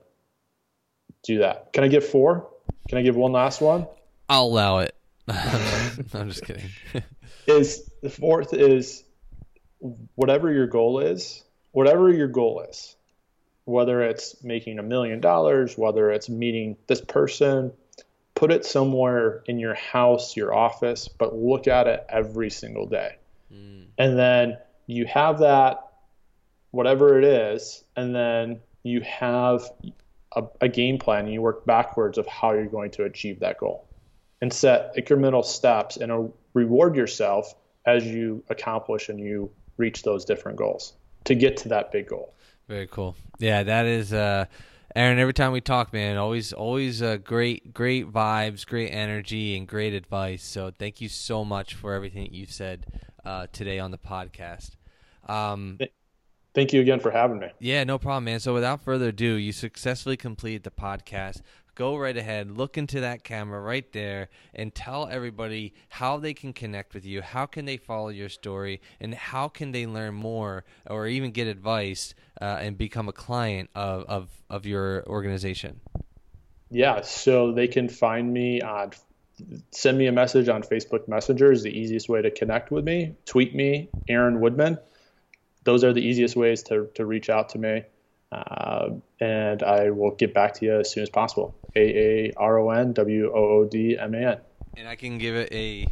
do 1.23 1.39
that. 1.39 1.73
Can 1.73 1.83
I 1.83 1.89
get 1.89 2.05
four? 2.05 2.47
Can 2.89 2.99
I 2.99 3.03
give 3.03 3.17
one 3.17 3.33
last 3.33 3.61
one? 3.61 3.87
I'll 4.29 4.45
allow 4.45 4.79
it. 4.79 4.95
I'm 5.29 6.31
just 6.31 6.45
kidding. 6.45 6.71
is 7.47 7.91
the 8.03 8.11
fourth 8.11 8.55
is 8.55 9.05
whatever 10.15 10.53
your 10.53 10.67
goal 10.67 11.01
is, 11.01 11.45
whatever 11.73 12.13
your 12.13 12.29
goal 12.29 12.65
is, 12.69 12.97
whether 13.65 14.03
it's 14.03 14.43
making 14.43 14.79
a 14.79 14.83
million 14.83 15.21
dollars, 15.21 15.77
whether 15.77 16.11
it's 16.11 16.29
meeting 16.29 16.77
this 16.87 17.01
person, 17.01 17.73
put 18.35 18.51
it 18.51 18.65
somewhere 18.65 19.43
in 19.47 19.59
your 19.59 19.75
house, 19.75 20.37
your 20.37 20.55
office, 20.55 21.09
but 21.09 21.35
look 21.35 21.67
at 21.67 21.87
it 21.87 22.05
every 22.09 22.51
single 22.51 22.87
day. 22.87 23.17
Mm. 23.53 23.87
And 23.99 24.19
then 24.19 24.59
you 24.87 25.07
have 25.07 25.41
that, 25.41 25.93
whatever 26.71 27.19
it 27.19 27.25
is, 27.25 27.85
and 27.97 28.15
then 28.15 28.61
you 28.83 29.01
have 29.03 29.71
a, 30.39 30.45
a 30.63 30.69
game 30.69 30.99
plan 30.99 31.25
and 31.25 31.35
you 31.35 31.43
work 31.43 31.67
backwards 31.67 32.19
of 32.19 32.27
how 32.27 32.53
you're 32.53 32.67
going 32.67 32.91
to 32.93 33.05
achieve 33.05 33.41
that 33.41 33.59
goal 33.59 33.87
and 34.41 34.53
set 34.53 34.95
incremental 34.97 35.45
steps 35.45 35.97
and 35.97 36.33
reward 36.55 36.95
yourself 36.97 37.55
as 37.87 38.07
you 38.07 38.43
accomplish 38.49 39.09
and 39.09 39.19
you 39.19 39.51
reach 39.77 40.03
those 40.03 40.25
different 40.25 40.59
goals 40.59 40.95
to 41.25 41.35
get 41.35 41.57
to 41.57 41.69
that 41.69 41.91
big 41.93 42.09
goal. 42.09 42.35
Very 42.69 42.87
cool. 42.87 43.17
Yeah, 43.39 43.63
that 43.63 43.87
is 43.87 44.13
uh 44.13 44.47
Aaron, 44.97 45.19
every 45.19 45.35
time 45.35 45.53
we 45.53 45.61
talk, 45.61 45.93
man, 45.93 46.17
always 46.17 46.53
always 46.53 47.03
uh, 47.03 47.19
great 47.19 47.75
great 47.75 48.11
vibes, 48.11 48.67
great 48.67 48.89
energy 48.89 49.57
and 49.57 49.69
great 49.69 49.93
advice. 49.93 50.43
So 50.43 50.73
thank 50.77 51.01
you 51.01 51.09
so 51.09 51.45
much 51.45 51.75
for 51.75 51.93
everything 51.93 52.25
that 52.25 52.33
you've 52.33 52.51
said 52.51 52.87
uh, 53.25 53.47
today 53.53 53.79
on 53.79 53.91
the 53.91 53.99
podcast. 53.99 54.71
Um, 55.29 55.79
Thank 56.59 56.73
you 56.73 56.81
again 56.81 56.99
for 56.99 57.13
having 57.13 57.39
me. 57.39 57.47
Yeah, 57.61 57.85
no 57.85 58.01
problem, 58.01 58.25
man. 58.25 58.41
So 58.41 58.53
without 58.53 58.83
further 58.83 59.11
ado, 59.11 59.35
you 59.35 59.53
successfully 59.53 60.17
completed 60.17 60.65
the 60.65 60.73
podcast 60.73 61.41
go 61.77 61.97
right 61.97 62.17
ahead, 62.17 62.51
look 62.51 62.77
into 62.77 63.03
that 63.03 63.23
camera 63.23 63.61
right 63.61 63.93
there, 63.93 64.29
and 64.57 64.75
tell 64.75 65.07
everybody 65.07 65.73
how 65.89 66.17
they 66.17 66.35
can 66.35 66.53
connect 66.53 66.95
with 66.95 67.05
you, 67.05 67.23
how 67.23 67.47
can 67.47 67.65
they 67.65 67.77
follow 67.77 68.09
your 68.09 68.29
story, 68.29 68.81
and 69.01 69.15
how 69.15 69.47
can 69.47 69.71
they 69.71 69.87
learn 69.87 70.13
more 70.15 70.65
or 70.91 71.07
even 71.07 71.31
get 71.31 71.47
advice 71.47 72.13
uh, 72.41 72.59
and 72.61 72.77
become 72.77 73.09
a 73.09 73.13
client 73.13 73.71
of, 73.77 74.03
of, 74.09 74.29
of 74.51 74.67
your 74.67 75.07
organization. 75.07 75.79
Yeah, 76.73 77.03
so 77.03 77.53
they 77.53 77.69
can 77.69 77.89
find 77.89 78.33
me 78.33 78.61
on 78.63 78.91
send 79.71 79.97
me 79.97 80.09
a 80.09 80.13
message 80.13 80.49
on 80.49 80.65
Facebook 80.65 81.07
Messenger 81.07 81.53
is 81.53 81.63
the 81.63 81.71
easiest 81.71 82.09
way 82.09 82.21
to 82.21 82.31
connect 82.33 82.73
with 82.73 82.85
me. 82.85 83.15
Tweet 83.25 83.55
me, 83.55 83.89
Aaron 84.09 84.41
Woodman. 84.41 84.79
Those 85.69 85.85
are 85.85 85.93
the 85.93 86.01
easiest 86.01 86.35
ways 86.35 86.63
to, 86.63 86.89
to 86.95 87.05
reach 87.05 87.29
out 87.29 87.51
to 87.51 87.59
me. 87.59 87.83
Uh, 88.33 88.89
and 89.21 89.63
I 89.63 89.91
will 89.91 90.13
get 90.13 90.33
back 90.33 90.55
to 90.55 90.65
you 90.65 90.81
as 90.81 90.91
soon 90.91 91.03
as 91.03 91.11
possible. 91.11 91.55
A 91.77 91.81
A 91.81 92.33
R 92.39 92.59
O 92.59 92.71
N 92.71 92.95
W 92.95 93.31
O 93.31 93.37
O 93.37 93.65
D 93.67 93.99
M 93.99 94.15
A 94.15 94.19
N. 94.19 94.39
And 94.79 94.89
I 94.89 94.97
can 94.97 95.19
give 95.19 95.37
it 95.37 95.53
a. 95.53 95.87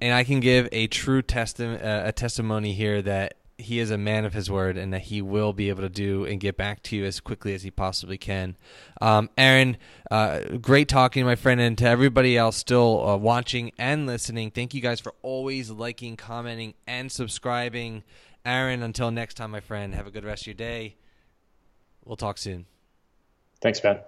And 0.00 0.14
I 0.14 0.22
can 0.22 0.38
give 0.38 0.68
a 0.70 0.86
true 0.86 1.22
testi- 1.22 1.84
uh, 1.84 2.06
a 2.06 2.12
testimony 2.12 2.72
here 2.72 3.02
that 3.02 3.34
he 3.62 3.78
is 3.78 3.90
a 3.90 3.98
man 3.98 4.24
of 4.24 4.32
his 4.32 4.50
word 4.50 4.76
and 4.76 4.92
that 4.92 5.02
he 5.02 5.22
will 5.22 5.52
be 5.52 5.68
able 5.68 5.82
to 5.82 5.88
do 5.88 6.24
and 6.24 6.40
get 6.40 6.56
back 6.56 6.82
to 6.84 6.96
you 6.96 7.04
as 7.04 7.20
quickly 7.20 7.54
as 7.54 7.62
he 7.62 7.70
possibly 7.70 8.18
can. 8.18 8.56
Um, 9.00 9.30
Aaron, 9.36 9.76
uh, 10.10 10.40
great 10.60 10.88
talking, 10.88 11.24
my 11.24 11.36
friend, 11.36 11.60
and 11.60 11.76
to 11.78 11.86
everybody 11.86 12.36
else 12.36 12.56
still 12.56 13.06
uh, 13.06 13.16
watching 13.16 13.72
and 13.78 14.06
listening. 14.06 14.50
Thank 14.50 14.74
you 14.74 14.80
guys 14.80 15.00
for 15.00 15.14
always 15.22 15.70
liking, 15.70 16.16
commenting, 16.16 16.74
and 16.86 17.10
subscribing. 17.10 18.02
Aaron, 18.44 18.82
until 18.82 19.10
next 19.10 19.34
time, 19.34 19.50
my 19.50 19.60
friend, 19.60 19.94
have 19.94 20.06
a 20.06 20.10
good 20.10 20.24
rest 20.24 20.42
of 20.42 20.46
your 20.48 20.54
day. 20.54 20.96
We'll 22.04 22.16
talk 22.16 22.38
soon. 22.38 22.66
Thanks, 23.60 23.80
Ben. 23.80 24.00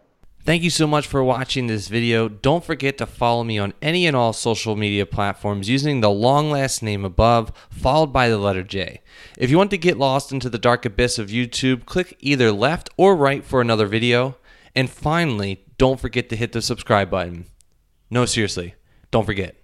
Thank 0.45 0.65
you 0.65 0.71
so 0.71 0.89
much 0.89 1.07
for 1.07 1.23
watching 1.23 1.69
this 1.69 1.87
video. 1.87 2.29
Don't 2.29 2.65
forget 2.65 2.99
to 2.99 3.07
follow 3.07 3.45
me 3.45 3.61
on 3.61 3.75
any 3.81 4.09
and 4.09 4.17
all 4.17 4.33
social 4.33 4.75
media 4.75 5.07
platforms 5.07 5.69
using 5.69 6.01
the 6.01 6.11
long 6.11 6.51
last 6.51 6.83
name 6.83 7.05
above, 7.05 7.53
followed 7.71 8.13
by 8.13 8.29
the 8.29 8.39
letter 8.39 8.65
J. 8.65 9.03
If 9.39 9.51
you 9.51 9.57
want 9.57 9.71
to 9.71 9.79
get 9.79 9.99
lost 9.99 10.33
into 10.33 10.51
the 10.51 10.59
dark 10.59 10.85
abyss 10.85 11.17
of 11.21 11.29
YouTube, 11.29 11.85
click 11.85 12.17
either 12.19 12.51
left 12.51 12.91
or 12.97 13.15
right 13.15 13.45
for 13.45 13.61
another 13.61 13.87
video. 13.87 14.37
And 14.75 14.91
finally, 14.91 15.65
don't 15.79 16.01
forget 16.01 16.29
to 16.31 16.37
hit 16.37 16.51
the 16.51 16.61
subscribe 16.61 17.09
button. 17.09 17.47
No, 18.11 18.25
seriously, 18.25 18.75
don't 19.13 19.27
forget. 19.27 19.62